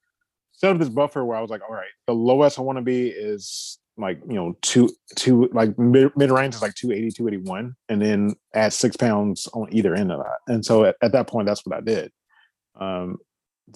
set 0.53 0.73
up 0.73 0.79
this 0.79 0.89
buffer 0.89 1.25
where 1.25 1.37
I 1.37 1.41
was 1.41 1.51
like, 1.51 1.63
all 1.69 1.75
right, 1.75 1.91
the 2.07 2.15
lowest 2.15 2.59
I 2.59 2.63
want 2.63 2.79
to 2.79 2.83
be 2.83 3.09
is 3.09 3.79
like, 3.97 4.21
you 4.27 4.35
know, 4.35 4.57
two, 4.63 4.91
two, 5.17 5.49
like 5.53 5.79
mid, 5.79 6.11
mid 6.17 6.31
range 6.31 6.55
is 6.55 6.63
like 6.63 6.75
280, 6.75 7.13
281, 7.13 7.77
and 7.89 8.03
then 8.03 8.35
add 8.55 8.73
six 8.73 8.97
pounds 8.97 9.49
on 9.53 9.69
either 9.71 9.95
end 9.95 10.11
of 10.11 10.19
that. 10.19 10.53
And 10.53 10.65
so 10.65 10.85
at, 10.85 10.97
at 11.03 11.13
that 11.13 11.29
point, 11.29 11.47
that's 11.47 11.65
what 11.65 11.77
I 11.77 11.81
did. 11.81 12.11
Um, 12.81 13.19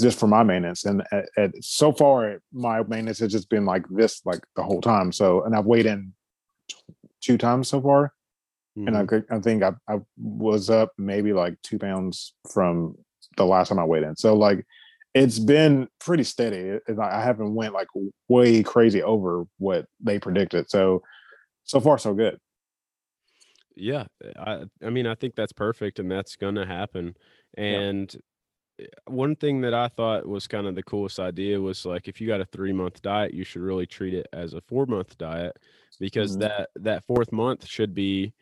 just 0.01 0.19
for 0.19 0.27
my 0.27 0.43
maintenance. 0.43 0.85
And 0.85 1.03
at, 1.13 1.29
at, 1.37 1.51
so 1.63 1.93
far, 1.93 2.41
my 2.53 2.83
maintenance 2.83 3.19
has 3.21 3.33
just 3.33 3.49
been 3.49 3.65
like 3.65 3.85
this, 3.89 4.21
like 4.25 4.41
the 4.57 4.63
whole 4.63 4.81
time. 4.81 5.13
So, 5.13 5.43
and 5.45 5.55
I've 5.55 5.67
weighed 5.67 5.87
in 5.87 6.13
two 7.21 7.39
times 7.39 7.69
so 7.69 7.81
far. 7.81 8.13
Mm-hmm. 8.77 8.89
And 8.89 8.97
I, 8.97 9.03
mm-hmm. 9.05 9.35
I 9.35 9.41
think 9.41 9.63
I, 9.63 9.73
I 9.89 10.01
was 10.17 10.71
up 10.71 10.93
maybe 10.99 11.33
like 11.33 11.61
two 11.63 11.79
pounds 11.79 12.35
from 12.51 12.97
the 13.37 13.45
last 13.45 13.69
time 13.69 13.79
I 13.79 13.85
weighed 13.85 14.03
in. 14.03 14.17
So 14.17 14.35
like 14.35 14.67
it's 15.15 15.39
been 15.39 15.89
pretty 16.01 16.25
steady. 16.25 16.79
I 17.01 17.23
haven't 17.23 17.55
went 17.55 17.73
like 17.73 17.89
way 18.29 18.63
crazy 18.63 19.03
over 19.03 19.45
what 19.59 19.87
they 20.01 20.19
predicted. 20.19 20.71
So 20.71 21.03
so 21.63 21.81
far 21.81 21.99
so 21.99 22.15
good. 22.15 22.39
Yeah, 23.77 24.05
I 24.37 24.65
I 24.85 24.91
mean 24.91 25.07
I 25.07 25.15
think 25.15 25.35
that's 25.35 25.53
perfect 25.53 25.99
and 25.99 26.11
that's 26.11 26.37
going 26.37 26.57
to 26.57 26.67
happen. 26.67 27.17
And 27.57 28.13
yeah. 28.13 28.21
One 29.07 29.37
thing 29.37 29.61
that 29.61 29.75
I 29.75 29.89
thought 29.89 30.27
was 30.27 30.47
kind 30.47 30.67
of 30.67 30.75
the 30.75 30.83
coolest 30.83 31.21
idea 31.21 31.61
was 31.61 31.85
like 31.85 32.09
if 32.09 32.21
you 32.21 32.27
got 32.27 32.41
a 32.41 32.47
3 32.47 32.73
month 32.73 33.03
diet, 33.03 33.35
you 33.35 33.45
should 33.45 33.63
really 33.63 33.87
treat 33.87 34.15
it 34.15 34.27
as 34.33 34.55
a 34.55 34.61
4 34.63 34.87
month 34.87 35.17
diet 35.19 35.57
because 36.01 36.33
mm-hmm. 36.33 36.41
that 36.41 36.71
that 36.77 37.05
fourth 37.07 37.33
month 37.33 37.67
should 37.67 37.95
be 37.95 38.33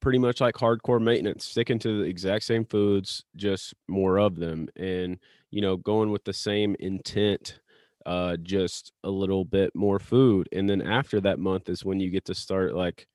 pretty 0.00 0.18
much 0.18 0.40
like 0.40 0.54
hardcore 0.54 1.02
maintenance, 1.02 1.44
sticking 1.44 1.78
to 1.80 2.02
the 2.02 2.04
exact 2.04 2.44
same 2.44 2.64
foods, 2.64 3.24
just 3.34 3.74
more 3.88 4.18
of 4.18 4.36
them, 4.36 4.68
and 4.76 5.18
you 5.50 5.60
know, 5.60 5.76
going 5.76 6.10
with 6.10 6.24
the 6.24 6.32
same 6.32 6.76
intent, 6.80 7.60
uh, 8.04 8.36
just 8.42 8.92
a 9.04 9.10
little 9.10 9.44
bit 9.44 9.74
more 9.74 9.98
food. 9.98 10.48
And 10.52 10.68
then 10.68 10.82
after 10.82 11.20
that 11.22 11.38
month 11.38 11.68
is 11.68 11.84
when 11.84 12.00
you 12.00 12.10
get 12.10 12.24
to 12.26 12.34
start 12.34 12.74
like 12.74 13.06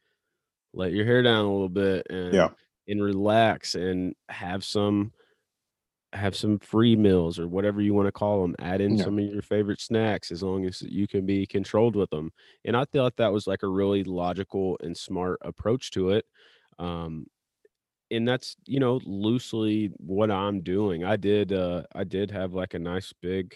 let 0.74 0.94
your 0.94 1.06
hair 1.06 1.22
down 1.22 1.46
a 1.46 1.52
little 1.52 1.70
bit 1.70 2.08
and 2.10 2.34
yeah. 2.34 2.50
and 2.88 3.02
relax 3.02 3.76
and 3.76 4.16
have 4.30 4.64
some 4.64 5.12
have 6.14 6.36
some 6.36 6.60
free 6.60 6.96
meals 6.96 7.40
or 7.40 7.48
whatever 7.48 7.82
you 7.82 7.94
want 7.94 8.08
to 8.08 8.12
call 8.12 8.42
them 8.42 8.56
add 8.60 8.82
in 8.82 8.98
yeah. 8.98 9.04
some 9.04 9.18
of 9.18 9.26
your 9.26 9.42
favorite 9.42 9.80
snacks 9.80 10.32
as 10.32 10.44
long 10.44 10.66
as 10.66 10.82
you 10.82 11.08
can 11.08 11.26
be 11.26 11.46
controlled 11.46 11.96
with 11.96 12.10
them 12.10 12.32
and 12.66 12.76
i 12.76 12.84
thought 12.86 13.16
that 13.16 13.32
was 13.32 13.48
like 13.48 13.64
a 13.64 13.68
really 13.68 14.04
logical 14.04 14.78
and 14.84 14.96
smart 14.96 15.40
approach 15.42 15.92
to 15.92 16.10
it 16.10 16.26
um 16.80 17.26
and 18.10 18.28
that's 18.28 18.58
you 18.66 18.80
know 18.80 19.00
loosely 19.06 19.90
what 19.98 20.30
i'm 20.30 20.62
doing 20.62 21.06
i 21.06 21.16
did 21.16 21.54
uh 21.54 21.82
i 21.96 22.04
did 22.04 22.30
have 22.30 22.54
like 22.54 22.74
a 22.74 22.80
nice 22.80 23.14
big 23.22 23.54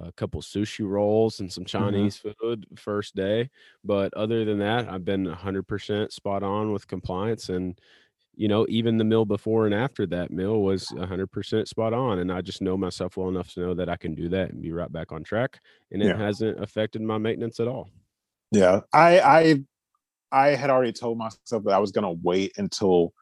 a 0.00 0.04
uh, 0.04 0.10
couple 0.12 0.40
sushi 0.40 0.88
rolls 0.88 1.40
and 1.40 1.52
some 1.52 1.64
mm-hmm. 1.64 1.84
Chinese 1.84 2.18
mm-hmm. 2.18 2.30
food 2.40 2.66
first 2.76 3.14
day. 3.14 3.50
But 3.84 4.14
other 4.14 4.42
than 4.46 4.58
that, 4.60 4.88
I've 4.88 5.04
been 5.04 5.26
100% 5.26 6.10
spot 6.10 6.42
on 6.42 6.72
with 6.72 6.88
compliance. 6.88 7.50
And, 7.50 7.78
you 8.34 8.48
know, 8.48 8.66
even 8.68 8.96
the 8.96 9.04
mill 9.04 9.24
before 9.24 9.66
and 9.66 9.74
after 9.74 10.06
that 10.06 10.30
mill 10.30 10.60
was 10.62 10.86
100% 10.88 11.68
spot 11.68 11.92
on. 11.92 12.18
And 12.18 12.32
I 12.32 12.40
just 12.40 12.62
know 12.62 12.76
myself 12.76 13.16
well 13.16 13.28
enough 13.28 13.52
to 13.54 13.60
know 13.60 13.74
that 13.74 13.88
I 13.88 13.96
can 13.96 14.14
do 14.14 14.28
that 14.30 14.50
and 14.50 14.62
be 14.62 14.72
right 14.72 14.90
back 14.90 15.12
on 15.12 15.22
track. 15.22 15.60
And 15.90 16.02
it 16.02 16.06
yeah. 16.06 16.16
hasn't 16.16 16.62
affected 16.62 17.02
my 17.02 17.18
maintenance 17.18 17.60
at 17.60 17.68
all. 17.68 17.90
Yeah. 18.50 18.80
I, 18.92 19.20
I 19.20 19.64
I 20.32 20.48
had 20.54 20.70
already 20.70 20.92
told 20.92 21.18
myself 21.18 21.64
that 21.64 21.74
I 21.74 21.78
was 21.78 21.92
going 21.92 22.04
to 22.04 22.20
wait 22.22 22.52
until 22.56 23.12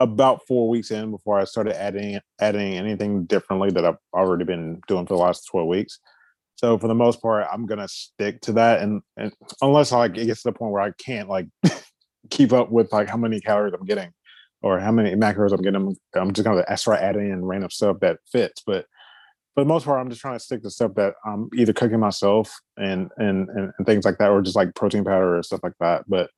about 0.00 0.46
four 0.46 0.68
weeks 0.68 0.90
in 0.90 1.10
before 1.10 1.40
I 1.40 1.44
started 1.44 1.80
adding 1.80 2.20
adding 2.40 2.74
anything 2.74 3.24
differently 3.24 3.70
that 3.70 3.84
I've 3.84 3.96
already 4.14 4.44
been 4.44 4.80
doing 4.86 5.06
for 5.06 5.16
the 5.16 5.22
last 5.22 5.46
twelve 5.46 5.66
weeks. 5.66 5.98
So 6.54 6.78
for 6.78 6.88
the 6.88 6.94
most 6.94 7.20
part, 7.20 7.46
I'm 7.52 7.66
gonna 7.66 7.88
stick 7.88 8.40
to 8.42 8.52
that, 8.52 8.80
and, 8.80 9.02
and 9.16 9.32
unless 9.60 9.90
like 9.92 10.16
it 10.16 10.26
gets 10.26 10.42
to 10.42 10.48
the 10.48 10.52
point 10.52 10.72
where 10.72 10.82
I 10.82 10.92
can't 10.98 11.28
like 11.28 11.46
keep 12.30 12.52
up 12.52 12.70
with 12.70 12.92
like 12.92 13.08
how 13.08 13.16
many 13.16 13.40
calories 13.40 13.74
I'm 13.74 13.86
getting 13.86 14.12
or 14.62 14.80
how 14.80 14.92
many 14.92 15.14
macros 15.14 15.52
I'm 15.52 15.62
getting, 15.62 15.96
I'm 16.14 16.32
just 16.32 16.44
gonna 16.44 16.76
start 16.76 17.00
adding 17.00 17.30
in 17.30 17.44
random 17.44 17.70
stuff 17.70 18.00
that 18.00 18.18
fits. 18.30 18.62
But 18.66 18.86
for 19.54 19.64
the 19.64 19.68
most 19.68 19.84
part, 19.86 20.00
I'm 20.00 20.08
just 20.08 20.20
trying 20.20 20.36
to 20.36 20.44
stick 20.44 20.62
to 20.62 20.70
stuff 20.70 20.94
that 20.94 21.14
I'm 21.24 21.48
either 21.54 21.72
cooking 21.72 22.00
myself 22.00 22.56
and 22.76 23.10
and 23.16 23.48
and, 23.48 23.72
and 23.76 23.86
things 23.86 24.04
like 24.04 24.18
that, 24.18 24.30
or 24.30 24.42
just 24.42 24.56
like 24.56 24.74
protein 24.74 25.04
powder 25.04 25.38
or 25.38 25.42
stuff 25.42 25.60
like 25.62 25.74
that. 25.80 26.04
But 26.08 26.30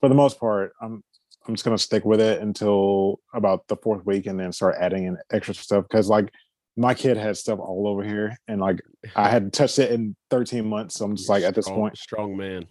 for 0.00 0.08
the 0.08 0.14
most 0.14 0.38
part, 0.38 0.72
I'm 0.80 1.02
I'm 1.46 1.54
just 1.54 1.64
gonna 1.64 1.78
stick 1.78 2.04
with 2.04 2.20
it 2.20 2.40
until 2.40 3.20
about 3.34 3.66
the 3.68 3.76
fourth 3.76 4.04
week, 4.04 4.26
and 4.26 4.38
then 4.38 4.52
start 4.52 4.76
adding 4.80 5.04
in 5.04 5.16
extra 5.32 5.54
stuff 5.54 5.84
because 5.88 6.08
like 6.08 6.32
my 6.76 6.92
kid 6.94 7.16
has 7.16 7.40
stuff 7.40 7.58
all 7.58 7.86
over 7.86 8.02
here, 8.02 8.36
and 8.48 8.60
like 8.60 8.80
I 9.14 9.28
had 9.30 9.52
touched 9.52 9.78
it 9.78 9.90
in 9.90 10.16
13 10.30 10.66
months, 10.66 10.96
so 10.96 11.04
I'm 11.04 11.16
just 11.16 11.28
like 11.28 11.44
at 11.44 11.54
this 11.54 11.66
strong, 11.66 11.80
point, 11.80 11.98
strong 11.98 12.36
man. 12.36 12.66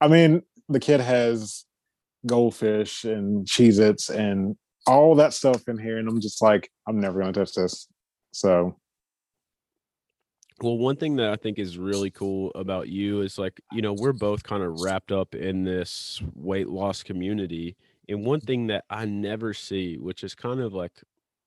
I 0.00 0.08
mean, 0.08 0.42
the 0.68 0.80
kid 0.80 1.00
has 1.00 1.64
goldfish 2.26 3.04
and 3.04 3.46
Cheez 3.46 3.78
Its 3.78 4.10
and 4.10 4.56
all 4.86 5.14
that 5.16 5.32
stuff 5.32 5.68
in 5.68 5.78
here. 5.78 5.98
And 5.98 6.08
I'm 6.08 6.20
just 6.20 6.42
like, 6.42 6.70
I'm 6.86 7.00
never 7.00 7.20
going 7.20 7.32
to 7.32 7.40
touch 7.40 7.54
this. 7.54 7.88
So. 8.32 8.76
Well, 10.60 10.78
one 10.78 10.96
thing 10.96 11.16
that 11.16 11.30
I 11.30 11.36
think 11.36 11.58
is 11.58 11.78
really 11.78 12.10
cool 12.10 12.52
about 12.54 12.88
you 12.88 13.22
is 13.22 13.38
like, 13.38 13.60
you 13.72 13.82
know, 13.82 13.92
we're 13.92 14.12
both 14.12 14.44
kind 14.44 14.62
of 14.62 14.80
wrapped 14.80 15.10
up 15.10 15.34
in 15.34 15.64
this 15.64 16.22
weight 16.34 16.68
loss 16.68 17.02
community. 17.02 17.76
And 18.08 18.24
one 18.24 18.40
thing 18.40 18.68
that 18.68 18.84
I 18.88 19.04
never 19.04 19.52
see, 19.52 19.96
which 19.96 20.22
is 20.22 20.34
kind 20.34 20.60
of 20.60 20.72
like, 20.72 20.92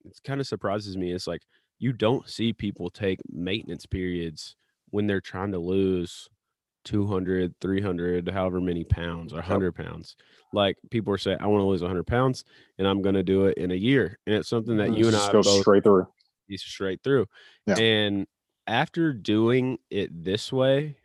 it 0.04 0.20
kind 0.26 0.42
of 0.42 0.48
surprises 0.48 0.98
me, 0.98 1.12
is 1.12 1.26
like, 1.26 1.44
you 1.80 1.94
don't 1.94 2.28
see 2.28 2.52
people 2.52 2.90
take 2.90 3.20
maintenance 3.32 3.86
periods 3.86 4.56
when 4.90 5.08
they're 5.08 5.22
trying 5.22 5.52
to 5.52 5.60
lose 5.60 6.28
200, 6.88 7.54
300, 7.60 8.30
however 8.30 8.62
many 8.62 8.86
pounds 8.86 9.34
or 9.34 9.38
100 9.38 9.76
pounds. 9.76 10.16
Like 10.54 10.78
people 10.90 11.14
are 11.14 11.18
saying, 11.18 11.40
I 11.42 11.48
want 11.48 11.62
to 11.62 11.66
lose 11.66 11.82
100 11.82 12.08
pounds 12.08 12.46
and 12.78 12.88
I'm 12.88 13.02
going 13.02 13.16
to 13.16 13.24
do 13.24 13.48
it 13.48 13.58
in 13.58 13.72
a 13.72 13.76
year. 13.76 14.18
And 14.26 14.36
it's 14.36 14.50
something 14.50 14.78
that 14.78 14.90
mm, 14.90 14.98
you 14.98 15.08
and 15.08 15.16
I 15.16 15.32
go 15.32 15.42
straight 15.42 15.84
through. 15.84 16.08
straight 16.56 17.04
through. 17.04 17.26
Yeah. 17.66 17.78
And 17.78 18.28
after 18.68 19.12
doing 19.12 19.80
it 19.90 20.24
this 20.24 20.52
way, 20.52 20.96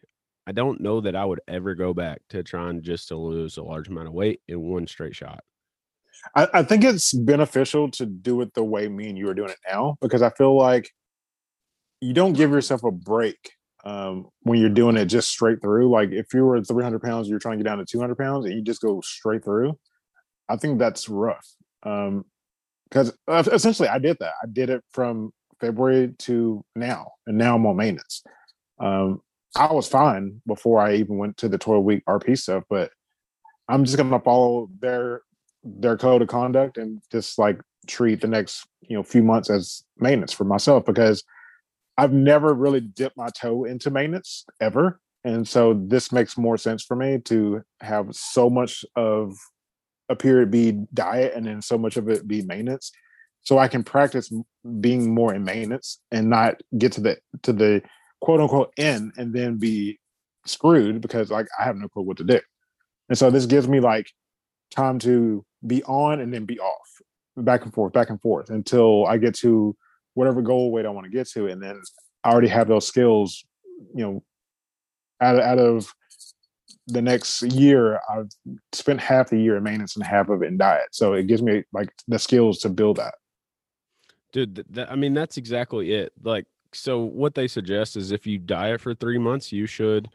I 0.46 0.52
don't 0.52 0.80
know 0.80 1.00
that 1.00 1.16
I 1.16 1.24
would 1.24 1.40
ever 1.48 1.74
go 1.74 1.92
back 1.92 2.20
to 2.28 2.44
trying 2.44 2.82
just 2.82 3.08
to 3.08 3.16
lose 3.16 3.56
a 3.56 3.62
large 3.64 3.88
amount 3.88 4.06
of 4.06 4.14
weight 4.14 4.40
in 4.46 4.60
one 4.60 4.86
straight 4.86 5.16
shot. 5.16 5.42
I, 6.36 6.48
I 6.54 6.62
think 6.62 6.84
it's 6.84 7.12
beneficial 7.12 7.90
to 7.92 8.06
do 8.06 8.40
it 8.42 8.54
the 8.54 8.62
way 8.62 8.88
me 8.88 9.08
and 9.08 9.18
you 9.18 9.28
are 9.28 9.34
doing 9.34 9.50
it 9.50 9.58
now 9.68 9.96
because 10.00 10.22
I 10.22 10.30
feel 10.30 10.56
like 10.56 10.92
you 12.00 12.12
don't 12.12 12.34
give 12.34 12.52
yourself 12.52 12.84
a 12.84 12.92
break 12.92 13.52
um, 13.84 14.28
when 14.42 14.60
you're 14.60 14.70
doing 14.70 14.96
it 14.96 15.06
just 15.06 15.28
straight 15.28 15.60
through. 15.60 15.90
Like 15.90 16.10
if 16.10 16.32
you 16.32 16.44
were 16.44 16.56
at 16.56 16.66
300 16.66 17.02
pounds, 17.02 17.28
you're 17.28 17.38
trying 17.38 17.58
to 17.58 17.64
get 17.64 17.70
down 17.70 17.78
to 17.78 17.84
200 17.84 18.16
pounds, 18.16 18.46
and 18.46 18.54
you 18.54 18.62
just 18.62 18.82
go 18.82 19.00
straight 19.00 19.44
through. 19.44 19.78
I 20.48 20.56
think 20.56 20.78
that's 20.78 21.08
rough. 21.08 21.46
Um, 21.82 22.24
because 22.88 23.12
essentially, 23.28 23.88
I 23.88 23.98
did 23.98 24.18
that. 24.20 24.34
I 24.42 24.46
did 24.52 24.68
it 24.68 24.84
from 24.92 25.32
February 25.60 26.12
to 26.18 26.62
now, 26.76 27.12
and 27.26 27.38
now 27.38 27.56
I'm 27.56 27.64
on 27.64 27.76
maintenance. 27.76 28.22
Um, 28.78 29.22
I 29.56 29.72
was 29.72 29.88
fine 29.88 30.42
before 30.46 30.80
I 30.80 30.96
even 30.96 31.16
went 31.16 31.38
to 31.38 31.48
the 31.48 31.56
12 31.56 31.84
week 31.84 32.02
RP 32.06 32.38
stuff, 32.38 32.64
but 32.68 32.90
I'm 33.68 33.84
just 33.84 33.96
gonna 33.96 34.20
follow 34.20 34.68
their 34.80 35.22
their 35.64 35.96
code 35.96 36.20
of 36.22 36.28
conduct 36.28 36.76
and 36.76 37.00
just 37.10 37.38
like 37.38 37.60
treat 37.86 38.20
the 38.20 38.28
next 38.28 38.66
you 38.82 38.96
know 38.96 39.02
few 39.02 39.22
months 39.22 39.48
as 39.48 39.84
maintenance 39.98 40.32
for 40.32 40.44
myself 40.44 40.84
because 40.84 41.24
I've 41.98 42.12
never 42.12 42.54
really 42.54 42.80
dipped 42.80 43.16
my 43.16 43.28
toe 43.28 43.64
into 43.64 43.90
maintenance 43.90 44.44
ever. 44.60 45.00
And 45.24 45.46
so 45.46 45.74
this 45.74 46.10
makes 46.10 46.36
more 46.36 46.56
sense 46.56 46.82
for 46.82 46.96
me 46.96 47.18
to 47.26 47.62
have 47.80 48.14
so 48.14 48.50
much 48.50 48.84
of 48.96 49.34
a 50.08 50.16
period 50.16 50.50
be 50.50 50.78
diet 50.92 51.34
and 51.34 51.46
then 51.46 51.62
so 51.62 51.78
much 51.78 51.96
of 51.96 52.08
it 52.08 52.26
be 52.26 52.42
maintenance. 52.42 52.90
So 53.42 53.58
I 53.58 53.68
can 53.68 53.82
practice 53.82 54.32
being 54.80 55.14
more 55.14 55.34
in 55.34 55.44
maintenance 55.44 56.00
and 56.10 56.30
not 56.30 56.60
get 56.78 56.92
to 56.92 57.00
the 57.00 57.18
to 57.42 57.52
the 57.52 57.82
quote 58.20 58.40
unquote 58.40 58.72
end 58.76 59.12
and 59.16 59.32
then 59.34 59.58
be 59.58 59.98
screwed 60.46 61.00
because 61.00 61.30
like 61.30 61.46
I 61.58 61.64
have 61.64 61.76
no 61.76 61.88
clue 61.88 62.02
what 62.02 62.16
to 62.18 62.24
do. 62.24 62.40
And 63.08 63.18
so 63.18 63.30
this 63.30 63.46
gives 63.46 63.68
me 63.68 63.80
like 63.80 64.10
time 64.74 64.98
to 65.00 65.44
be 65.66 65.82
on 65.84 66.20
and 66.20 66.32
then 66.32 66.44
be 66.44 66.58
off, 66.58 66.88
back 67.36 67.64
and 67.64 67.74
forth, 67.74 67.92
back 67.92 68.10
and 68.10 68.20
forth 68.20 68.50
until 68.50 69.06
I 69.06 69.18
get 69.18 69.34
to 69.36 69.76
whatever 70.14 70.42
goal 70.42 70.70
weight 70.70 70.86
I 70.86 70.90
want 70.90 71.04
to 71.04 71.10
get 71.10 71.28
to, 71.30 71.46
and 71.46 71.62
then 71.62 71.80
I 72.24 72.30
already 72.30 72.48
have 72.48 72.68
those 72.68 72.86
skills. 72.86 73.44
You 73.94 74.04
know, 74.04 74.24
out 75.20 75.36
of, 75.36 75.40
out 75.40 75.58
of 75.58 75.92
the 76.86 77.02
next 77.02 77.42
year, 77.42 78.00
I've 78.10 78.30
spent 78.72 79.00
half 79.00 79.30
the 79.30 79.38
year 79.38 79.56
in 79.56 79.62
maintenance 79.62 79.96
and 79.96 80.04
half 80.04 80.28
of 80.28 80.42
it 80.42 80.46
in 80.46 80.56
diet, 80.56 80.88
so 80.92 81.14
it 81.14 81.26
gives 81.26 81.42
me 81.42 81.64
like 81.72 81.92
the 82.08 82.18
skills 82.18 82.58
to 82.60 82.68
build 82.68 82.96
that. 82.96 83.14
Dude, 84.32 84.64
that, 84.70 84.90
I 84.90 84.96
mean 84.96 85.14
that's 85.14 85.36
exactly 85.36 85.92
it. 85.92 86.12
Like, 86.22 86.46
so 86.72 87.00
what 87.00 87.34
they 87.34 87.48
suggest 87.48 87.96
is 87.96 88.12
if 88.12 88.26
you 88.26 88.38
diet 88.38 88.80
for 88.80 88.94
three 88.94 89.18
months, 89.18 89.52
you 89.52 89.66
should 89.66 90.08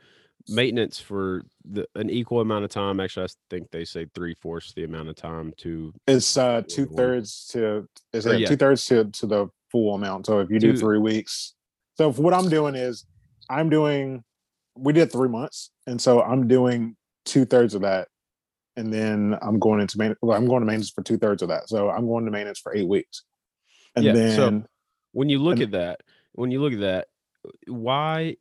maintenance 0.49 0.99
for 0.99 1.43
the, 1.69 1.85
an 1.95 2.09
equal 2.09 2.41
amount 2.41 2.63
of 2.65 2.71
time. 2.71 2.99
Actually, 2.99 3.25
I 3.25 3.29
think 3.49 3.71
they 3.71 3.85
say 3.85 4.07
three 4.13 4.33
fourths 4.33 4.73
the 4.73 4.83
amount 4.83 5.09
of 5.09 5.15
time 5.15 5.53
to. 5.57 5.93
It's 6.07 6.37
uh 6.37 6.61
two 6.67 6.85
thirds 6.85 7.47
to 7.51 7.87
is 8.13 8.25
it 8.25 8.39
yeah. 8.39 8.47
two 8.47 8.57
thirds 8.57 8.85
to 8.85 9.05
to 9.05 9.27
the 9.27 9.47
full 9.77 9.93
amount. 9.93 10.25
So 10.25 10.39
if 10.39 10.49
you 10.49 10.59
do 10.59 10.75
three 10.75 10.97
weeks, 10.97 11.53
so 11.97 12.11
what 12.13 12.33
I'm 12.33 12.49
doing 12.49 12.75
is 12.75 13.05
I'm 13.49 13.69
doing. 13.69 14.23
We 14.75 14.93
did 14.93 15.11
three 15.11 15.29
months, 15.29 15.71
and 15.87 15.99
so 15.99 16.21
I'm 16.21 16.47
doing 16.47 16.95
two 17.25 17.45
thirds 17.45 17.73
of 17.73 17.81
that, 17.81 18.07
and 18.75 18.93
then 18.93 19.37
I'm 19.41 19.59
going 19.59 19.81
into 19.81 19.97
maintenance. 19.97 20.19
Well, 20.21 20.37
I'm 20.37 20.47
going 20.47 20.61
to 20.61 20.65
maintenance 20.65 20.91
for 20.91 21.03
two 21.03 21.17
thirds 21.17 21.41
of 21.41 21.49
that. 21.49 21.69
So 21.69 21.89
I'm 21.89 22.07
going 22.07 22.25
to 22.25 22.31
maintenance 22.31 22.59
for 22.59 22.75
eight 22.75 22.87
weeks, 22.87 23.23
and 23.95 24.05
yeah, 24.05 24.13
then 24.13 24.35
so 24.35 24.63
when 25.13 25.29
you 25.29 25.39
look 25.39 25.53
and, 25.53 25.63
at 25.63 25.71
that, 25.71 26.01
when 26.33 26.51
you 26.51 26.61
look 26.61 26.73
at 26.73 26.79
that, 26.81 27.07
why, 27.67 28.35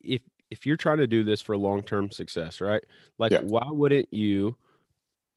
if 0.00 0.22
if 0.50 0.66
you're 0.66 0.76
trying 0.76 0.98
to 0.98 1.06
do 1.06 1.24
this 1.24 1.40
for 1.40 1.56
long 1.56 1.82
term 1.82 2.10
success, 2.10 2.60
right? 2.60 2.82
Like, 3.18 3.32
yeah. 3.32 3.40
why 3.40 3.66
wouldn't 3.68 4.12
you 4.12 4.56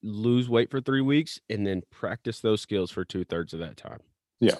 lose 0.03 0.47
weight 0.47 0.69
for 0.69 0.79
three 0.79 1.01
weeks 1.01 1.39
and 1.49 1.65
then 1.65 1.81
practice 1.91 2.39
those 2.39 2.61
skills 2.61 2.91
for 2.91 3.03
two 3.03 3.23
thirds 3.23 3.53
of 3.53 3.59
that 3.59 3.77
time? 3.77 3.99
Yeah 4.39 4.57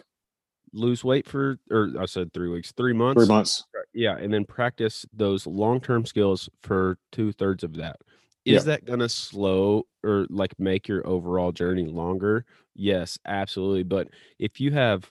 lose 0.74 1.04
weight 1.04 1.28
for 1.28 1.60
or 1.70 1.92
I 2.00 2.06
said 2.06 2.34
three 2.34 2.50
weeks, 2.50 2.72
three 2.72 2.94
months. 2.94 3.22
Three 3.22 3.34
months. 3.34 3.66
Yeah. 3.94 4.18
And 4.18 4.34
then 4.34 4.46
practice 4.46 5.06
those 5.14 5.48
long 5.48 5.80
term 5.80 6.06
skills 6.06 6.50
for 6.62 6.98
two 7.12 7.32
thirds 7.32 7.64
of 7.64 7.76
that. 7.76 7.98
Is 8.46 8.66
yeah. 8.66 8.74
that 8.74 8.86
gonna 8.86 9.10
slow 9.10 9.88
or 10.04 10.26
like 10.30 10.58
make 10.58 10.88
your 10.88 11.06
overall 11.06 11.52
journey 11.52 11.86
longer? 11.86 12.46
Yes, 12.76 13.18
absolutely. 13.26 13.84
But 13.84 14.08
if 14.40 14.62
you 14.62 14.72
have 14.72 15.10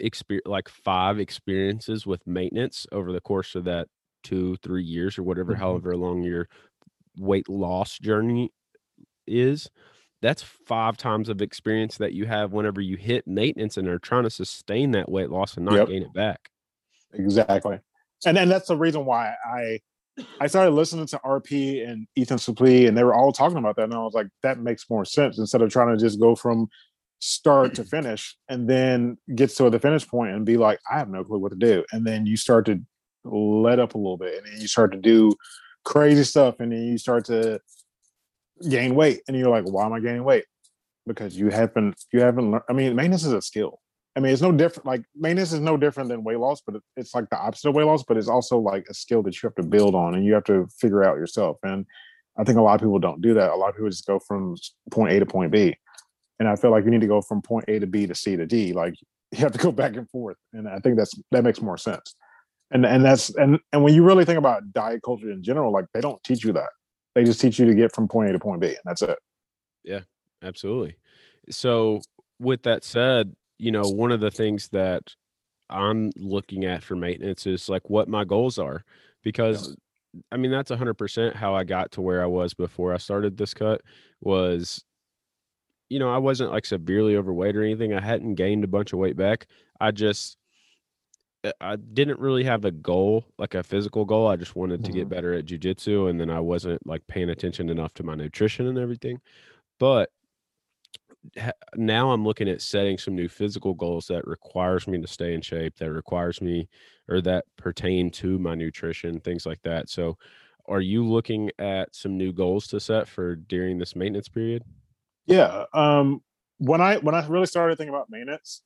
experience 0.00 0.46
like 0.46 0.68
five 0.68 1.18
experiences 1.18 2.06
with 2.06 2.26
maintenance 2.26 2.86
over 2.92 3.12
the 3.12 3.20
course 3.20 3.54
of 3.54 3.64
that 3.64 3.88
two, 4.22 4.56
three 4.62 4.84
years 4.84 5.18
or 5.18 5.22
whatever, 5.22 5.52
mm-hmm. 5.52 5.62
however 5.62 5.96
long 5.96 6.22
your 6.22 6.48
weight 7.18 7.48
loss 7.48 7.98
journey 7.98 8.52
is, 9.26 9.68
that's 10.20 10.42
five 10.42 10.96
times 10.96 11.28
of 11.28 11.40
experience 11.40 11.98
that 11.98 12.12
you 12.12 12.26
have 12.26 12.52
whenever 12.52 12.80
you 12.80 12.96
hit 12.96 13.26
maintenance 13.26 13.76
and 13.76 13.88
are 13.88 13.98
trying 13.98 14.24
to 14.24 14.30
sustain 14.30 14.90
that 14.92 15.10
weight 15.10 15.30
loss 15.30 15.56
and 15.56 15.64
not 15.64 15.74
yep. 15.74 15.88
gain 15.88 16.02
it 16.02 16.12
back. 16.12 16.50
Exactly. 17.14 17.78
And 18.26 18.36
then 18.36 18.48
that's 18.48 18.68
the 18.68 18.76
reason 18.76 19.04
why 19.04 19.34
I 19.44 19.80
I 20.40 20.48
started 20.48 20.72
listening 20.72 21.06
to 21.06 21.20
RP 21.24 21.88
and 21.88 22.06
Ethan 22.16 22.38
Suplee, 22.38 22.88
and 22.88 22.96
they 22.96 23.04
were 23.04 23.14
all 23.14 23.32
talking 23.32 23.58
about 23.58 23.76
that. 23.76 23.84
And 23.84 23.94
I 23.94 23.98
was 23.98 24.14
like, 24.14 24.26
that 24.42 24.58
makes 24.58 24.90
more 24.90 25.04
sense 25.04 25.38
instead 25.38 25.62
of 25.62 25.70
trying 25.70 25.96
to 25.96 26.02
just 26.02 26.20
go 26.20 26.34
from 26.34 26.68
start 27.20 27.74
to 27.74 27.84
finish 27.84 28.36
and 28.48 28.68
then 28.68 29.18
get 29.34 29.50
to 29.50 29.70
the 29.70 29.78
finish 29.78 30.06
point 30.06 30.34
and 30.34 30.46
be 30.46 30.56
like, 30.56 30.78
I 30.90 30.98
have 30.98 31.08
no 31.08 31.24
clue 31.24 31.38
what 31.38 31.50
to 31.50 31.58
do. 31.58 31.84
And 31.92 32.06
then 32.06 32.26
you 32.26 32.36
start 32.36 32.66
to 32.66 32.80
let 33.24 33.78
up 33.78 33.94
a 33.94 33.98
little 33.98 34.16
bit 34.16 34.38
and 34.38 34.46
then 34.46 34.60
you 34.60 34.68
start 34.68 34.92
to 34.92 34.98
do 34.98 35.32
crazy 35.84 36.24
stuff 36.24 36.56
and 36.60 36.72
then 36.72 36.82
you 36.82 36.98
start 36.98 37.24
to 37.26 37.60
gain 38.68 38.94
weight 38.94 39.22
and 39.28 39.36
you're 39.36 39.50
like 39.50 39.64
why 39.64 39.84
am 39.84 39.92
i 39.92 40.00
gaining 40.00 40.24
weight? 40.24 40.44
Because 41.06 41.36
you 41.36 41.48
haven't 41.50 41.96
you 42.12 42.20
haven't 42.20 42.50
learned 42.50 42.64
i 42.68 42.72
mean 42.72 42.94
maintenance 42.94 43.24
is 43.24 43.32
a 43.32 43.42
skill. 43.42 43.80
I 44.16 44.20
mean 44.20 44.32
it's 44.32 44.42
no 44.42 44.52
different 44.52 44.86
like 44.86 45.02
maintenance 45.14 45.52
is 45.52 45.60
no 45.60 45.76
different 45.76 46.08
than 46.08 46.24
weight 46.24 46.38
loss 46.38 46.60
but 46.66 46.76
it's 46.96 47.14
like 47.14 47.28
the 47.30 47.38
opposite 47.38 47.68
of 47.68 47.74
weight 47.74 47.84
loss 47.84 48.02
but 48.06 48.16
it's 48.16 48.28
also 48.28 48.58
like 48.58 48.86
a 48.90 48.94
skill 48.94 49.22
that 49.22 49.40
you 49.40 49.46
have 49.46 49.54
to 49.56 49.62
build 49.62 49.94
on 49.94 50.14
and 50.14 50.24
you 50.24 50.34
have 50.34 50.44
to 50.44 50.66
figure 50.80 51.04
out 51.04 51.16
yourself 51.16 51.56
and 51.62 51.86
i 52.38 52.44
think 52.44 52.58
a 52.58 52.62
lot 52.62 52.74
of 52.74 52.80
people 52.80 52.98
don't 52.98 53.20
do 53.20 53.34
that. 53.34 53.50
A 53.50 53.54
lot 53.54 53.68
of 53.68 53.76
people 53.76 53.90
just 53.90 54.06
go 54.06 54.18
from 54.18 54.56
point 54.90 55.12
a 55.12 55.20
to 55.20 55.26
point 55.26 55.52
b 55.52 55.76
and 56.40 56.48
i 56.48 56.56
feel 56.56 56.70
like 56.70 56.84
you 56.84 56.90
need 56.90 57.00
to 57.00 57.06
go 57.06 57.22
from 57.22 57.42
point 57.42 57.64
a 57.68 57.78
to 57.78 57.86
b 57.86 58.06
to 58.06 58.14
c 58.14 58.36
to 58.36 58.46
d 58.46 58.72
like 58.72 58.94
you 59.32 59.38
have 59.38 59.52
to 59.52 59.58
go 59.58 59.70
back 59.70 59.94
and 59.96 60.08
forth 60.10 60.36
and 60.52 60.68
i 60.68 60.78
think 60.78 60.96
that's 60.96 61.14
that 61.30 61.44
makes 61.44 61.60
more 61.60 61.78
sense. 61.78 62.14
And 62.70 62.84
and 62.84 63.04
that's 63.04 63.34
and 63.36 63.58
and 63.72 63.82
when 63.82 63.94
you 63.94 64.04
really 64.04 64.26
think 64.26 64.38
about 64.38 64.72
diet 64.72 65.02
culture 65.02 65.30
in 65.30 65.42
general 65.42 65.72
like 65.72 65.86
they 65.94 66.02
don't 66.02 66.22
teach 66.22 66.44
you 66.44 66.52
that 66.52 66.68
they 67.14 67.24
just 67.24 67.40
teach 67.40 67.58
you 67.58 67.66
to 67.66 67.74
get 67.74 67.94
from 67.94 68.08
point 68.08 68.30
A 68.30 68.32
to 68.32 68.38
point 68.38 68.60
B, 68.60 68.68
and 68.68 68.76
that's 68.84 69.02
it. 69.02 69.18
Yeah, 69.84 70.00
absolutely. 70.42 70.96
So, 71.50 72.02
with 72.38 72.62
that 72.62 72.84
said, 72.84 73.34
you 73.58 73.72
know, 73.72 73.82
one 73.82 74.12
of 74.12 74.20
the 74.20 74.30
things 74.30 74.68
that 74.68 75.14
I'm 75.70 76.10
looking 76.16 76.64
at 76.64 76.82
for 76.82 76.96
maintenance 76.96 77.46
is 77.46 77.68
like 77.68 77.90
what 77.90 78.08
my 78.08 78.24
goals 78.24 78.58
are, 78.58 78.84
because 79.22 79.68
yeah. 80.14 80.20
I 80.32 80.36
mean 80.36 80.50
that's 80.50 80.70
100% 80.70 81.34
how 81.34 81.54
I 81.54 81.64
got 81.64 81.92
to 81.92 82.00
where 82.00 82.22
I 82.22 82.26
was 82.26 82.54
before 82.54 82.94
I 82.94 82.98
started 82.98 83.36
this 83.36 83.54
cut 83.54 83.82
was 84.20 84.82
you 85.88 85.98
know, 85.98 86.12
I 86.12 86.18
wasn't 86.18 86.52
like 86.52 86.66
severely 86.66 87.16
overweight 87.16 87.56
or 87.56 87.62
anything. 87.62 87.94
I 87.94 88.00
hadn't 88.00 88.34
gained 88.34 88.64
a 88.64 88.68
bunch 88.68 88.92
of 88.92 88.98
weight 88.98 89.16
back. 89.16 89.46
I 89.80 89.90
just 89.90 90.36
I 91.60 91.76
didn't 91.76 92.18
really 92.18 92.42
have 92.44 92.64
a 92.64 92.72
goal, 92.72 93.24
like 93.38 93.54
a 93.54 93.62
physical 93.62 94.04
goal. 94.04 94.26
I 94.26 94.36
just 94.36 94.56
wanted 94.56 94.82
to 94.84 94.92
get 94.92 95.08
Mhm. 95.08 95.08
better 95.08 95.32
at 95.34 95.46
jujitsu, 95.46 96.10
and 96.10 96.20
then 96.20 96.30
I 96.30 96.40
wasn't 96.40 96.84
like 96.86 97.06
paying 97.06 97.30
attention 97.30 97.68
enough 97.70 97.94
to 97.94 98.02
my 98.02 98.14
nutrition 98.16 98.66
and 98.66 98.76
everything. 98.78 99.20
But 99.78 100.12
now 101.76 102.10
I'm 102.10 102.24
looking 102.24 102.48
at 102.48 102.62
setting 102.62 102.98
some 102.98 103.14
new 103.14 103.28
physical 103.28 103.74
goals 103.74 104.06
that 104.08 104.26
requires 104.26 104.86
me 104.86 105.00
to 105.00 105.06
stay 105.06 105.34
in 105.34 105.40
shape, 105.42 105.76
that 105.76 105.92
requires 105.92 106.40
me 106.40 106.68
or 107.08 107.20
that 107.22 107.44
pertain 107.56 108.10
to 108.12 108.38
my 108.38 108.54
nutrition, 108.54 109.20
things 109.20 109.46
like 109.46 109.62
that. 109.62 109.88
So, 109.88 110.16
are 110.66 110.80
you 110.82 111.04
looking 111.06 111.50
at 111.58 111.94
some 111.94 112.16
new 112.18 112.32
goals 112.32 112.66
to 112.68 112.80
set 112.80 113.08
for 113.08 113.34
during 113.36 113.78
this 113.78 113.96
maintenance 113.96 114.28
period? 114.28 114.64
Yeah. 115.26 115.64
Um, 115.72 116.22
when 116.58 116.80
I 116.80 116.98
when 116.98 117.14
I 117.14 117.26
really 117.26 117.46
started 117.46 117.76
thinking 117.76 117.94
about 117.94 118.10
maintenance, 118.10 118.62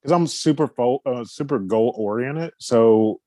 because 0.00 0.12
I'm 0.12 0.26
super 0.26 0.66
fo- 0.68 1.02
uh, 1.06 1.24
super 1.24 1.58
goal 1.58 1.94
oriented, 1.96 2.52
so 2.58 3.20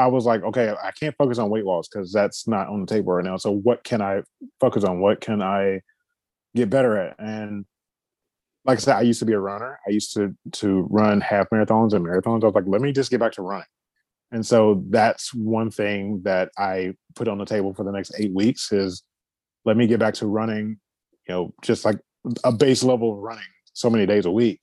I 0.00 0.06
was 0.06 0.24
like, 0.24 0.42
okay, 0.42 0.74
I 0.82 0.92
can't 0.92 1.14
focus 1.18 1.38
on 1.38 1.50
weight 1.50 1.66
loss 1.66 1.86
because 1.86 2.10
that's 2.10 2.48
not 2.48 2.68
on 2.68 2.80
the 2.80 2.86
table 2.86 3.12
right 3.12 3.24
now. 3.24 3.36
So 3.36 3.52
what 3.52 3.84
can 3.84 4.00
I 4.00 4.22
focus 4.58 4.82
on? 4.82 5.00
What 5.00 5.20
can 5.20 5.42
I 5.42 5.80
get 6.54 6.70
better 6.70 6.96
at? 6.96 7.16
And 7.18 7.66
like 8.64 8.78
I 8.78 8.80
said, 8.80 8.96
I 8.96 9.02
used 9.02 9.18
to 9.20 9.26
be 9.26 9.34
a 9.34 9.38
runner. 9.38 9.78
I 9.86 9.90
used 9.90 10.14
to 10.14 10.34
to 10.52 10.86
run 10.90 11.20
half 11.20 11.48
marathons 11.50 11.92
and 11.92 12.04
marathons. 12.04 12.42
I 12.42 12.46
was 12.46 12.54
like, 12.54 12.64
let 12.66 12.80
me 12.80 12.92
just 12.92 13.10
get 13.10 13.20
back 13.20 13.32
to 13.32 13.42
running. 13.42 13.66
And 14.32 14.46
so 14.46 14.84
that's 14.88 15.34
one 15.34 15.70
thing 15.70 16.22
that 16.24 16.50
I 16.56 16.94
put 17.14 17.28
on 17.28 17.38
the 17.38 17.44
table 17.44 17.74
for 17.74 17.84
the 17.84 17.92
next 17.92 18.12
eight 18.18 18.32
weeks 18.32 18.72
is 18.72 19.02
let 19.64 19.76
me 19.76 19.86
get 19.86 19.98
back 19.98 20.14
to 20.14 20.26
running, 20.26 20.78
you 21.28 21.34
know, 21.34 21.54
just 21.62 21.84
like 21.84 21.98
a 22.44 22.52
base 22.52 22.82
level 22.82 23.12
of 23.12 23.18
running 23.18 23.44
so 23.72 23.90
many 23.90 24.06
days 24.06 24.24
a 24.24 24.30
week. 24.30 24.60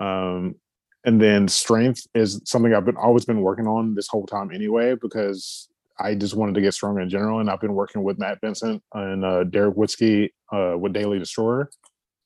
Um, 0.00 0.56
and 1.04 1.20
then 1.20 1.48
strength 1.48 2.06
is 2.14 2.40
something 2.44 2.74
I've 2.74 2.84
been 2.84 2.96
always 2.96 3.24
been 3.24 3.40
working 3.40 3.66
on 3.66 3.94
this 3.94 4.08
whole 4.08 4.26
time 4.26 4.50
anyway, 4.52 4.94
because 5.00 5.68
I 5.98 6.14
just 6.14 6.34
wanted 6.34 6.54
to 6.56 6.60
get 6.60 6.74
stronger 6.74 7.00
in 7.00 7.08
general. 7.08 7.40
And 7.40 7.50
I've 7.50 7.60
been 7.60 7.74
working 7.74 8.02
with 8.02 8.18
Matt 8.18 8.40
Vincent 8.40 8.82
and 8.94 9.24
uh, 9.24 9.44
Derek 9.44 9.76
Witzke 9.76 10.30
uh, 10.52 10.76
with 10.78 10.92
Daily 10.92 11.18
Destroyer. 11.18 11.70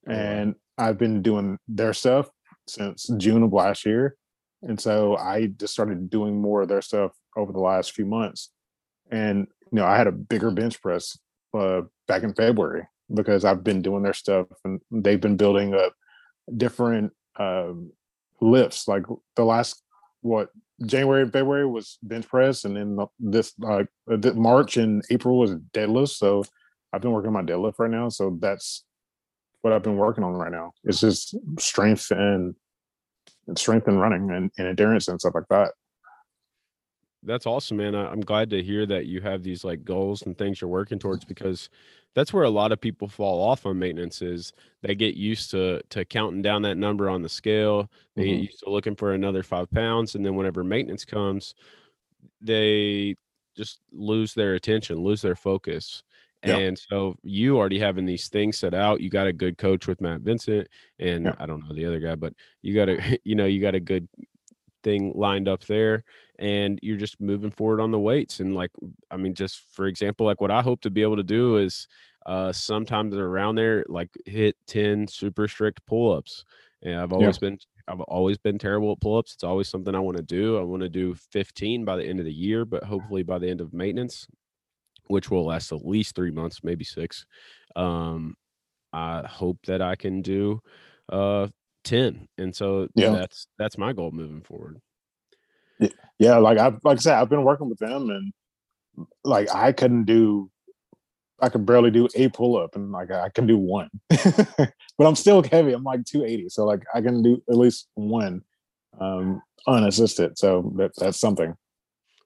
Oh. 0.08 0.12
And 0.12 0.54
I've 0.78 0.96
been 0.96 1.22
doing 1.22 1.58
their 1.66 1.92
stuff 1.92 2.30
since 2.68 3.10
June 3.16 3.42
of 3.42 3.52
last 3.52 3.84
year. 3.84 4.16
And 4.62 4.80
so 4.80 5.16
I 5.16 5.46
just 5.46 5.72
started 5.72 6.08
doing 6.08 6.40
more 6.40 6.62
of 6.62 6.68
their 6.68 6.82
stuff 6.82 7.12
over 7.36 7.52
the 7.52 7.60
last 7.60 7.92
few 7.92 8.06
months. 8.06 8.50
And, 9.10 9.46
you 9.72 9.76
know, 9.76 9.86
I 9.86 9.96
had 9.96 10.06
a 10.06 10.12
bigger 10.12 10.50
bench 10.50 10.80
press 10.80 11.18
uh, 11.56 11.82
back 12.06 12.22
in 12.22 12.34
February 12.34 12.86
because 13.12 13.44
I've 13.44 13.64
been 13.64 13.82
doing 13.82 14.02
their 14.02 14.14
stuff 14.14 14.46
and 14.64 14.80
they've 14.90 15.20
been 15.20 15.36
building 15.36 15.74
up 15.74 15.94
different 16.56 17.12
um, 17.38 17.92
lifts. 18.40 18.88
Like 18.88 19.04
the 19.36 19.44
last, 19.44 19.82
what, 20.20 20.50
January 20.84 21.22
and 21.22 21.32
February 21.32 21.66
was 21.66 21.98
bench 22.02 22.28
press. 22.28 22.64
And 22.64 22.76
then 22.76 22.96
the, 22.96 23.06
this, 23.18 23.52
uh, 23.66 23.84
March 24.34 24.76
and 24.76 25.02
April 25.10 25.38
was 25.38 25.54
deadlift. 25.74 26.10
So 26.10 26.44
I've 26.92 27.00
been 27.00 27.12
working 27.12 27.28
on 27.28 27.34
my 27.34 27.42
deadlift 27.42 27.78
right 27.78 27.90
now. 27.90 28.08
So 28.08 28.36
that's 28.40 28.84
what 29.62 29.72
I've 29.72 29.82
been 29.82 29.96
working 29.96 30.24
on 30.24 30.32
right 30.34 30.52
now. 30.52 30.72
It's 30.84 31.00
just 31.00 31.36
strength 31.58 32.10
and, 32.10 32.54
and 33.46 33.58
strength 33.58 33.88
and 33.88 34.00
running 34.00 34.30
and, 34.30 34.50
and 34.56 34.68
endurance 34.68 35.08
and 35.08 35.20
stuff 35.20 35.34
like 35.34 35.48
that. 35.50 35.72
That's 37.22 37.46
awesome, 37.46 37.78
man. 37.78 37.94
I, 37.94 38.10
I'm 38.10 38.20
glad 38.20 38.48
to 38.50 38.62
hear 38.62 38.86
that 38.86 39.06
you 39.06 39.20
have 39.22 39.42
these 39.42 39.64
like 39.64 39.84
goals 39.84 40.22
and 40.22 40.38
things 40.38 40.60
you're 40.60 40.70
working 40.70 40.98
towards 41.00 41.24
because 41.24 41.68
that's 42.14 42.32
where 42.32 42.44
a 42.44 42.50
lot 42.50 42.70
of 42.72 42.80
people 42.80 43.08
fall 43.08 43.42
off 43.42 43.66
on 43.66 43.78
maintenance 43.78 44.22
is 44.22 44.52
they 44.82 44.94
get 44.94 45.14
used 45.16 45.50
to 45.50 45.82
to 45.90 46.04
counting 46.04 46.42
down 46.42 46.62
that 46.62 46.76
number 46.76 47.10
on 47.10 47.22
the 47.22 47.28
scale. 47.28 47.90
They 48.16 48.26
get 48.26 48.38
Mhm. 48.38 48.40
used 48.40 48.60
to 48.60 48.70
looking 48.70 48.94
for 48.94 49.12
another 49.12 49.42
five 49.42 49.68
pounds, 49.70 50.14
and 50.14 50.24
then 50.24 50.36
whenever 50.36 50.62
maintenance 50.62 51.04
comes, 51.04 51.54
they 52.40 53.16
just 53.56 53.80
lose 53.92 54.34
their 54.34 54.54
attention, 54.54 54.98
lose 54.98 55.22
their 55.22 55.36
focus. 55.36 56.02
And 56.44 56.78
so 56.78 57.16
you 57.24 57.58
already 57.58 57.78
having 57.80 58.06
these 58.06 58.28
things 58.28 58.58
set 58.58 58.74
out. 58.74 59.00
You 59.00 59.10
got 59.10 59.26
a 59.28 59.32
good 59.32 59.58
coach 59.58 59.88
with 59.88 60.00
Matt 60.00 60.22
Vincent, 60.22 60.68
and. 60.98 61.34
I 61.38 61.46
don't 61.46 61.60
know 61.68 61.74
the 61.74 61.86
other 61.86 62.00
guy, 62.00 62.14
but 62.16 62.34
you 62.62 62.74
got 62.74 62.88
a 62.90 63.18
you 63.24 63.34
know 63.36 63.46
you 63.46 63.60
got 63.60 63.74
a 63.76 63.80
good 63.80 64.08
thing 64.82 65.12
lined 65.14 65.48
up 65.48 65.64
there 65.64 66.04
and 66.38 66.78
you're 66.82 66.96
just 66.96 67.20
moving 67.20 67.50
forward 67.50 67.80
on 67.80 67.90
the 67.90 67.98
weights 67.98 68.40
and 68.40 68.54
like 68.54 68.70
i 69.10 69.16
mean 69.16 69.34
just 69.34 69.60
for 69.72 69.86
example 69.86 70.24
like 70.26 70.40
what 70.40 70.50
i 70.50 70.62
hope 70.62 70.80
to 70.80 70.90
be 70.90 71.02
able 71.02 71.16
to 71.16 71.22
do 71.22 71.56
is 71.56 71.88
uh 72.26 72.52
sometimes 72.52 73.16
around 73.16 73.54
there 73.56 73.84
like 73.88 74.10
hit 74.26 74.56
10 74.66 75.06
super 75.08 75.48
strict 75.48 75.84
pull-ups. 75.86 76.44
And 76.82 76.94
i've 77.00 77.12
always 77.12 77.38
been 77.38 77.58
i've 77.88 78.00
always 78.02 78.38
been 78.38 78.58
terrible 78.58 78.92
at 78.92 79.00
pull-ups. 79.00 79.34
It's 79.34 79.44
always 79.44 79.68
something 79.68 79.94
i 79.94 80.00
want 80.00 80.16
to 80.18 80.22
do. 80.22 80.58
I 80.58 80.62
want 80.62 80.82
to 80.82 80.88
do 80.88 81.14
15 81.14 81.84
by 81.84 81.96
the 81.96 82.04
end 82.04 82.18
of 82.20 82.24
the 82.26 82.32
year 82.32 82.64
but 82.64 82.84
hopefully 82.84 83.22
by 83.22 83.38
the 83.38 83.48
end 83.48 83.60
of 83.60 83.72
maintenance 83.72 84.26
which 85.06 85.30
will 85.30 85.46
last 85.46 85.72
at 85.72 85.84
least 85.86 86.14
three 86.14 86.30
months 86.30 86.62
maybe 86.62 86.84
six 86.84 87.24
um 87.76 88.34
i 88.92 89.22
hope 89.26 89.58
that 89.66 89.82
i 89.82 89.96
can 89.96 90.22
do 90.22 90.60
uh 91.10 91.48
10 91.84 92.28
and 92.38 92.54
so 92.54 92.88
Yeah. 92.94 93.08
that's 93.10 93.48
that's 93.58 93.78
my 93.78 93.92
goal 93.92 94.10
moving 94.12 94.42
forward 94.42 94.80
yeah 96.18 96.36
like 96.36 96.58
i 96.58 96.68
like 96.84 96.96
i 96.98 97.00
said 97.00 97.14
i've 97.14 97.28
been 97.28 97.44
working 97.44 97.68
with 97.68 97.78
them 97.78 98.10
and 98.10 98.32
like 99.24 99.48
i 99.54 99.72
couldn't 99.72 100.04
do 100.04 100.50
i 101.40 101.48
could 101.48 101.64
barely 101.64 101.90
do 101.90 102.08
a 102.16 102.28
pull-up 102.28 102.74
and 102.74 102.90
like 102.90 103.10
i 103.10 103.28
can 103.28 103.46
do 103.46 103.56
one 103.56 103.88
but 104.08 105.06
i'm 105.06 105.14
still 105.14 105.42
heavy 105.42 105.72
i'm 105.72 105.84
like 105.84 106.04
280 106.04 106.48
so 106.48 106.64
like 106.64 106.82
i 106.94 107.00
can 107.00 107.22
do 107.22 107.42
at 107.48 107.56
least 107.56 107.88
one 107.94 108.42
um 109.00 109.40
unassisted 109.66 110.36
so 110.38 110.72
that, 110.76 110.90
that's 110.98 111.20
something 111.20 111.54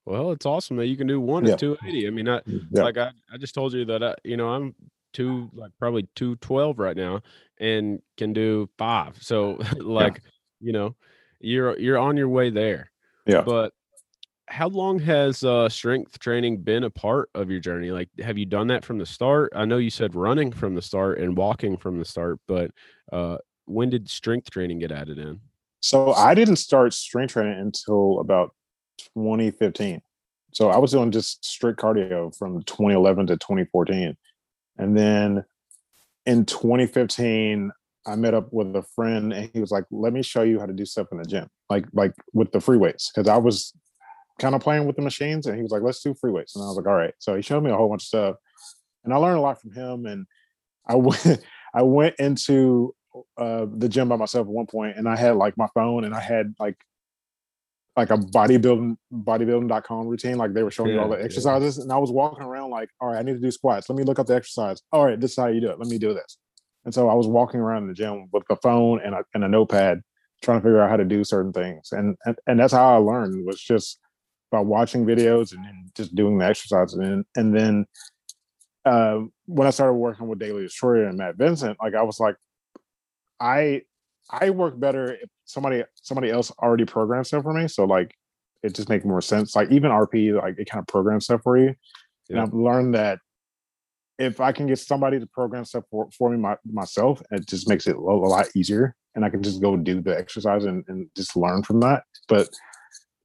Well, 0.04 0.32
it's 0.32 0.46
awesome 0.46 0.76
that 0.78 0.86
you 0.86 0.96
can 0.96 1.06
do 1.06 1.20
one 1.20 1.44
Yeah. 1.44 1.52
at 1.52 1.58
280. 1.58 2.06
I 2.06 2.10
mean, 2.10 2.28
I 2.28 2.40
yeah 2.70 2.82
like 2.84 2.98
I, 2.98 3.10
I 3.32 3.36
just 3.38 3.54
told 3.54 3.72
you 3.72 3.84
that 3.86 4.02
I, 4.02 4.14
you 4.24 4.36
know, 4.36 4.48
I'm 4.48 4.74
two 5.12 5.50
like 5.54 5.72
probably 5.78 6.08
212 6.16 6.78
right 6.78 6.96
now 6.96 7.20
and 7.60 8.00
can 8.16 8.32
do 8.32 8.68
five. 8.78 9.16
So 9.22 9.58
like, 9.78 10.22
you 10.60 10.72
know, 10.72 10.96
you're 11.40 11.78
you're 11.78 11.98
on 11.98 12.16
your 12.16 12.28
way 12.28 12.50
there. 12.50 12.90
Yeah. 13.26 13.42
But 13.42 13.72
how 14.48 14.68
long 14.68 14.98
has 14.98 15.44
uh 15.44 15.68
strength 15.68 16.18
training 16.18 16.58
been 16.58 16.84
a 16.84 16.90
part 16.90 17.30
of 17.34 17.50
your 17.50 17.60
journey? 17.60 17.90
Like 17.90 18.08
have 18.20 18.38
you 18.38 18.46
done 18.46 18.66
that 18.68 18.84
from 18.84 18.98
the 18.98 19.06
start? 19.06 19.52
I 19.54 19.64
know 19.64 19.78
you 19.78 19.90
said 19.90 20.14
running 20.14 20.52
from 20.52 20.74
the 20.74 20.82
start 20.82 21.18
and 21.18 21.36
walking 21.36 21.76
from 21.76 21.98
the 21.98 22.04
start, 22.04 22.38
but 22.48 22.70
uh 23.12 23.38
when 23.66 23.90
did 23.90 24.10
strength 24.10 24.50
training 24.50 24.80
get 24.80 24.92
added 24.92 25.18
in? 25.18 25.40
so 25.82 26.12
i 26.14 26.32
didn't 26.32 26.56
start 26.56 26.94
strength 26.94 27.32
training 27.32 27.58
until 27.58 28.20
about 28.20 28.54
2015 29.14 30.00
so 30.52 30.70
i 30.70 30.78
was 30.78 30.92
doing 30.92 31.10
just 31.10 31.44
strict 31.44 31.78
cardio 31.80 32.34
from 32.36 32.62
2011 32.62 33.26
to 33.26 33.36
2014 33.36 34.16
and 34.78 34.96
then 34.96 35.44
in 36.24 36.46
2015 36.46 37.72
i 38.06 38.16
met 38.16 38.34
up 38.34 38.52
with 38.52 38.74
a 38.76 38.82
friend 38.94 39.32
and 39.32 39.50
he 39.52 39.60
was 39.60 39.70
like 39.70 39.84
let 39.90 40.12
me 40.12 40.22
show 40.22 40.42
you 40.42 40.58
how 40.58 40.66
to 40.66 40.72
do 40.72 40.84
stuff 40.84 41.06
in 41.12 41.18
the 41.18 41.24
gym 41.24 41.48
like 41.70 41.84
like 41.92 42.12
with 42.32 42.50
the 42.52 42.60
free 42.60 42.76
weights 42.76 43.10
because 43.14 43.28
i 43.28 43.36
was 43.36 43.72
kind 44.40 44.54
of 44.54 44.60
playing 44.60 44.86
with 44.86 44.96
the 44.96 45.02
machines 45.02 45.46
and 45.46 45.56
he 45.56 45.62
was 45.62 45.70
like 45.70 45.82
let's 45.82 46.02
do 46.02 46.14
free 46.20 46.30
weights 46.32 46.56
and 46.56 46.64
i 46.64 46.66
was 46.66 46.76
like 46.76 46.86
all 46.86 46.94
right. 46.94 47.14
So 47.18 47.36
he 47.36 47.42
showed 47.42 47.62
me 47.62 47.70
a 47.70 47.76
whole 47.76 47.88
bunch 47.88 48.02
of 48.04 48.06
stuff 48.08 48.36
and 49.04 49.12
i 49.12 49.16
learned 49.16 49.38
a 49.38 49.40
lot 49.40 49.60
from 49.60 49.72
him 49.72 50.06
and 50.06 50.26
i 50.88 50.94
went 50.96 51.44
i 51.74 51.82
went 51.82 52.16
into 52.18 52.94
uh 53.36 53.66
the 53.76 53.88
gym 53.88 54.08
by 54.08 54.16
myself 54.16 54.46
at 54.46 54.52
one 54.52 54.66
point 54.66 54.96
and 54.96 55.08
i 55.08 55.16
had 55.16 55.36
like 55.36 55.56
my 55.56 55.68
phone 55.74 56.04
and 56.04 56.14
i 56.14 56.20
had 56.20 56.54
like 56.58 56.76
like 57.94 58.10
a 58.10 58.16
bodybuilding 58.16 58.96
bodybuilding.com 59.12 60.06
routine 60.06 60.38
like 60.38 60.54
they 60.54 60.62
were 60.62 60.70
showing 60.70 60.92
me 60.92 60.98
all 60.98 61.04
Yeah, 61.10 61.16
the 61.16 61.18
yeah. 61.18 61.24
exercises 61.26 61.76
and 61.78 61.92
i 61.92 61.98
was 61.98 62.10
walking 62.10 62.42
around 62.42 62.70
like 62.70 62.88
all 63.00 63.08
right 63.08 63.18
i 63.18 63.22
need 63.22 63.34
to 63.34 63.38
do 63.38 63.50
squats. 63.50 63.88
Let 63.90 63.98
me 63.98 64.04
look 64.04 64.18
up 64.18 64.26
the 64.26 64.34
exercise. 64.34 64.80
All 64.92 65.04
right 65.04 65.20
this 65.20 65.32
is 65.32 65.36
how 65.36 65.48
you 65.48 65.60
do 65.60 65.68
it. 65.68 65.78
Let 65.78 65.88
me 65.88 65.98
do 65.98 66.14
this 66.14 66.38
and 66.84 66.94
so 66.94 67.08
i 67.08 67.14
was 67.14 67.26
walking 67.26 67.60
around 67.60 67.86
the 67.86 67.94
gym 67.94 68.28
with 68.32 68.44
a 68.50 68.56
phone 68.56 69.00
and 69.04 69.14
a, 69.14 69.24
and 69.34 69.44
a 69.44 69.48
notepad 69.48 70.00
trying 70.42 70.58
to 70.58 70.62
figure 70.62 70.80
out 70.80 70.90
how 70.90 70.96
to 70.96 71.04
do 71.04 71.24
certain 71.24 71.52
things 71.52 71.92
and 71.92 72.16
and, 72.24 72.36
and 72.46 72.60
that's 72.60 72.72
how 72.72 72.94
i 72.94 72.96
learned 72.96 73.46
was 73.46 73.60
just 73.60 73.98
by 74.50 74.60
watching 74.60 75.06
videos 75.06 75.52
and 75.52 75.64
then 75.64 75.90
just 75.96 76.14
doing 76.14 76.38
the 76.38 76.44
exercises 76.44 76.98
and 76.98 77.24
and 77.36 77.56
then 77.56 77.86
uh, 78.84 79.20
when 79.46 79.66
i 79.68 79.70
started 79.70 79.94
working 79.94 80.26
with 80.26 80.40
daily 80.40 80.62
destroyer 80.62 81.06
and 81.06 81.18
matt 81.18 81.36
vincent 81.36 81.76
like 81.80 81.94
i 81.94 82.02
was 82.02 82.18
like 82.18 82.36
i 83.40 83.80
I 84.30 84.50
work 84.50 84.78
better 84.78 85.14
if 85.14 85.28
somebody 85.44 85.84
somebody 85.94 86.30
else 86.30 86.50
already 86.62 86.84
programs 86.84 87.28
stuff 87.28 87.42
for 87.42 87.52
me. 87.52 87.68
So 87.68 87.84
like 87.84 88.14
it 88.62 88.74
just 88.74 88.88
makes 88.88 89.04
more 89.04 89.20
sense. 89.20 89.56
Like 89.56 89.70
even 89.70 89.90
RP, 89.90 90.40
like 90.40 90.58
it 90.58 90.68
kind 90.70 90.80
of 90.80 90.86
programs 90.86 91.24
stuff 91.24 91.42
for 91.42 91.58
you. 91.58 91.74
And 92.30 92.40
I've 92.40 92.54
learned 92.54 92.94
that 92.94 93.18
if 94.22 94.40
I 94.40 94.52
can 94.52 94.66
get 94.66 94.78
somebody 94.78 95.18
to 95.18 95.26
program 95.26 95.64
stuff 95.64 95.84
for, 95.90 96.08
for 96.16 96.30
me 96.30 96.36
my, 96.36 96.56
myself, 96.64 97.20
it 97.30 97.46
just 97.46 97.68
makes 97.68 97.86
it 97.86 97.96
a, 97.96 97.98
a 97.98 98.00
lot 98.00 98.46
easier. 98.54 98.94
And 99.14 99.24
I 99.24 99.30
can 99.30 99.42
just 99.42 99.60
go 99.60 99.76
do 99.76 100.00
the 100.00 100.16
exercise 100.16 100.64
and, 100.64 100.84
and 100.88 101.08
just 101.16 101.36
learn 101.36 101.62
from 101.62 101.80
that. 101.80 102.04
But 102.28 102.48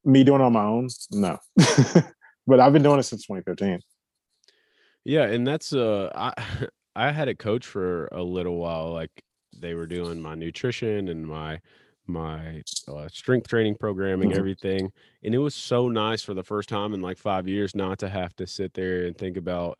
me 0.04 0.24
doing 0.24 0.40
it 0.40 0.44
on 0.44 0.52
my 0.52 0.64
own, 0.64 0.88
no. 1.12 1.38
but 2.46 2.60
I've 2.60 2.72
been 2.72 2.82
doing 2.82 2.98
it 2.98 3.04
since 3.04 3.26
2015. 3.26 3.80
Yeah, 5.04 5.24
and 5.24 5.46
that's 5.46 5.72
uh 5.72 6.10
I 6.14 6.32
I 6.96 7.12
had 7.12 7.28
a 7.28 7.34
coach 7.34 7.64
for 7.64 8.06
a 8.06 8.22
little 8.22 8.56
while 8.56 8.92
like 8.92 9.10
they 9.56 9.74
were 9.74 9.86
doing 9.86 10.20
my 10.20 10.34
nutrition 10.34 11.08
and 11.08 11.26
my 11.26 11.60
my 12.06 12.62
uh, 12.88 13.06
strength 13.08 13.48
training 13.48 13.76
programming, 13.78 14.30
Mhm. 14.30 14.38
everything, 14.38 14.90
and 15.22 15.34
it 15.34 15.38
was 15.38 15.54
so 15.54 15.88
nice 15.88 16.22
for 16.22 16.34
the 16.34 16.42
first 16.42 16.68
time 16.68 16.94
in 16.94 17.02
like 17.02 17.18
five 17.18 17.46
years 17.46 17.74
not 17.74 17.98
to 17.98 18.08
have 18.08 18.34
to 18.36 18.46
sit 18.46 18.72
there 18.74 19.04
and 19.06 19.16
think 19.16 19.36
about 19.36 19.78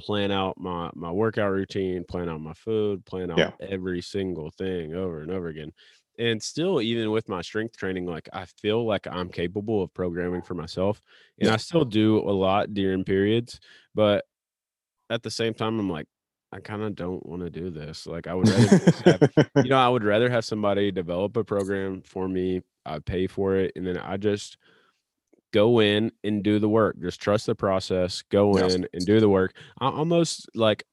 plan 0.00 0.30
out 0.30 0.58
my 0.58 0.90
my 0.94 1.10
workout 1.10 1.52
routine, 1.52 2.04
plan 2.04 2.28
out 2.28 2.40
my 2.40 2.54
food, 2.54 3.04
plan 3.06 3.30
out 3.30 3.38
Yeah. 3.38 3.50
every 3.60 4.00
single 4.02 4.50
thing 4.50 4.94
over 4.94 5.20
and 5.20 5.30
over 5.30 5.48
again. 5.48 5.72
And 6.18 6.42
still, 6.42 6.80
even 6.80 7.10
with 7.10 7.28
my 7.28 7.42
strength 7.42 7.76
training, 7.76 8.06
like 8.06 8.28
I 8.32 8.46
feel 8.46 8.86
like 8.86 9.06
I'm 9.06 9.28
capable 9.30 9.82
of 9.82 9.92
programming 9.94 10.42
for 10.42 10.54
myself, 10.54 11.00
and 11.40 11.48
Yeah. 11.48 11.52
I 11.52 11.56
still 11.56 11.84
do 11.84 12.18
a 12.18 12.30
lot 12.32 12.74
during 12.74 13.04
periods, 13.04 13.60
but 13.94 14.24
at 15.10 15.22
the 15.22 15.30
same 15.30 15.54
time, 15.54 15.78
I'm 15.78 15.90
like, 15.90 16.06
I 16.52 16.60
kind 16.60 16.82
of 16.82 16.94
don't 16.94 17.24
want 17.26 17.42
to 17.42 17.50
do 17.50 17.70
this. 17.70 18.06
Like, 18.06 18.26
I 18.26 18.34
would 18.34 18.48
rather 18.48 18.68
have, 19.04 19.22
you 19.62 19.68
know, 19.70 19.78
I 19.78 19.88
would 19.88 20.04
rather 20.04 20.30
have 20.30 20.44
somebody 20.44 20.90
develop 20.92 21.36
a 21.36 21.44
program 21.44 22.02
for 22.02 22.28
me. 22.28 22.62
I 22.86 22.98
pay 23.00 23.26
for 23.26 23.56
it, 23.56 23.72
and 23.76 23.86
then 23.86 23.96
I 23.98 24.16
just 24.16 24.56
go 25.54 25.80
in 25.80 26.10
and 26.24 26.42
do 26.42 26.58
the 26.58 26.68
work. 26.68 26.96
Just 27.00 27.20
trust 27.20 27.46
the 27.46 27.54
process. 27.54 28.22
Go 28.30 28.58
Yeah. 28.58 28.66
in 28.66 28.88
and 28.92 29.06
do 29.06 29.20
the 29.20 29.28
work. 29.28 29.54
I 29.80 29.88
almost 29.88 30.50
like 30.54 30.84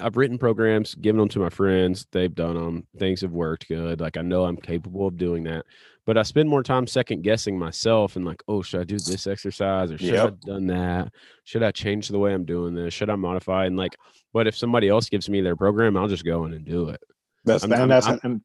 I've 0.00 0.16
written 0.16 0.38
programs, 0.38 0.94
given 0.94 1.18
them 1.18 1.28
to 1.30 1.38
my 1.40 1.50
friends. 1.50 2.06
They've 2.12 2.34
done 2.34 2.54
them. 2.54 2.86
Things 2.98 3.20
have 3.20 3.32
worked 3.32 3.68
good. 3.68 4.00
Like 4.00 4.16
I 4.16 4.22
know 4.22 4.44
I'm 4.44 4.56
capable 4.56 5.06
of 5.08 5.16
doing 5.16 5.44
that. 5.44 5.66
But 6.06 6.18
I 6.18 6.22
spend 6.22 6.48
more 6.48 6.62
time 6.62 6.86
second 6.86 7.22
guessing 7.22 7.58
myself 7.58 8.16
and 8.16 8.24
like, 8.24 8.42
oh, 8.46 8.60
should 8.62 8.80
I 8.80 8.84
do 8.84 8.98
this 8.98 9.26
exercise 9.26 9.90
or 9.90 9.98
should 9.98 10.14
I 10.14 10.22
have 10.22 10.40
done 10.40 10.66
that? 10.66 11.12
Should 11.44 11.62
I 11.62 11.70
change 11.72 12.08
the 12.08 12.18
way 12.18 12.32
I'm 12.34 12.44
doing 12.44 12.74
this? 12.74 12.92
Should 12.94 13.08
I 13.10 13.16
modify? 13.16 13.66
And 13.66 13.76
like, 13.76 13.96
but 14.32 14.46
if 14.46 14.56
somebody 14.56 14.88
else 14.88 15.08
gives 15.08 15.28
me 15.30 15.40
their 15.40 15.56
program, 15.56 15.96
I'll 15.96 16.08
just 16.08 16.24
go 16.24 16.44
in 16.44 16.52
and 16.52 16.64
do 16.64 16.88
it. 16.90 17.00
That's 17.44 17.62
I'm- 17.64 17.72
and 17.72 17.80
I'm- 17.80 17.88
that's 17.88 18.06
I'm- 18.06 18.20
and 18.22 18.40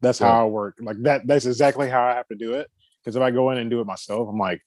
that's 0.00 0.18
how 0.18 0.44
I 0.44 0.48
work. 0.48 0.76
Like 0.80 0.96
that. 1.02 1.26
That's 1.26 1.46
exactly 1.46 1.88
how 1.88 2.02
I 2.04 2.14
have 2.14 2.26
to 2.28 2.34
do 2.36 2.54
it. 2.54 2.68
Because 3.06 3.14
if 3.14 3.22
I 3.22 3.30
go 3.30 3.52
in 3.52 3.58
and 3.58 3.70
do 3.70 3.80
it 3.80 3.86
myself, 3.86 4.28
I'm 4.28 4.36
like, 4.36 4.60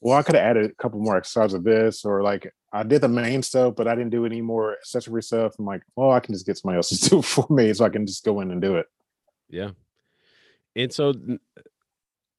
well, 0.00 0.16
I 0.16 0.22
could 0.22 0.34
have 0.34 0.44
added 0.44 0.70
a 0.70 0.82
couple 0.82 0.98
more 0.98 1.18
exercises 1.18 1.52
of 1.52 1.62
this, 1.62 2.06
or 2.06 2.22
like 2.22 2.50
I 2.72 2.84
did 2.84 3.02
the 3.02 3.08
main 3.08 3.42
stuff, 3.42 3.74
but 3.76 3.86
I 3.86 3.94
didn't 3.94 4.12
do 4.12 4.24
any 4.24 4.40
more 4.40 4.72
accessory 4.72 5.22
stuff. 5.22 5.52
I'm 5.58 5.66
like, 5.66 5.82
well, 5.94 6.10
I 6.10 6.20
can 6.20 6.32
just 6.32 6.46
get 6.46 6.56
somebody 6.56 6.78
else 6.78 6.88
to 6.88 7.08
do 7.10 7.18
it 7.18 7.24
for 7.26 7.46
me, 7.50 7.70
so 7.74 7.84
I 7.84 7.90
can 7.90 8.06
just 8.06 8.24
go 8.24 8.40
in 8.40 8.50
and 8.50 8.62
do 8.62 8.76
it. 8.76 8.86
Yeah. 9.50 9.72
And 10.74 10.90
so 10.90 11.12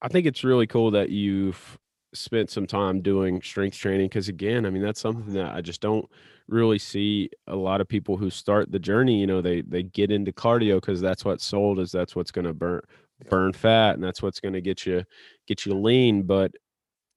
I 0.02 0.08
think 0.08 0.26
it's 0.26 0.44
really 0.44 0.66
cool 0.66 0.90
that 0.92 1.12
you've 1.12 1.78
spent 2.16 2.50
some 2.50 2.66
time 2.66 3.02
doing 3.02 3.44
strength 3.44 3.78
training 3.78 4.08
because 4.08 4.28
again, 4.28 4.66
I 4.66 4.72
mean 4.72 4.82
that's 4.82 5.00
something 5.00 5.34
that 5.34 5.54
I 5.54 5.62
just 5.62 5.82
don't 5.82 6.10
really 6.48 6.80
see 6.80 7.30
a 7.48 7.56
lot 7.56 7.80
of 7.80 7.88
people 7.88 8.18
who 8.18 8.32
start 8.32 8.72
the 8.72 8.80
journey, 8.80 9.20
you 9.20 9.28
know, 9.28 9.42
they 9.42 9.62
they 9.62 9.84
get 9.84 10.12
into 10.12 10.32
cardio 10.32 10.78
because 10.78 11.00
that's 11.00 11.24
what's 11.24 11.46
sold 11.46 11.80
is 11.80 11.92
that's 11.92 12.16
what's 12.16 12.32
going 12.32 12.46
to 12.46 12.54
burn 12.54 12.82
burn 13.30 13.54
fat 13.54 13.96
and 13.96 14.04
that's 14.04 14.22
what's 14.22 14.40
going 14.40 14.54
to 14.54 14.62
get 14.62 14.86
you 14.86 15.04
get 15.48 15.66
you 15.66 15.74
lean, 15.74 16.24
but 16.24 16.52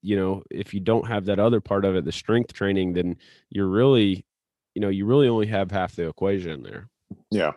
you 0.01 0.15
know, 0.15 0.43
if 0.51 0.73
you 0.73 0.79
don't 0.79 1.07
have 1.07 1.25
that 1.25 1.39
other 1.39 1.59
part 1.59 1.85
of 1.85 1.95
it, 1.95 2.05
the 2.05 2.11
strength 2.11 2.53
training, 2.53 2.93
then 2.93 3.17
you're 3.49 3.67
really, 3.67 4.25
you 4.73 4.81
know, 4.81 4.89
you 4.89 5.05
really 5.05 5.27
only 5.27 5.47
have 5.47 5.71
half 5.71 5.95
the 5.95 6.07
equation 6.07 6.63
there. 6.63 6.87
Yeah, 7.31 7.53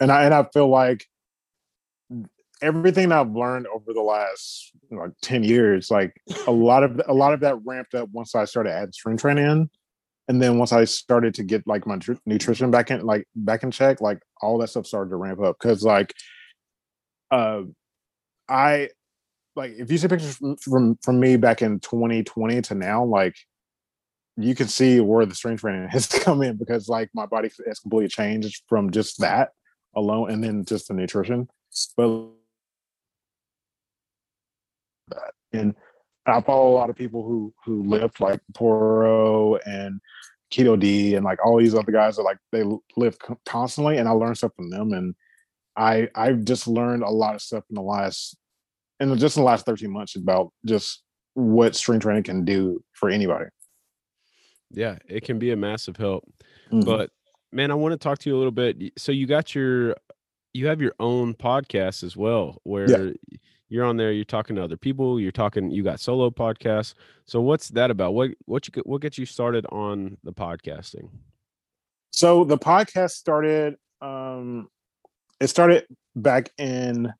and 0.00 0.10
I 0.10 0.24
and 0.24 0.34
I 0.34 0.44
feel 0.52 0.68
like 0.68 1.06
everything 2.62 3.12
I've 3.12 3.30
learned 3.30 3.66
over 3.68 3.92
the 3.92 4.02
last 4.02 4.72
like 4.90 5.12
ten 5.22 5.42
years, 5.42 5.90
like 5.90 6.14
a 6.46 6.50
lot 6.52 6.82
of 6.82 7.00
a 7.06 7.14
lot 7.14 7.32
of 7.32 7.40
that 7.40 7.56
ramped 7.64 7.94
up 7.94 8.08
once 8.12 8.34
I 8.34 8.44
started 8.44 8.72
adding 8.72 8.92
strength 8.92 9.22
training 9.22 9.46
in, 9.46 9.70
and 10.28 10.42
then 10.42 10.58
once 10.58 10.72
I 10.72 10.84
started 10.84 11.34
to 11.34 11.44
get 11.44 11.66
like 11.66 11.86
my 11.86 11.98
tr- 11.98 12.14
nutrition 12.26 12.70
back 12.70 12.90
in 12.90 13.00
like 13.02 13.26
back 13.34 13.62
in 13.62 13.70
check, 13.70 14.00
like 14.00 14.18
all 14.40 14.58
that 14.58 14.68
stuff 14.68 14.86
started 14.86 15.10
to 15.10 15.16
ramp 15.16 15.40
up 15.40 15.56
because 15.60 15.84
like, 15.84 16.12
uh, 17.30 17.62
I 18.48 18.88
like 19.56 19.72
if 19.78 19.90
you 19.90 19.98
see 19.98 20.08
pictures 20.08 20.36
from, 20.36 20.56
from 20.56 20.98
from 21.02 21.18
me 21.18 21.36
back 21.36 21.62
in 21.62 21.80
2020 21.80 22.62
to 22.62 22.74
now, 22.74 23.04
like 23.04 23.34
you 24.36 24.54
can 24.54 24.68
see 24.68 25.00
where 25.00 25.24
the 25.24 25.34
strength 25.34 25.60
training 25.60 25.88
has 25.90 26.06
come 26.06 26.42
in 26.42 26.56
because 26.56 26.88
like 26.88 27.10
my 27.14 27.26
body 27.26 27.50
has 27.66 27.80
completely 27.80 28.08
changed 28.08 28.62
from 28.68 28.90
just 28.90 29.18
that 29.20 29.50
alone 29.96 30.30
and 30.30 30.44
then 30.44 30.64
just 30.64 30.88
the 30.88 30.94
nutrition. 30.94 31.48
But 31.96 32.28
and 35.52 35.74
i 36.26 36.40
follow 36.40 36.70
a 36.70 36.74
lot 36.74 36.90
of 36.90 36.96
people 36.96 37.22
who 37.22 37.52
who 37.64 37.82
lift 37.84 38.20
like 38.20 38.40
poro 38.52 39.58
and 39.66 40.00
keto 40.52 40.78
d 40.78 41.14
and 41.14 41.24
like 41.24 41.44
all 41.44 41.58
these 41.58 41.74
other 41.74 41.92
guys 41.92 42.16
that 42.16 42.22
like 42.22 42.38
they 42.52 42.62
co- 43.20 43.38
constantly 43.44 43.98
and 43.98 44.08
i 44.08 44.12
learn 44.12 44.34
stuff 44.34 44.52
from 44.56 44.70
them 44.70 44.92
and 44.92 45.14
i 45.76 46.08
i've 46.14 46.44
just 46.44 46.66
learned 46.66 47.02
a 47.02 47.10
lot 47.10 47.34
of 47.34 47.42
stuff 47.42 47.64
in 47.70 47.74
the 47.74 47.82
last 47.82 48.36
in 49.00 49.16
just 49.18 49.36
in 49.36 49.42
the 49.42 49.46
last 49.46 49.66
13 49.66 49.90
months 49.90 50.16
about 50.16 50.52
just 50.64 51.02
what 51.34 51.74
strength 51.76 52.02
training 52.02 52.22
can 52.22 52.44
do 52.44 52.82
for 52.92 53.10
anybody 53.10 53.46
Yeah, 54.70 54.98
it 55.08 55.22
can 55.24 55.38
be 55.38 55.50
a 55.52 55.56
massive 55.56 55.96
help. 55.96 56.24
Mhm. 56.72 56.84
But 56.84 57.10
man, 57.52 57.70
I 57.70 57.74
want 57.74 57.92
to 57.92 57.98
talk 57.98 58.18
to 58.20 58.30
you 58.30 58.36
a 58.36 58.38
little 58.38 58.50
bit. 58.52 58.76
So 58.98 59.12
you 59.12 59.26
got 59.26 59.54
your 59.54 59.94
you 60.54 60.66
have 60.66 60.80
your 60.80 60.94
own 60.98 61.34
podcast 61.34 62.02
as 62.02 62.16
well 62.16 62.60
where 62.64 63.12
you're 63.68 63.84
on 63.84 63.96
there, 63.98 64.10
you're 64.12 64.24
talking 64.24 64.56
to 64.56 64.62
other 64.64 64.76
people, 64.78 65.20
you're 65.20 65.30
talking 65.32 65.70
you 65.70 65.82
got 65.82 66.00
solo 66.00 66.30
podcasts. 66.30 66.94
So 67.26 67.40
what's 67.42 67.68
that 67.70 67.90
about? 67.90 68.14
What 68.14 68.30
what 68.46 68.66
you 68.66 68.72
get- 68.72 68.86
what 68.86 69.02
gets 69.02 69.18
you 69.18 69.26
started 69.26 69.66
on 69.70 70.16
the 70.24 70.32
podcasting? 70.32 71.10
So 72.10 72.44
the 72.44 72.58
podcast 72.58 73.10
started 73.12 73.76
um 74.00 74.68
it 75.40 75.48
started 75.48 75.86
back 76.14 76.50
in 76.58 77.12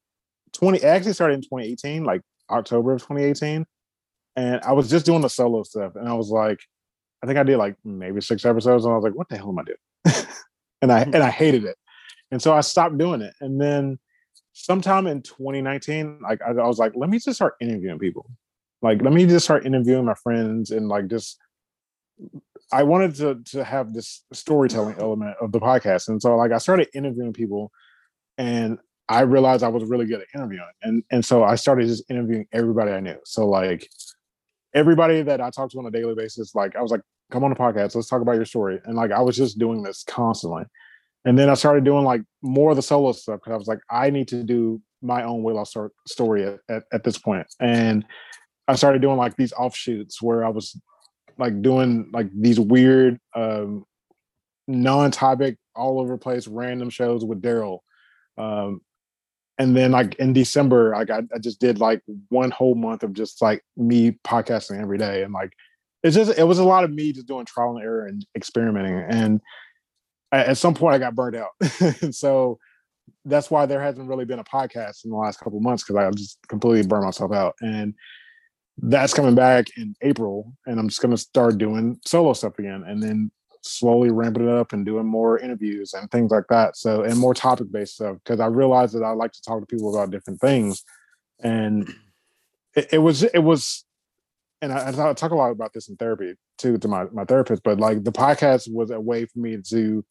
20 0.57 0.78
it 0.78 0.84
actually 0.84 1.12
started 1.12 1.34
in 1.34 1.42
2018, 1.42 2.04
like 2.04 2.22
October 2.50 2.92
of 2.92 3.00
2018. 3.02 3.64
And 4.36 4.61
I 4.62 4.72
was 4.72 4.90
just 4.90 5.07
doing 5.07 5.22
the 5.22 5.30
solo 5.30 5.62
stuff 5.62 5.96
and 5.96 6.09
I 6.09 6.14
was 6.14 6.30
like 6.30 6.61
I 7.22 7.26
think 7.26 7.38
I 7.38 7.42
did 7.42 7.57
like 7.57 7.76
maybe 7.84 8.20
6 8.20 8.44
episodes 8.44 8.84
and 8.84 8.92
I 8.92 8.96
was 8.96 9.04
like 9.04 9.14
what 9.14 9.28
the 9.28 9.36
hell 9.36 9.50
am 9.50 9.59
I 9.59 9.62
doing? 9.64 10.26
and 10.82 10.92
I 10.92 11.04
mm-hmm. 11.04 11.14
and 11.14 11.22
I 11.22 11.30
hated 11.30 11.64
it. 11.64 11.76
And 12.30 12.42
so 12.42 12.52
I 12.52 12.61
stopped 12.61 12.98
doing 12.98 13.22
it. 13.22 13.34
And 13.40 13.61
then 13.61 13.98
sometime 14.52 15.07
in 15.07 15.22
2019 15.22 16.20
like 16.22 16.40
I, 16.42 16.50
I 16.50 16.66
was 16.66 16.78
like 16.78 16.92
let 16.94 17.11
me 17.11 17.18
just 17.18 17.36
start 17.36 17.54
interviewing 17.61 17.98
people. 17.98 18.30
Like 18.82 19.02
let 19.02 19.12
me 19.12 19.26
just 19.26 19.44
start 19.44 19.64
interviewing 19.64 20.04
my 20.04 20.14
friends 20.14 20.70
and 20.70 20.88
like 20.88 21.09
just 21.09 21.38
I 22.72 22.82
wanted 22.82 23.14
to 23.16 23.40
to 23.52 23.64
have 23.64 23.92
this 23.92 24.24
storytelling 24.32 24.96
element 24.98 25.36
of 25.40 25.52
the 25.52 25.61
podcast, 25.61 26.09
and 26.09 26.20
so 26.20 26.36
like 26.36 26.52
I 26.52 26.59
started 26.59 26.88
interviewing 26.94 27.32
people, 27.32 27.70
and 28.38 28.78
I 29.09 29.20
realized 29.20 29.62
I 29.62 29.68
was 29.68 29.84
really 29.84 30.07
good 30.07 30.20
at 30.20 30.26
interviewing, 30.34 30.66
and 30.82 31.02
and 31.11 31.24
so 31.24 31.44
I 31.44 31.54
started 31.54 31.86
just 31.86 32.04
interviewing 32.11 32.46
everybody 32.52 32.92
I 32.92 33.00
knew. 33.00 33.18
So 33.24 33.48
like 33.48 33.88
everybody 34.74 35.22
that 35.22 35.40
I 35.40 35.50
talked 35.50 35.72
to 35.72 35.78
on 35.78 35.86
a 35.86 35.90
daily 35.90 36.14
basis, 36.14 36.54
like 36.54 36.76
I 36.76 36.82
was 36.82 36.90
like, 36.90 37.02
"Come 37.30 37.44
on 37.44 37.50
the 37.50 37.57
podcast, 37.57 37.94
let's 37.94 38.09
talk 38.09 38.22
about 38.22 38.36
your 38.36 38.44
story," 38.44 38.80
and 38.84 38.96
like 38.96 39.12
I 39.12 39.20
was 39.20 39.36
just 39.36 39.59
doing 39.59 39.82
this 39.82 40.04
constantly, 40.04 40.64
and 41.24 41.38
then 41.38 41.48
I 41.48 41.54
started 41.54 41.84
doing 41.84 42.04
like 42.04 42.22
more 42.42 42.70
of 42.70 42.76
the 42.76 42.82
solo 42.82 43.12
stuff 43.12 43.40
because 43.40 43.52
I 43.52 43.57
was 43.57 43.68
like, 43.68 43.80
I 43.90 44.11
need 44.11 44.28
to 44.28 44.42
do 44.42 44.80
my 45.02 45.22
own 45.22 45.42
weight 45.42 45.54
loss 45.54 45.74
story 46.07 46.44
at, 46.44 46.59
at 46.68 46.82
at 46.92 47.04
this 47.04 47.18
point. 47.18 47.46
and 47.61 48.04
I 48.68 48.74
started 48.74 49.02
doing 49.02 49.16
like 49.16 49.36
these 49.36 49.52
offshoots 49.52 50.20
where 50.20 50.44
I 50.44 50.48
was 50.48 50.80
like 51.38 51.62
doing 51.62 52.11
like 52.12 52.28
these 52.34 52.59
weird 52.59 53.18
um 53.34 53.84
non-topic 54.66 55.59
all 55.74 56.00
over 56.00 56.18
place 56.18 56.48
random 56.48 56.90
shows 56.90 57.24
with 57.24 57.40
daryl 57.40 57.80
um 58.38 58.80
and 59.59 59.76
then 59.76 59.92
like 59.92 60.14
in 60.16 60.32
december 60.32 60.90
like 60.90 61.11
I, 61.11 61.22
I 61.34 61.38
just 61.38 61.61
did 61.61 61.78
like 61.78 62.02
one 62.28 62.50
whole 62.50 62.74
month 62.74 63.02
of 63.02 63.12
just 63.12 63.40
like 63.40 63.64
me 63.76 64.12
podcasting 64.24 64.80
every 64.80 64.98
day. 64.98 65.22
And 65.22 65.32
like 65.32 65.52
it's 66.02 66.16
just 66.16 66.38
it 66.38 66.44
was 66.44 66.59
a 66.59 66.64
lot 66.64 66.84
of 66.84 66.92
me 66.92 67.12
just 67.12 67.26
doing 67.26 67.46
trial 67.46 67.76
and 67.76 67.84
error 67.84 68.07
and 68.07 68.24
experimenting. 68.36 69.04
And 69.09 69.40
at, 70.32 70.59
some 70.59 70.74
point 70.74 70.94
i 70.94 70.98
got 70.98 71.14
burned 71.14 71.36
out. 71.36 71.50
And 72.02 72.14
so 72.14 72.59
that's 73.24 73.50
why 73.50 73.66
there 73.66 73.80
hasn't 73.80 74.09
really 74.09 74.24
been 74.24 74.38
a 74.38 74.44
podcast 74.44 75.04
in 75.04 75.11
the 75.11 75.16
last 75.16 75.40
couple 75.40 75.61
months 75.61 75.82
because 75.82 75.96
i 75.96 76.11
just 76.11 76.38
completely 76.48 76.86
burned 76.86 77.04
myself 77.04 77.32
out. 77.32 77.54
And 77.61 77.94
that's 78.78 79.14
coming 79.14 79.34
back 79.34 79.68
in 79.78 79.94
April, 80.02 80.52
and 80.66 80.78
I'm 80.78 80.88
just 80.88 81.00
gonna 81.00 81.16
start 81.16 81.57
doing 81.57 81.98
solo 82.04 82.34
stuff 82.34 82.59
again, 82.59 82.84
and 82.86 83.02
then 83.02 83.30
slowly 83.66 84.10
ramping 84.10 84.48
it 84.48 84.54
up 84.54 84.72
and 84.72 84.86
doing 84.86 85.06
more 85.06 85.38
interviews 85.38 85.94
and 85.94 86.10
things 86.10 86.30
like 86.30 86.44
that. 86.48 86.76
So 86.76 87.02
and 87.02 87.18
more 87.18 87.34
topic 87.34 87.70
based 87.70 87.94
stuff 87.94 88.16
because 88.24 88.40
I 88.40 88.46
realized 88.46 88.94
that 88.94 89.04
I 89.04 89.10
like 89.10 89.32
to 89.32 89.42
talk 89.42 89.60
to 89.60 89.66
people 89.66 89.94
about 89.94 90.10
different 90.10 90.40
things, 90.40 90.82
and 91.40 91.92
it, 92.74 92.88
it 92.92 92.98
was 92.98 93.22
it 93.22 93.38
was, 93.38 93.84
and 94.62 94.72
I, 94.72 94.88
I 94.88 95.12
talk 95.14 95.32
a 95.32 95.36
lot 95.36 95.50
about 95.50 95.72
this 95.72 95.88
in 95.88 95.96
therapy 95.96 96.34
too 96.58 96.78
to 96.78 96.88
my 96.88 97.04
my 97.12 97.24
therapist, 97.24 97.62
but 97.62 97.78
like 97.78 98.04
the 98.04 98.12
podcast 98.12 98.72
was 98.72 98.90
a 98.90 99.00
way 99.00 99.26
for 99.26 99.38
me 99.38 99.58
to 99.70 100.04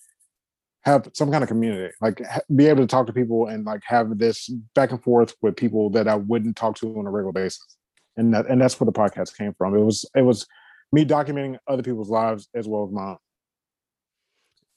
have 0.84 1.10
some 1.14 1.32
kind 1.32 1.44
of 1.44 1.48
community 1.48 1.92
like 2.00 2.22
be 2.56 2.68
able 2.68 2.84
to 2.84 2.88
talk 2.88 3.08
to 3.08 3.14
people 3.14 3.48
and 3.48 3.66
like 3.66 3.82
have 3.84 4.20
this 4.20 4.52
back 4.76 4.92
and 4.92 5.02
forth 5.02 5.34
with 5.42 5.56
people 5.56 5.90
that 5.90 6.08
i 6.08 6.14
wouldn't 6.14 6.56
talk 6.56 6.76
to 6.76 7.00
on 7.00 7.08
a 7.08 7.10
regular 7.10 7.32
basis 7.32 7.76
and 8.18 8.34
that 8.34 8.48
and 8.48 8.62
that's 8.62 8.80
where 8.80 8.86
the 8.86 8.92
podcast 8.92 9.38
came 9.38 9.54
from. 9.54 9.76
It 9.76 9.82
was 9.82 10.06
it 10.16 10.22
was 10.22 10.48
me 10.92 11.06
documenting 11.06 11.58
other 11.68 11.84
people's 11.84 12.10
lives 12.10 12.48
as 12.56 12.68
well 12.68 12.86
as 12.86 12.92
mine. 12.92 13.18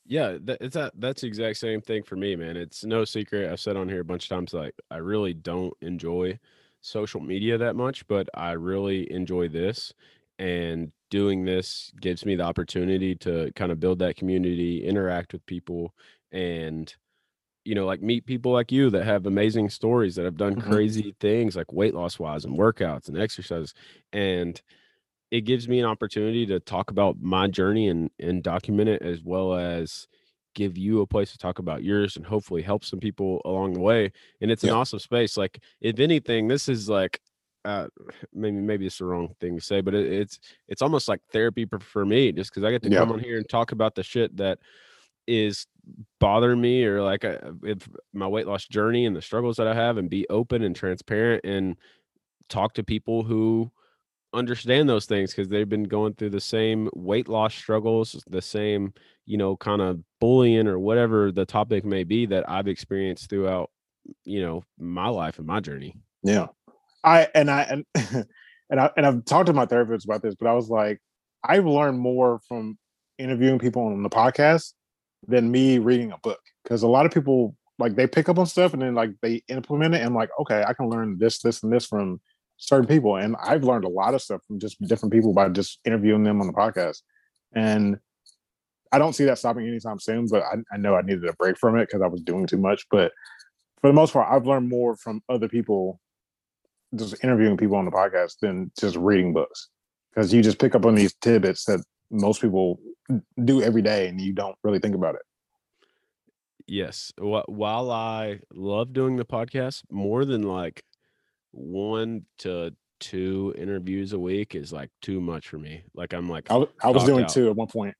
Yeah, 0.08 0.38
that, 0.42 0.58
it's 0.62 0.74
that 0.74 0.94
that's 0.98 1.20
the 1.20 1.26
exact 1.28 1.58
same 1.58 1.82
thing 1.82 2.02
for 2.02 2.16
me, 2.16 2.34
man. 2.34 2.56
It's 2.56 2.84
no 2.84 3.04
secret. 3.04 3.50
I've 3.50 3.60
said 3.60 3.76
on 3.76 3.88
here 3.88 4.00
a 4.00 4.04
bunch 4.04 4.24
of 4.24 4.28
times 4.30 4.54
like 4.54 4.74
I 4.90 4.96
really 4.98 5.34
don't 5.34 5.74
enjoy 5.82 6.38
social 6.80 7.20
media 7.20 7.58
that 7.58 7.76
much, 7.76 8.06
but 8.06 8.28
I 8.34 8.52
really 8.52 9.10
enjoy 9.12 9.48
this. 9.48 9.92
And 10.38 10.92
doing 11.10 11.44
this 11.44 11.92
gives 12.00 12.24
me 12.24 12.36
the 12.36 12.44
opportunity 12.44 13.14
to 13.16 13.52
kind 13.54 13.70
of 13.72 13.80
build 13.80 13.98
that 13.98 14.16
community, 14.16 14.84
interact 14.84 15.32
with 15.34 15.44
people, 15.46 15.94
and 16.32 16.94
you 17.64 17.74
know, 17.74 17.86
like 17.86 18.00
meet 18.02 18.24
people 18.26 18.52
like 18.52 18.72
you 18.72 18.90
that 18.90 19.04
have 19.04 19.26
amazing 19.26 19.68
stories 19.70 20.14
that 20.16 20.24
have 20.24 20.36
done 20.36 20.56
Mhm. 20.56 20.56
crazy 20.56 21.14
things 21.20 21.56
like 21.56 21.72
weight 21.72 21.94
loss 21.94 22.18
wise 22.18 22.44
and 22.44 22.58
workouts 22.58 23.08
and 23.08 23.18
exercise. 23.18 23.74
And 24.12 24.60
it 25.30 25.42
gives 25.42 25.68
me 25.68 25.78
an 25.80 25.86
opportunity 25.86 26.46
to 26.46 26.58
talk 26.60 26.90
about 26.90 27.20
my 27.20 27.46
journey 27.46 27.88
and 27.88 28.10
and 28.18 28.42
document 28.42 28.88
it 28.88 29.02
as 29.02 29.22
well 29.22 29.54
as 29.54 30.06
give 30.54 30.76
you 30.76 31.00
a 31.02 31.06
place 31.06 31.30
to 31.32 31.38
talk 31.38 31.58
about 31.58 31.84
yours 31.84 32.16
and 32.16 32.26
hopefully 32.26 32.62
help 32.62 32.84
some 32.84 32.98
people 32.98 33.40
along 33.44 33.74
the 33.74 33.80
way. 33.80 34.10
And 34.40 34.50
it's 34.50 34.64
an 34.64 34.70
awesome 34.70 34.98
space. 34.98 35.36
Like 35.36 35.60
if 35.80 36.00
anything, 36.00 36.48
this 36.48 36.68
is 36.68 36.88
like 36.88 37.20
uh 37.64 37.88
maybe 38.32 38.56
maybe 38.56 38.86
it's 38.86 38.98
the 38.98 39.04
wrong 39.04 39.34
thing 39.40 39.56
to 39.56 39.64
say, 39.64 39.80
but 39.80 39.94
it, 39.94 40.10
it's 40.12 40.40
it's 40.66 40.82
almost 40.82 41.08
like 41.08 41.20
therapy 41.32 41.64
for, 41.66 41.78
for 41.78 42.04
me 42.04 42.32
just 42.32 42.50
because 42.50 42.64
I 42.64 42.70
get 42.70 42.82
to 42.82 42.90
Yeah. 42.90 42.98
come 43.00 43.12
on 43.12 43.20
here 43.20 43.36
and 43.36 43.48
talk 43.48 43.72
about 43.72 43.94
the 43.94 44.02
shit 44.02 44.36
that 44.38 44.58
is 45.26 45.66
bothering 46.20 46.60
me 46.60 46.84
or 46.84 47.02
like 47.02 47.24
uh, 47.24 47.36
if 47.62 47.86
my 48.14 48.26
weight 48.26 48.46
loss 48.46 48.66
journey 48.66 49.04
and 49.06 49.14
the 49.14 49.22
struggles 49.22 49.56
that 49.58 49.66
I 49.66 49.74
have 49.74 49.98
and 49.98 50.08
be 50.08 50.26
open 50.30 50.62
and 50.62 50.74
transparent 50.74 51.44
and 51.44 51.76
talk 52.48 52.72
to 52.74 52.82
people 52.82 53.22
who 53.22 53.70
understand 54.32 54.88
those 54.88 55.06
things 55.06 55.30
because 55.30 55.48
they've 55.48 55.68
been 55.68 55.84
going 55.84 56.14
through 56.14 56.30
the 56.30 56.40
same 56.40 56.90
weight 56.94 57.28
loss 57.28 57.54
struggles, 57.54 58.22
the 58.28 58.42
same, 58.42 58.92
you 59.26 59.36
know, 59.36 59.56
kind 59.56 59.80
of 59.80 60.00
bullying 60.20 60.66
or 60.66 60.78
whatever 60.78 61.32
the 61.32 61.46
topic 61.46 61.84
may 61.84 62.04
be 62.04 62.26
that 62.26 62.48
I've 62.48 62.68
experienced 62.68 63.30
throughout, 63.30 63.70
you 64.24 64.42
know, 64.42 64.64
my 64.78 65.08
life 65.08 65.38
and 65.38 65.46
my 65.46 65.60
journey. 65.60 65.96
Yeah. 66.22 66.48
I 67.04 67.28
and 67.34 67.50
I 67.50 67.62
and 67.62 67.84
and 68.70 68.80
I 68.80 68.90
and 68.96 69.06
I've 69.06 69.24
talked 69.24 69.46
to 69.46 69.52
my 69.52 69.66
therapist 69.66 70.04
about 70.04 70.22
this, 70.22 70.34
but 70.34 70.48
I 70.48 70.54
was 70.54 70.68
like, 70.68 71.00
I've 71.42 71.66
learned 71.66 71.98
more 71.98 72.40
from 72.48 72.78
interviewing 73.18 73.58
people 73.58 73.82
on 73.86 74.02
the 74.02 74.10
podcast 74.10 74.72
than 75.26 75.50
me 75.50 75.78
reading 75.78 76.12
a 76.12 76.18
book. 76.18 76.40
Because 76.62 76.82
a 76.82 76.88
lot 76.88 77.06
of 77.06 77.12
people 77.12 77.56
like 77.78 77.94
they 77.94 78.06
pick 78.06 78.28
up 78.28 78.38
on 78.38 78.46
stuff 78.46 78.72
and 78.72 78.82
then 78.82 78.94
like 78.94 79.12
they 79.22 79.42
implement 79.48 79.94
it 79.94 80.02
and 80.02 80.14
like, 80.14 80.30
okay, 80.40 80.64
I 80.66 80.74
can 80.74 80.88
learn 80.88 81.18
this, 81.18 81.38
this, 81.38 81.62
and 81.62 81.72
this 81.72 81.86
from 81.86 82.20
certain 82.58 82.86
people. 82.86 83.16
And 83.16 83.36
I've 83.42 83.64
learned 83.64 83.84
a 83.84 83.88
lot 83.88 84.14
of 84.14 84.22
stuff 84.22 84.42
from 84.46 84.58
just 84.58 84.80
different 84.82 85.12
people 85.12 85.32
by 85.32 85.48
just 85.48 85.80
interviewing 85.84 86.24
them 86.24 86.40
on 86.40 86.46
the 86.46 86.52
podcast. 86.52 86.98
And 87.54 87.98
I 88.92 88.98
don't 88.98 89.14
see 89.14 89.24
that 89.24 89.38
stopping 89.38 89.66
anytime 89.66 89.98
soon, 89.98 90.26
but 90.28 90.42
I, 90.42 90.56
I 90.72 90.76
know 90.76 90.94
I 90.94 91.02
needed 91.02 91.24
a 91.24 91.32
break 91.34 91.58
from 91.58 91.76
it 91.76 91.86
because 91.86 92.02
I 92.02 92.08
was 92.08 92.20
doing 92.20 92.46
too 92.46 92.58
much. 92.58 92.86
But 92.90 93.12
for 93.80 93.88
the 93.88 93.94
most 93.94 94.12
part, 94.12 94.28
I've 94.30 94.46
learned 94.46 94.68
more 94.68 94.96
from 94.96 95.22
other 95.28 95.48
people 95.48 96.00
just 96.94 97.22
interviewing 97.22 97.56
people 97.56 97.76
on 97.76 97.84
the 97.84 97.90
podcast 97.90 98.38
than 98.40 98.70
just 98.78 98.96
reading 98.96 99.32
books 99.32 99.68
because 100.10 100.32
you 100.32 100.42
just 100.42 100.58
pick 100.58 100.74
up 100.74 100.86
on 100.86 100.94
these 100.94 101.14
tidbits 101.20 101.64
that 101.64 101.80
most 102.10 102.40
people 102.40 102.80
do 103.44 103.62
every 103.62 103.82
day 103.82 104.08
and 104.08 104.20
you 104.20 104.32
don't 104.32 104.56
really 104.64 104.78
think 104.78 104.94
about 104.94 105.14
it. 105.14 105.22
Yes. 106.66 107.12
While 107.18 107.90
I 107.90 108.40
love 108.52 108.92
doing 108.92 109.16
the 109.16 109.24
podcast, 109.24 109.82
more 109.90 110.24
than 110.24 110.42
like 110.42 110.82
one 111.52 112.24
to 112.38 112.74
two 113.00 113.54
interviews 113.56 114.12
a 114.12 114.18
week 114.18 114.54
is 114.54 114.72
like 114.72 114.90
too 115.02 115.20
much 115.20 115.48
for 115.48 115.58
me. 115.58 115.82
Like 115.94 116.12
I'm 116.12 116.28
like 116.28 116.50
I, 116.50 116.56
was- 116.56 116.68
I 116.82 116.90
was 116.90 117.04
doing 117.04 117.24
out. 117.24 117.30
two 117.30 117.48
at 117.48 117.56
one 117.56 117.68
point. 117.68 117.94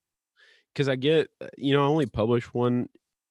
because 0.73 0.89
I 0.89 0.95
get, 0.95 1.29
uh, 1.41 1.47
you 1.57 1.73
know, 1.73 1.83
I 1.83 1.87
only 1.87 2.05
publish 2.05 2.45
one 2.53 2.89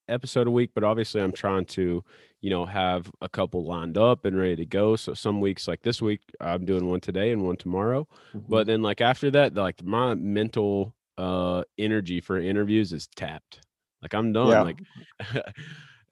episode 0.08 0.46
a 0.46 0.50
week, 0.50 0.70
but 0.74 0.84
obviously 0.84 1.20
I'm 1.20 1.32
trying 1.32 1.66
to, 1.66 2.02
you 2.40 2.50
know, 2.50 2.64
have 2.64 3.10
a 3.20 3.28
couple 3.28 3.66
lined 3.66 3.98
up 3.98 4.24
and 4.24 4.36
ready 4.38 4.56
to 4.56 4.64
go. 4.66 4.96
So 4.96 5.12
some 5.12 5.40
weeks, 5.40 5.68
like 5.68 5.82
this 5.82 6.00
week, 6.00 6.20
I'm 6.40 6.64
doing 6.64 6.86
one 6.88 7.00
today 7.00 7.32
and 7.32 7.42
one 7.44 7.56
tomorrow. 7.56 8.08
But 8.34 8.66
then, 8.66 8.80
like 8.80 9.00
after 9.02 9.30
that, 9.32 9.54
like 9.54 9.82
my 9.84 10.14
mental 10.14 10.94
uh 11.18 11.64
energy 11.76 12.20
for 12.20 12.38
interviews 12.38 12.92
is 12.92 13.08
tapped. 13.16 13.60
Like 14.00 14.14
I'm 14.14 14.32
done. 14.32 14.48
Yeah. 14.48 14.62
Like 14.62 14.80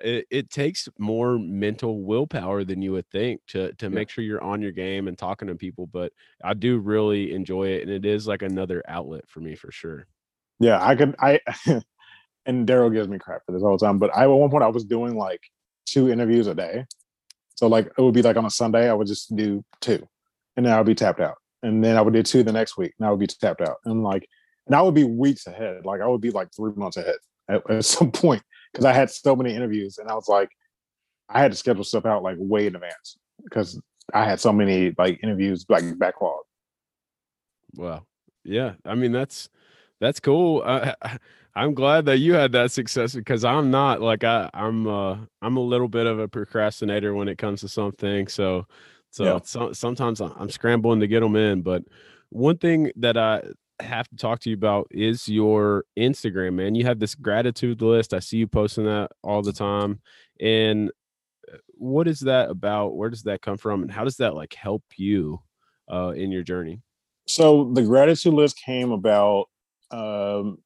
it, 0.01 0.27
it 0.31 0.51
takes 0.51 0.89
more 0.99 1.39
mental 1.39 2.03
willpower 2.03 2.65
than 2.65 2.83
you 2.83 2.93
would 2.93 3.09
think 3.11 3.41
to 3.49 3.73
to 3.75 3.87
Yeah. 3.87 3.91
make 3.91 4.11
sure 4.11 4.25
you're 4.25 4.43
on 4.43 4.61
your 4.63 4.73
game 4.73 5.09
and 5.09 5.17
talking 5.17 5.49
to 5.49 5.55
people. 5.55 5.87
But 5.87 6.13
I 6.45 6.55
do 6.55 6.79
really 6.79 7.33
enjoy 7.35 7.69
it, 7.69 7.83
and 7.83 7.91
it 7.91 8.05
is 8.05 8.27
like 8.27 8.43
another 8.43 8.83
outlet 8.89 9.29
for 9.29 9.41
me 9.41 9.55
for 9.55 9.71
sure. 9.73 10.07
yeah, 10.61 10.79
I 10.85 10.95
could 10.97 11.15
I 11.21 11.41
and 12.47 12.67
Daryl 12.67 12.93
gives 12.93 13.09
me 13.09 13.19
crap 13.19 13.43
for 13.47 13.53
this 13.53 13.63
all 13.63 13.77
the 13.77 13.85
time, 13.85 13.99
but 13.99 14.15
I 14.17 14.25
at 14.25 14.27
one 14.31 14.51
point 14.51 14.65
I 14.65 14.69
was 14.69 14.85
doing 14.85 15.17
like 15.17 15.41
two 15.87 16.11
interviews 16.11 16.47
a 16.47 16.55
day. 16.55 16.85
So 17.55 17.67
like 17.69 17.87
it 17.87 18.01
would 18.03 18.15
be 18.15 18.23
like 18.23 18.37
on 18.37 18.45
a 18.45 18.51
Sunday, 18.51 18.89
I 18.89 18.95
would 18.95 19.07
just 19.07 19.35
do 19.35 19.65
two, 19.81 20.07
and 20.57 20.67
then 20.67 20.73
I 20.73 20.79
would 20.79 20.87
be 20.87 20.95
tapped 20.95 21.21
out. 21.21 21.37
And 21.63 21.83
then 21.83 21.97
I 21.97 22.03
would 22.03 22.13
do 22.15 22.23
two 22.23 22.43
the 22.43 22.53
next 22.53 22.77
week, 22.77 22.93
and 22.99 23.07
I 23.07 23.11
would 23.11 23.19
be 23.21 23.27
tapped 23.27 23.63
out. 23.63 23.77
And 23.87 24.03
like, 24.03 24.29
and 24.67 24.77
I 24.77 24.83
would 24.83 24.95
be 24.95 25.05
weeks 25.05 25.47
ahead. 25.47 25.85
Like 25.87 26.01
I 26.03 26.07
would 26.07 26.21
be 26.21 26.31
like 26.31 26.49
three 26.55 26.73
months 26.77 26.97
ahead 26.99 27.17
at, 27.49 27.69
at 27.71 27.85
some 27.85 28.11
point 28.13 28.43
because 28.77 28.85
I 28.85 28.93
had 28.93 29.11
so 29.11 29.35
many 29.35 29.55
interviews, 29.55 29.97
and 29.97 30.11
I 30.11 30.15
was 30.15 30.29
like, 30.29 30.51
I 31.31 31.41
had 31.41 31.51
to 31.51 31.57
schedule 31.57 31.83
stuff 31.83 32.05
out 32.05 32.23
like 32.23 32.37
way 32.39 32.67
in 32.67 32.75
advance 32.75 33.17
because 33.43 33.81
I 34.13 34.27
had 34.27 34.39
so 34.39 34.53
many 34.53 34.93
like 34.99 35.19
interviews 35.23 35.65
like 35.71 35.99
backlog. 35.99 36.41
Wow. 37.75 38.05
Yeah. 38.45 38.75
I 38.85 38.95
mean, 38.95 39.13
that's 39.13 39.49
that's 39.99 40.21
cool. 40.21 40.63
I, 40.65 40.95
I- 41.03 41.19
I'm 41.59 41.73
glad 41.73 42.05
that 42.05 42.19
you 42.19 42.35
had 42.35 42.53
that 42.53 42.71
success 42.71 43.15
because 43.15 43.43
I'm 43.43 43.71
not 43.71 44.03
like 44.03 44.25
I 44.25 44.51
I'm 44.53 44.87
uh 44.87 45.17
I'm 45.41 45.57
a 45.57 45.61
little 45.61 45.89
bit 45.89 46.05
of 46.05 46.19
a 46.19 46.29
procrastinator 46.29 47.15
when 47.15 47.29
it 47.29 47.39
comes 47.39 47.63
to 47.63 47.69
something. 47.69 48.29
So 48.29 48.67
so 49.11 49.25
Yeah. 49.25 49.39
so- 49.43 49.73
sometimes 49.73 50.21
I'm 50.21 50.33
I'm 50.37 50.51
scrambling 50.51 51.01
to 51.01 51.07
get 51.07 51.21
them 51.21 51.35
in. 51.35 51.63
But 51.63 51.85
one 52.29 52.59
thing 52.59 52.93
that 52.97 53.17
I 53.17 53.43
have 53.81 54.09
to 54.09 54.17
talk 54.17 54.41
to 54.41 54.51
you 54.51 54.57
about 54.57 54.89
is 54.91 55.29
your 55.29 55.85
Instagram, 55.99 56.55
man. 56.55 56.75
You 56.75 56.85
have 56.85 56.99
this 56.99 57.15
gratitude 57.15 57.83
list. 57.83 58.15
I 58.15 58.21
see 58.21 58.39
you 58.39 58.47
posting 58.47 58.85
that 58.87 59.11
all 59.23 59.43
the 59.43 59.53
time. 59.53 60.01
And 60.41 60.91
uh, 61.53 61.59
what 61.75 62.09
is 62.09 62.21
that 62.21 62.51
about? 62.51 62.97
Where 62.97 63.11
does 63.11 63.25
that 63.25 63.43
come 63.43 63.59
from? 63.59 63.83
And 63.83 63.91
how 63.91 64.05
does 64.05 64.17
that 64.17 64.35
like 64.35 64.55
help 64.55 64.83
you 64.97 65.41
uh 65.91 66.11
in 66.17 66.33
your 66.33 66.43
journey? 66.43 66.81
So 67.27 67.71
the 67.73 67.83
gratitude 67.83 68.35
list 68.35 68.57
came 68.65 68.93
about 68.93 69.47
um, 69.91 70.59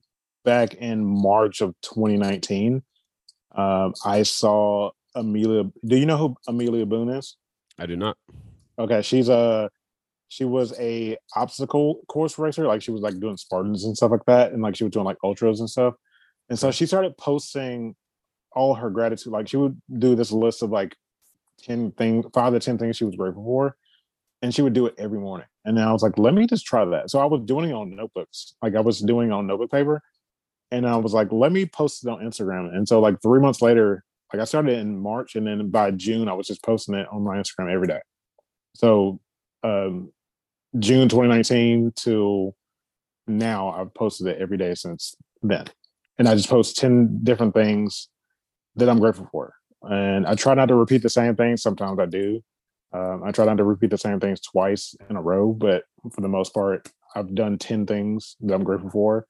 back 0.44 0.74
in 0.74 1.04
March 1.04 1.60
of 1.60 1.74
2019. 1.82 2.82
Um, 3.52 3.94
I 4.04 4.22
saw 4.22 4.90
Amelia. 5.14 5.64
Do 5.84 5.96
you 5.96 6.06
know 6.06 6.16
who 6.16 6.36
Amelia 6.46 6.86
Boone 6.86 7.10
is? 7.10 7.36
I 7.78 7.86
do 7.86 7.96
not. 7.96 8.16
Okay, 8.78 9.02
she's 9.02 9.28
a 9.28 9.70
she 10.30 10.44
was 10.44 10.72
a 10.78 11.18
obstacle 11.34 12.02
course 12.08 12.38
racer. 12.38 12.64
Like 12.64 12.82
she 12.82 12.92
was 12.92 13.02
like 13.02 13.18
doing 13.18 13.36
Spartans 13.36 13.84
and 13.84 13.96
stuff 13.96 14.12
like 14.12 14.24
that, 14.26 14.52
and 14.52 14.62
like 14.62 14.76
she 14.76 14.84
was 14.84 14.92
doing 14.92 15.04
like 15.04 15.18
ultras 15.24 15.58
and 15.58 15.68
stuff. 15.68 15.94
And 16.48 16.58
so 16.58 16.70
she 16.70 16.86
started 16.86 17.18
posting 17.18 17.96
all 18.52 18.74
her 18.74 18.90
gratitude. 18.90 19.32
Like 19.32 19.48
she 19.48 19.56
would 19.56 19.80
do 19.98 20.14
this 20.14 20.30
list 20.30 20.62
of 20.62 20.70
like 20.70 20.94
ten 21.60 21.90
things, 21.92 22.26
five 22.32 22.52
to 22.52 22.60
ten 22.60 22.78
things 22.78 22.96
she 22.96 23.04
was 23.04 23.16
grateful 23.16 23.42
for, 23.42 23.76
and 24.40 24.54
she 24.54 24.62
would 24.62 24.72
do 24.72 24.86
it 24.86 24.94
every 24.98 25.18
morning. 25.18 25.48
And 25.64 25.76
then 25.76 25.86
I 25.86 25.92
was 25.92 26.02
like, 26.02 26.16
let 26.16 26.32
me 26.32 26.46
just 26.46 26.64
try 26.64 26.84
that. 26.84 27.10
So 27.10 27.18
I 27.18 27.24
was 27.24 27.40
doing 27.44 27.68
it 27.68 27.74
on 27.74 27.96
notebooks, 27.96 28.54
like 28.62 28.76
I 28.76 28.80
was 28.80 29.00
doing 29.00 29.30
it 29.30 29.32
on 29.32 29.48
notebook 29.48 29.72
paper, 29.72 30.00
and 30.70 30.86
I 30.86 30.96
was 30.96 31.12
like, 31.12 31.32
let 31.32 31.50
me 31.50 31.66
post 31.66 32.06
it 32.06 32.08
on 32.08 32.20
Instagram. 32.20 32.72
And 32.72 32.86
so 32.86 33.00
like 33.00 33.20
three 33.20 33.40
months 33.40 33.60
later, 33.62 34.04
like 34.32 34.40
I 34.40 34.44
started 34.44 34.78
in 34.78 34.96
March, 34.96 35.34
and 35.34 35.44
then 35.44 35.70
by 35.70 35.90
June 35.90 36.28
I 36.28 36.34
was 36.34 36.46
just 36.46 36.62
posting 36.62 36.94
it 36.94 37.08
on 37.10 37.24
my 37.24 37.36
Instagram 37.36 37.72
every 37.72 37.88
day. 37.88 37.98
So 38.76 39.18
um, 39.64 40.12
June 40.78 41.08
2019 41.08 41.92
to 41.96 42.54
now, 43.26 43.70
I've 43.70 43.94
posted 43.94 44.26
it 44.28 44.40
every 44.40 44.56
day 44.56 44.74
since 44.74 45.14
then, 45.42 45.66
and 46.18 46.28
I 46.28 46.34
just 46.34 46.48
post 46.48 46.76
ten 46.76 47.20
different 47.22 47.54
things 47.54 48.08
that 48.76 48.88
I'm 48.88 48.98
grateful 48.98 49.28
for. 49.30 49.54
And 49.82 50.26
I 50.26 50.34
try 50.34 50.54
not 50.54 50.66
to 50.66 50.74
repeat 50.74 51.02
the 51.02 51.08
same 51.08 51.36
things. 51.36 51.62
Sometimes 51.62 51.98
I 51.98 52.06
do. 52.06 52.42
Um, 52.92 53.22
I 53.24 53.30
try 53.30 53.44
not 53.44 53.56
to 53.58 53.64
repeat 53.64 53.90
the 53.90 53.98
same 53.98 54.20
things 54.20 54.40
twice 54.40 54.94
in 55.08 55.16
a 55.16 55.22
row, 55.22 55.52
but 55.52 55.84
for 56.12 56.20
the 56.20 56.28
most 56.28 56.52
part, 56.52 56.88
I've 57.14 57.34
done 57.34 57.56
10 57.56 57.86
things 57.86 58.36
that 58.40 58.54
I'm 58.54 58.64
grateful 58.64 58.90
for 58.90 59.26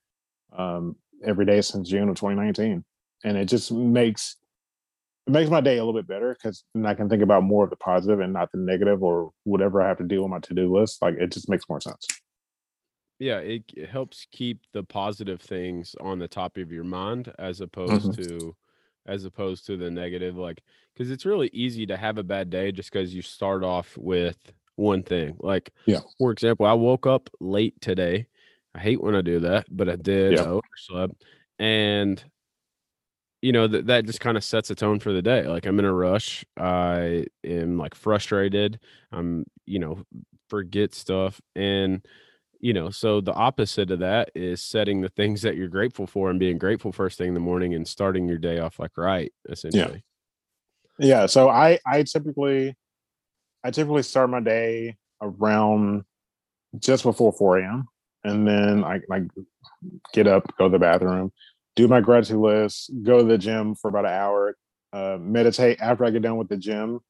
um, 0.56 0.96
every 1.24 1.44
day 1.44 1.60
since 1.60 1.88
June 1.88 2.08
of 2.08 2.16
2019. 2.16 2.84
And 3.24 3.36
it 3.36 3.46
just 3.46 3.70
makes 3.70 4.36
it 5.26 5.30
makes 5.32 5.50
my 5.50 5.60
day 5.60 5.76
a 5.78 5.84
little 5.84 5.98
bit 5.98 6.06
better 6.08 6.34
because 6.34 6.64
then 6.74 6.86
I 6.86 6.94
can 6.94 7.08
think 7.08 7.22
about 7.22 7.42
more 7.42 7.64
of 7.64 7.70
the 7.70 7.76
positive 7.76 8.20
and 8.20 8.32
not 8.32 8.50
the 8.52 8.58
negative 8.58 9.02
or 9.02 9.32
whatever 9.44 9.80
I 9.82 9.88
have 9.88 9.98
to 9.98 10.04
do 10.04 10.24
on 10.24 10.30
my 10.30 10.38
to-do 10.40 10.74
list. 10.74 11.02
Like 11.02 11.14
it 11.18 11.30
just 11.32 11.48
makes 11.48 11.68
more 11.68 11.80
sense. 11.80 12.06
Yeah, 13.18 13.38
it, 13.38 13.64
it 13.76 13.88
helps 13.90 14.26
keep 14.32 14.60
the 14.72 14.82
positive 14.82 15.40
things 15.42 15.94
on 16.00 16.18
the 16.18 16.28
top 16.28 16.56
of 16.56 16.72
your 16.72 16.84
mind 16.84 17.32
as 17.38 17.60
opposed 17.60 18.08
Mhm. 18.08 18.16
to 18.16 18.56
as 19.06 19.24
opposed 19.24 19.66
to 19.66 19.76
the 19.78 19.90
negative 19.90 20.36
like 20.36 20.62
cuz 20.96 21.10
it's 21.10 21.24
really 21.26 21.48
easy 21.52 21.86
to 21.86 21.96
have 21.96 22.18
a 22.18 22.22
bad 22.22 22.50
day 22.50 22.70
just 22.70 22.92
cuz 22.92 23.14
you 23.14 23.22
start 23.22 23.62
off 23.64 23.96
with 23.98 24.52
one 24.76 25.02
thing. 25.02 25.36
Like 25.40 25.72
Yeah. 25.86 26.00
for 26.18 26.30
example, 26.32 26.64
I 26.66 26.72
woke 26.74 27.06
up 27.06 27.28
late 27.40 27.78
today. 27.80 28.26
I 28.74 28.78
hate 28.78 29.02
when 29.02 29.14
I 29.16 29.20
do 29.22 29.38
that, 29.40 29.66
but 29.70 29.88
I 29.88 29.96
did. 29.96 30.34
Yeah. 30.34 30.44
I 30.44 30.46
overslept 30.48 31.24
and 31.58 32.24
you 33.42 33.52
know 33.52 33.66
that 33.66 33.86
that 33.86 34.04
just 34.04 34.20
kind 34.20 34.36
of 34.36 34.44
sets 34.44 34.70
a 34.70 34.74
tone 34.74 35.00
for 35.00 35.12
the 35.12 35.22
day 35.22 35.46
like 35.46 35.66
i'm 35.66 35.78
in 35.78 35.84
a 35.84 35.92
rush 35.92 36.44
i 36.58 37.24
am 37.44 37.78
like 37.78 37.94
frustrated 37.94 38.78
i'm 39.12 39.44
you 39.66 39.78
know 39.78 40.02
forget 40.48 40.94
stuff 40.94 41.40
and 41.54 42.04
you 42.60 42.72
know 42.72 42.90
so 42.90 43.20
the 43.20 43.32
opposite 43.32 43.90
of 43.90 44.00
that 44.00 44.30
is 44.34 44.62
setting 44.62 45.00
the 45.00 45.08
things 45.10 45.42
that 45.42 45.56
you're 45.56 45.68
grateful 45.68 46.06
for 46.06 46.28
and 46.28 46.38
being 46.38 46.58
grateful 46.58 46.92
first 46.92 47.16
thing 47.16 47.28
in 47.28 47.34
the 47.34 47.40
morning 47.40 47.74
and 47.74 47.86
starting 47.88 48.28
your 48.28 48.38
day 48.38 48.58
off 48.58 48.78
like 48.78 48.96
right 48.96 49.32
essentially. 49.48 50.04
Yeah 50.98 51.26
so 51.26 51.48
i 51.48 51.78
i 51.86 52.02
typically 52.02 52.76
i 53.64 53.70
typically 53.70 54.02
start 54.02 54.28
my 54.28 54.40
day 54.40 54.96
around 55.22 56.04
just 56.78 57.04
before 57.04 57.32
4 57.32 57.60
a.m 57.60 57.88
and 58.24 58.46
then 58.46 58.84
i 58.84 59.00
like 59.08 59.22
get 60.12 60.26
up 60.26 60.44
go 60.58 60.64
to 60.64 60.72
the 60.72 60.78
bathroom 60.78 61.32
do 61.76 61.88
my 61.88 62.00
gratitude 62.00 62.38
list 62.38 62.90
go 63.02 63.18
to 63.18 63.24
the 63.24 63.38
gym 63.38 63.74
for 63.74 63.88
about 63.88 64.04
an 64.04 64.12
hour 64.12 64.56
uh, 64.92 65.16
meditate 65.20 65.80
after 65.80 66.04
i 66.04 66.10
get 66.10 66.22
done 66.22 66.36
with 66.36 66.48
the 66.48 66.56
gym 66.56 67.00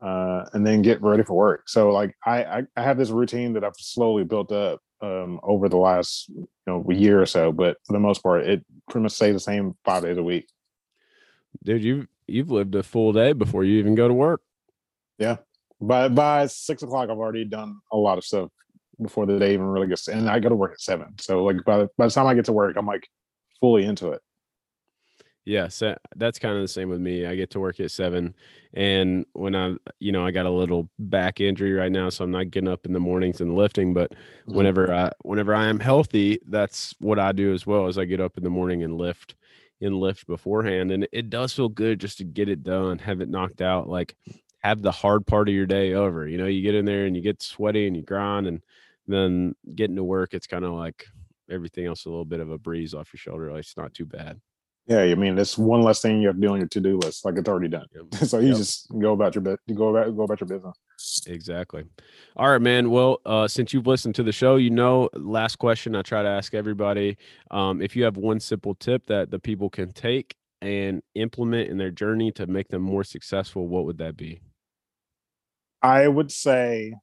uh, 0.00 0.44
and 0.52 0.66
then 0.66 0.82
get 0.82 1.02
ready 1.02 1.22
for 1.22 1.34
work. 1.34 1.68
So 1.68 1.90
like 1.90 2.14
I, 2.24 2.44
I, 2.44 2.62
I 2.76 2.82
have 2.82 2.98
this 2.98 3.10
routine 3.10 3.54
that 3.54 3.64
I've 3.64 3.76
slowly 3.76 4.24
built 4.24 4.52
up 4.52 4.80
um, 5.00 5.40
over 5.42 5.68
the 5.68 5.76
last 5.76 6.28
you 6.28 6.48
know 6.66 6.84
year 6.90 7.20
or 7.20 7.26
so, 7.26 7.52
but 7.52 7.78
for 7.86 7.92
the 7.92 8.00
most 8.00 8.22
part, 8.22 8.44
it 8.44 8.64
pretty 8.88 9.02
much 9.02 9.12
stays 9.12 9.34
the 9.34 9.40
same 9.40 9.76
five 9.84 10.02
days 10.02 10.18
a 10.18 10.22
week. 10.22 10.48
Dude, 11.64 11.82
you 11.82 12.06
you've 12.26 12.50
lived 12.50 12.74
a 12.74 12.82
full 12.82 13.12
day 13.12 13.32
before 13.32 13.64
you 13.64 13.78
even 13.78 13.94
go 13.94 14.08
to 14.08 14.14
work. 14.14 14.40
Yeah, 15.18 15.36
by 15.80 16.08
by 16.08 16.46
six 16.46 16.82
o'clock, 16.82 17.10
I've 17.10 17.18
already 17.18 17.44
done 17.44 17.78
a 17.92 17.96
lot 17.96 18.18
of 18.18 18.24
stuff 18.24 18.50
before 19.00 19.26
the 19.26 19.38
day 19.38 19.54
even 19.54 19.66
really 19.66 19.86
gets. 19.86 20.08
And 20.08 20.28
I 20.28 20.38
go 20.38 20.48
to 20.48 20.56
work 20.56 20.72
at 20.72 20.80
seven, 20.80 21.14
so 21.18 21.44
like 21.44 21.64
by 21.64 21.78
the, 21.78 21.88
by 21.96 22.06
the 22.06 22.12
time 22.12 22.26
I 22.26 22.34
get 22.34 22.44
to 22.46 22.52
work, 22.52 22.76
I'm 22.76 22.86
like 22.86 23.08
fully 23.60 23.84
into 23.84 24.10
it. 24.12 24.22
Yeah, 25.44 25.68
so 25.68 25.96
that's 26.16 26.38
kind 26.38 26.56
of 26.56 26.60
the 26.60 26.68
same 26.68 26.90
with 26.90 27.00
me. 27.00 27.24
I 27.24 27.34
get 27.34 27.48
to 27.52 27.60
work 27.60 27.80
at 27.80 27.90
seven, 27.90 28.34
and 28.74 29.24
when 29.32 29.56
I, 29.56 29.76
you 29.98 30.12
know, 30.12 30.26
I 30.26 30.30
got 30.30 30.44
a 30.44 30.50
little 30.50 30.90
back 30.98 31.40
injury 31.40 31.72
right 31.72 31.90
now, 31.90 32.10
so 32.10 32.24
I'm 32.24 32.30
not 32.30 32.50
getting 32.50 32.68
up 32.68 32.84
in 32.84 32.92
the 32.92 33.00
mornings 33.00 33.40
and 33.40 33.56
lifting. 33.56 33.94
But 33.94 34.10
mm-hmm. 34.10 34.54
whenever 34.54 34.92
I, 34.92 35.10
whenever 35.22 35.54
I 35.54 35.68
am 35.68 35.80
healthy, 35.80 36.38
that's 36.46 36.94
what 36.98 37.18
I 37.18 37.32
do 37.32 37.54
as 37.54 37.66
well. 37.66 37.86
As 37.86 37.96
I 37.96 38.04
get 38.04 38.20
up 38.20 38.36
in 38.36 38.44
the 38.44 38.50
morning 38.50 38.82
and 38.82 38.98
lift, 38.98 39.36
and 39.80 39.96
lift 39.96 40.26
beforehand, 40.26 40.90
and 40.90 41.08
it 41.12 41.30
does 41.30 41.54
feel 41.54 41.70
good 41.70 41.98
just 41.98 42.18
to 42.18 42.24
get 42.24 42.50
it 42.50 42.62
done, 42.62 42.98
have 42.98 43.22
it 43.22 43.30
knocked 43.30 43.62
out, 43.62 43.88
like 43.88 44.16
have 44.58 44.82
the 44.82 44.92
hard 44.92 45.26
part 45.26 45.48
of 45.48 45.54
your 45.54 45.66
day 45.66 45.94
over. 45.94 46.26
You 46.28 46.36
know, 46.36 46.46
you 46.46 46.62
get 46.62 46.74
in 46.74 46.84
there 46.84 47.06
and 47.06 47.16
you 47.16 47.22
get 47.22 47.42
sweaty 47.42 47.86
and 47.86 47.96
you 47.96 48.02
grind, 48.02 48.46
and 48.46 48.60
then 49.06 49.54
getting 49.74 49.96
to 49.96 50.04
work, 50.04 50.34
it's 50.34 50.46
kind 50.46 50.64
of 50.64 50.72
like 50.72 51.06
everything 51.50 51.86
else 51.86 52.04
a 52.04 52.10
little 52.10 52.24
bit 52.24 52.40
of 52.40 52.50
a 52.50 52.58
breeze 52.58 52.94
off 52.94 53.12
your 53.12 53.18
shoulder. 53.18 53.50
Like 53.50 53.60
it's 53.60 53.76
not 53.76 53.94
too 53.94 54.06
bad. 54.06 54.40
Yeah, 54.88 55.00
I 55.00 55.14
mean, 55.16 55.38
it's 55.38 55.58
one 55.58 55.82
less 55.82 56.00
thing 56.00 56.22
you 56.22 56.28
have 56.28 56.36
to 56.36 56.40
do 56.40 56.48
on 56.48 56.60
your 56.60 56.68
to 56.68 56.80
do 56.80 56.96
list. 56.96 57.22
Like 57.22 57.36
it's 57.36 57.46
already 57.46 57.68
done. 57.68 57.84
Yep. 57.94 58.14
so 58.26 58.38
you 58.38 58.48
yep. 58.48 58.56
just 58.56 58.88
go 58.98 59.12
about 59.12 59.34
your 59.34 59.42
bit, 59.42 59.60
go 59.74 59.94
about 59.94 60.16
go 60.16 60.22
about 60.22 60.40
your 60.40 60.48
business. 60.48 60.76
Exactly. 61.26 61.84
All 62.36 62.50
right, 62.50 62.62
man. 62.62 62.90
Well, 62.90 63.20
uh, 63.26 63.46
since 63.46 63.74
you've 63.74 63.86
listened 63.86 64.14
to 64.14 64.22
the 64.22 64.32
show, 64.32 64.56
you 64.56 64.70
know, 64.70 65.10
last 65.12 65.56
question 65.56 65.94
I 65.94 66.00
try 66.00 66.22
to 66.22 66.28
ask 66.28 66.54
everybody: 66.54 67.18
um, 67.50 67.82
if 67.82 67.96
you 67.96 68.04
have 68.04 68.16
one 68.16 68.40
simple 68.40 68.74
tip 68.74 69.06
that 69.08 69.30
the 69.30 69.38
people 69.38 69.68
can 69.68 69.92
take 69.92 70.34
and 70.62 71.02
implement 71.14 71.68
in 71.68 71.76
their 71.76 71.90
journey 71.90 72.32
to 72.32 72.46
make 72.46 72.68
them 72.68 72.82
more 72.82 73.04
successful, 73.04 73.68
what 73.68 73.84
would 73.84 73.98
that 73.98 74.16
be? 74.16 74.40
I 75.82 76.08
would 76.08 76.32
say 76.32 76.94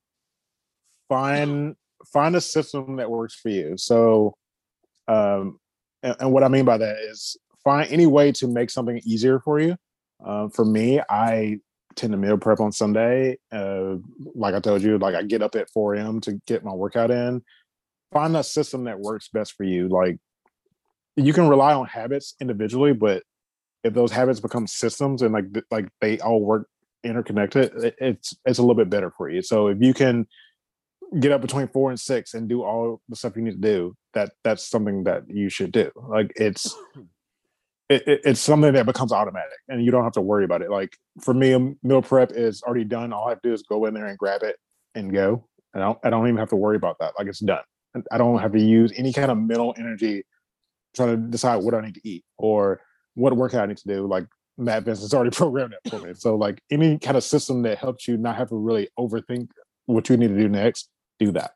find 1.07 1.75
find 2.11 2.35
a 2.35 2.41
system 2.41 2.97
that 2.97 3.09
works 3.09 3.35
for 3.35 3.49
you. 3.49 3.75
So, 3.77 4.35
um, 5.07 5.59
and, 6.03 6.15
and 6.19 6.31
what 6.31 6.43
I 6.43 6.47
mean 6.47 6.65
by 6.65 6.77
that 6.77 6.97
is 6.97 7.37
find 7.63 7.91
any 7.91 8.05
way 8.05 8.31
to 8.33 8.47
make 8.47 8.69
something 8.69 9.01
easier 9.05 9.39
for 9.39 9.59
you. 9.59 9.75
Uh, 10.23 10.47
for 10.49 10.65
me, 10.65 11.01
I 11.09 11.59
tend 11.95 12.11
to 12.11 12.17
meal 12.17 12.37
prep 12.37 12.59
on 12.59 12.71
Sunday. 12.71 13.37
Uh, 13.51 13.95
like 14.33 14.53
I 14.53 14.59
told 14.59 14.81
you, 14.81 14.97
like 14.97 15.15
I 15.15 15.23
get 15.23 15.41
up 15.41 15.55
at 15.55 15.69
4 15.69 15.95
a.m. 15.95 16.21
to 16.21 16.39
get 16.47 16.63
my 16.63 16.73
workout 16.73 17.11
in. 17.11 17.41
Find 18.13 18.35
a 18.37 18.43
system 18.43 18.85
that 18.85 18.99
works 18.99 19.29
best 19.29 19.53
for 19.53 19.63
you. 19.63 19.87
Like 19.87 20.17
you 21.15 21.33
can 21.33 21.47
rely 21.47 21.73
on 21.73 21.85
habits 21.87 22.35
individually, 22.39 22.93
but 22.93 23.23
if 23.83 23.93
those 23.93 24.11
habits 24.11 24.39
become 24.39 24.67
systems 24.67 25.21
and 25.21 25.33
like 25.33 25.45
like 25.71 25.87
they 26.01 26.19
all 26.19 26.41
work 26.41 26.67
interconnected, 27.03 27.71
it, 27.83 27.95
it's 27.99 28.35
it's 28.45 28.59
a 28.59 28.61
little 28.61 28.75
bit 28.75 28.89
better 28.89 29.11
for 29.11 29.29
you. 29.29 29.41
So 29.41 29.67
if 29.67 29.77
you 29.81 29.93
can 29.93 30.27
get 31.19 31.31
up 31.31 31.41
between 31.41 31.67
four 31.67 31.89
and 31.89 31.99
six 31.99 32.33
and 32.33 32.49
do 32.49 32.63
all 32.63 33.01
the 33.09 33.15
stuff 33.15 33.35
you 33.35 33.41
need 33.41 33.61
to 33.61 33.67
do, 33.67 33.95
that 34.13 34.31
that's 34.43 34.67
something 34.67 35.03
that 35.03 35.23
you 35.27 35.49
should 35.49 35.71
do. 35.71 35.91
Like 35.95 36.33
it's 36.35 36.75
it, 37.89 38.07
it, 38.07 38.21
it's 38.23 38.39
something 38.39 38.73
that 38.73 38.85
becomes 38.85 39.11
automatic 39.11 39.57
and 39.69 39.83
you 39.83 39.91
don't 39.91 40.03
have 40.03 40.13
to 40.13 40.21
worry 40.21 40.45
about 40.45 40.61
it. 40.61 40.69
Like 40.69 40.97
for 41.21 41.33
me, 41.33 41.75
meal 41.83 42.01
prep 42.01 42.31
is 42.31 42.63
already 42.63 42.85
done. 42.85 43.13
All 43.13 43.27
I 43.27 43.31
have 43.31 43.41
to 43.41 43.49
do 43.49 43.53
is 43.53 43.63
go 43.63 43.85
in 43.85 43.93
there 43.93 44.07
and 44.07 44.17
grab 44.17 44.43
it 44.43 44.57
and 44.95 45.11
go. 45.11 45.47
And 45.73 45.83
I 45.83 45.87
don't, 45.87 45.99
I 46.03 46.09
don't 46.09 46.27
even 46.27 46.37
have 46.37 46.49
to 46.49 46.55
worry 46.55 46.77
about 46.77 46.97
that. 46.99 47.13
Like 47.17 47.27
it's 47.27 47.39
done. 47.39 47.63
I 48.11 48.17
don't 48.17 48.39
have 48.39 48.51
to 48.53 48.59
use 48.59 48.91
any 48.97 49.13
kind 49.13 49.31
of 49.31 49.37
mental 49.37 49.73
energy 49.77 50.23
trying 50.95 51.09
to 51.09 51.17
decide 51.17 51.57
what 51.57 51.73
I 51.73 51.81
need 51.81 51.95
to 51.95 52.07
eat 52.07 52.23
or 52.37 52.81
what 53.13 53.35
workout 53.35 53.63
I 53.63 53.65
need 53.67 53.77
to 53.77 53.87
do. 53.87 54.07
Like 54.07 54.25
Matt 54.57 54.83
Vincent's 54.83 55.13
already 55.13 55.35
programmed 55.35 55.73
it 55.73 55.89
for 55.89 55.99
me. 55.99 56.13
So 56.15 56.35
like 56.35 56.61
any 56.71 56.97
kind 56.97 57.17
of 57.17 57.23
system 57.23 57.61
that 57.63 57.77
helps 57.77 58.07
you 58.07 58.17
not 58.17 58.35
have 58.35 58.49
to 58.49 58.55
really 58.55 58.89
overthink 58.97 59.49
what 59.85 60.09
you 60.09 60.17
need 60.17 60.29
to 60.29 60.37
do 60.37 60.49
next, 60.49 60.89
do 61.19 61.31
that. 61.31 61.53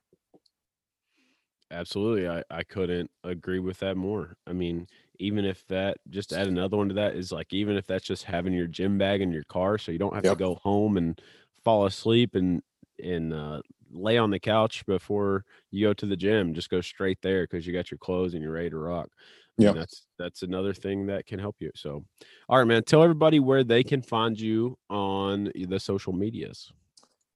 Absolutely. 1.71 2.27
I, 2.27 2.43
I 2.49 2.63
couldn't 2.63 3.11
agree 3.23 3.59
with 3.59 3.79
that 3.79 3.95
more. 3.95 4.35
I 4.47 4.53
mean, 4.53 4.87
even 5.19 5.45
if 5.45 5.65
that 5.67 5.97
just 6.09 6.33
add 6.33 6.47
another 6.47 6.77
one 6.77 6.87
to 6.89 6.95
that 6.95 7.15
is 7.15 7.31
like 7.31 7.53
even 7.53 7.77
if 7.77 7.85
that's 7.85 8.05
just 8.05 8.23
having 8.23 8.53
your 8.53 8.67
gym 8.67 8.97
bag 8.97 9.21
in 9.21 9.31
your 9.31 9.43
car 9.43 9.77
so 9.77 9.91
you 9.91 9.99
don't 9.99 10.15
have 10.15 10.23
yep. 10.23 10.37
to 10.37 10.43
go 10.43 10.55
home 10.55 10.97
and 10.97 11.21
fall 11.63 11.85
asleep 11.85 12.35
and 12.35 12.61
and 13.03 13.33
uh, 13.33 13.61
lay 13.91 14.17
on 14.17 14.29
the 14.29 14.39
couch 14.39 14.85
before 14.85 15.45
you 15.71 15.87
go 15.87 15.93
to 15.93 16.05
the 16.05 16.15
gym 16.15 16.53
just 16.53 16.69
go 16.69 16.81
straight 16.81 17.19
there 17.21 17.43
because 17.43 17.67
you 17.67 17.73
got 17.73 17.91
your 17.91 17.97
clothes 17.97 18.33
and 18.33 18.41
you're 18.41 18.51
ready 18.51 18.69
to 18.69 18.77
rock 18.77 19.09
yeah 19.57 19.71
that's 19.71 20.05
that's 20.17 20.41
another 20.43 20.73
thing 20.73 21.05
that 21.05 21.25
can 21.25 21.39
help 21.39 21.55
you 21.59 21.71
so 21.75 22.03
all 22.47 22.57
right 22.57 22.67
man 22.67 22.83
tell 22.83 23.03
everybody 23.03 23.39
where 23.39 23.63
they 23.63 23.83
can 23.83 24.01
find 24.01 24.39
you 24.39 24.77
on 24.89 25.51
the 25.67 25.79
social 25.79 26.13
medias 26.13 26.71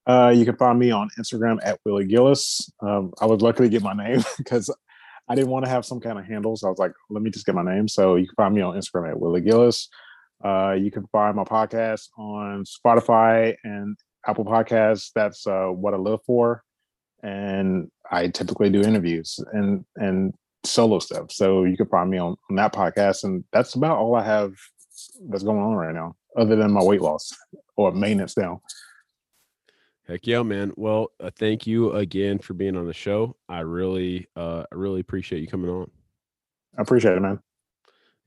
uh, 0.06 0.34
you 0.36 0.46
can 0.46 0.56
find 0.58 0.78
me 0.78 0.92
on 0.92 1.10
Instagram 1.18 1.60
at 1.64 1.80
Willie 1.86 2.06
Gillis. 2.06 2.70
Um, 2.82 3.14
I 3.22 3.26
was 3.26 3.42
lucky 3.42 3.64
to 3.64 3.70
get 3.70 3.82
my 3.82 3.94
name 3.94 4.24
because 4.38 4.70
I 5.30 5.36
didn't 5.36 5.52
want 5.52 5.66
to 5.66 5.72
have 5.72 5.86
some 5.86 6.00
kind 6.00 6.20
of 6.20 6.26
handle, 6.26 6.58
so 6.58 6.68
I 6.68 6.70
was 6.70 6.80
like, 6.80 6.94
let 7.10 7.24
me 7.24 7.30
just 7.30 7.46
get 7.46 7.56
my 7.56 7.64
name. 7.64 7.88
So 7.88 8.16
you 8.16 8.28
can 8.28 8.36
find 8.36 8.56
me 8.56 8.62
on 8.62 8.76
Instagram 8.76 9.12
at 9.12 9.20
Willie 9.20 9.42
Gillis. 9.42 9.90
Uh, 10.44 10.76
you 10.78 10.92
can 10.92 11.08
find 11.08 11.36
my 11.36 11.46
podcast 11.46 12.10
on 12.18 12.66
Spotify 12.66 13.56
and 13.64 13.96
Apple 14.28 14.44
Podcasts. 14.44 15.12
That's 15.16 15.48
uh, 15.48 15.68
what 15.68 15.94
I 15.94 15.98
live 15.98 16.20
for, 16.26 16.64
and 17.22 17.90
I 18.12 18.28
typically 18.28 18.70
do 18.70 18.82
interviews 18.82 19.40
and 19.54 19.86
and 19.96 20.34
solo 20.66 21.00
stuff. 21.00 21.32
So 21.32 21.64
you 21.64 21.78
can 21.78 21.88
find 21.88 22.10
me 22.10 22.18
on, 22.18 22.36
on 22.50 22.56
that 22.58 22.74
podcast, 22.74 23.24
and 23.24 23.46
that's 23.54 23.76
about 23.76 23.98
all 23.98 24.16
I 24.16 24.24
have 24.24 24.54
that's 25.30 25.44
going 25.44 25.62
on 25.62 25.76
right 25.76 25.96
now, 25.96 26.16
other 26.38 26.58
than 26.58 26.72
my 26.72 26.84
weight 26.84 27.02
loss 27.02 27.32
or 27.78 27.94
maintenance 27.94 28.34
down. 28.34 28.60
Heck 30.08 30.28
yeah, 30.28 30.44
man. 30.44 30.74
Well, 30.76 31.12
uh, 31.20 31.30
thank 31.38 31.66
you 31.66 31.94
again 31.94 32.40
for 32.40 32.54
being 32.54 32.76
on 32.76 32.88
the 32.88 32.94
show. 32.94 33.38
I 33.48 33.62
really, 33.62 34.28
uh, 34.36 34.64
I 34.70 34.76
really 34.76 35.00
appreciate 35.00 35.40
you 35.40 35.48
coming 35.48 35.70
on. 35.70 35.90
I 36.78 36.82
appreciate 36.82 37.16
it, 37.16 37.22
man. 37.22 37.40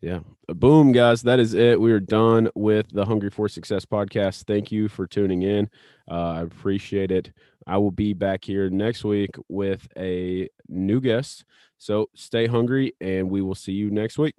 Yeah. 0.00 0.20
Uh, 0.48 0.54
boom, 0.54 0.92
guys. 0.92 1.22
That 1.22 1.38
is 1.38 1.52
it. 1.52 1.80
We 1.80 1.92
are 1.92 2.00
done 2.00 2.48
with 2.54 2.88
the 2.90 3.04
Hungry 3.04 3.30
for 3.30 3.48
Success 3.48 3.84
podcast. 3.84 4.44
Thank 4.44 4.72
you 4.72 4.88
for 4.88 5.06
tuning 5.06 5.42
in. 5.42 5.68
Uh, 6.10 6.30
I 6.30 6.40
appreciate 6.42 7.10
it. 7.10 7.32
I 7.66 7.76
will 7.78 7.90
be 7.90 8.14
back 8.14 8.44
here 8.44 8.70
next 8.70 9.04
week 9.04 9.30
with 9.48 9.88
a 9.98 10.48
new 10.68 11.00
guest. 11.00 11.44
So 11.78 12.08
stay 12.14 12.46
hungry, 12.46 12.94
and 13.00 13.28
we 13.28 13.42
will 13.42 13.54
see 13.54 13.72
you 13.72 13.90
next 13.90 14.16
week. 14.16 14.34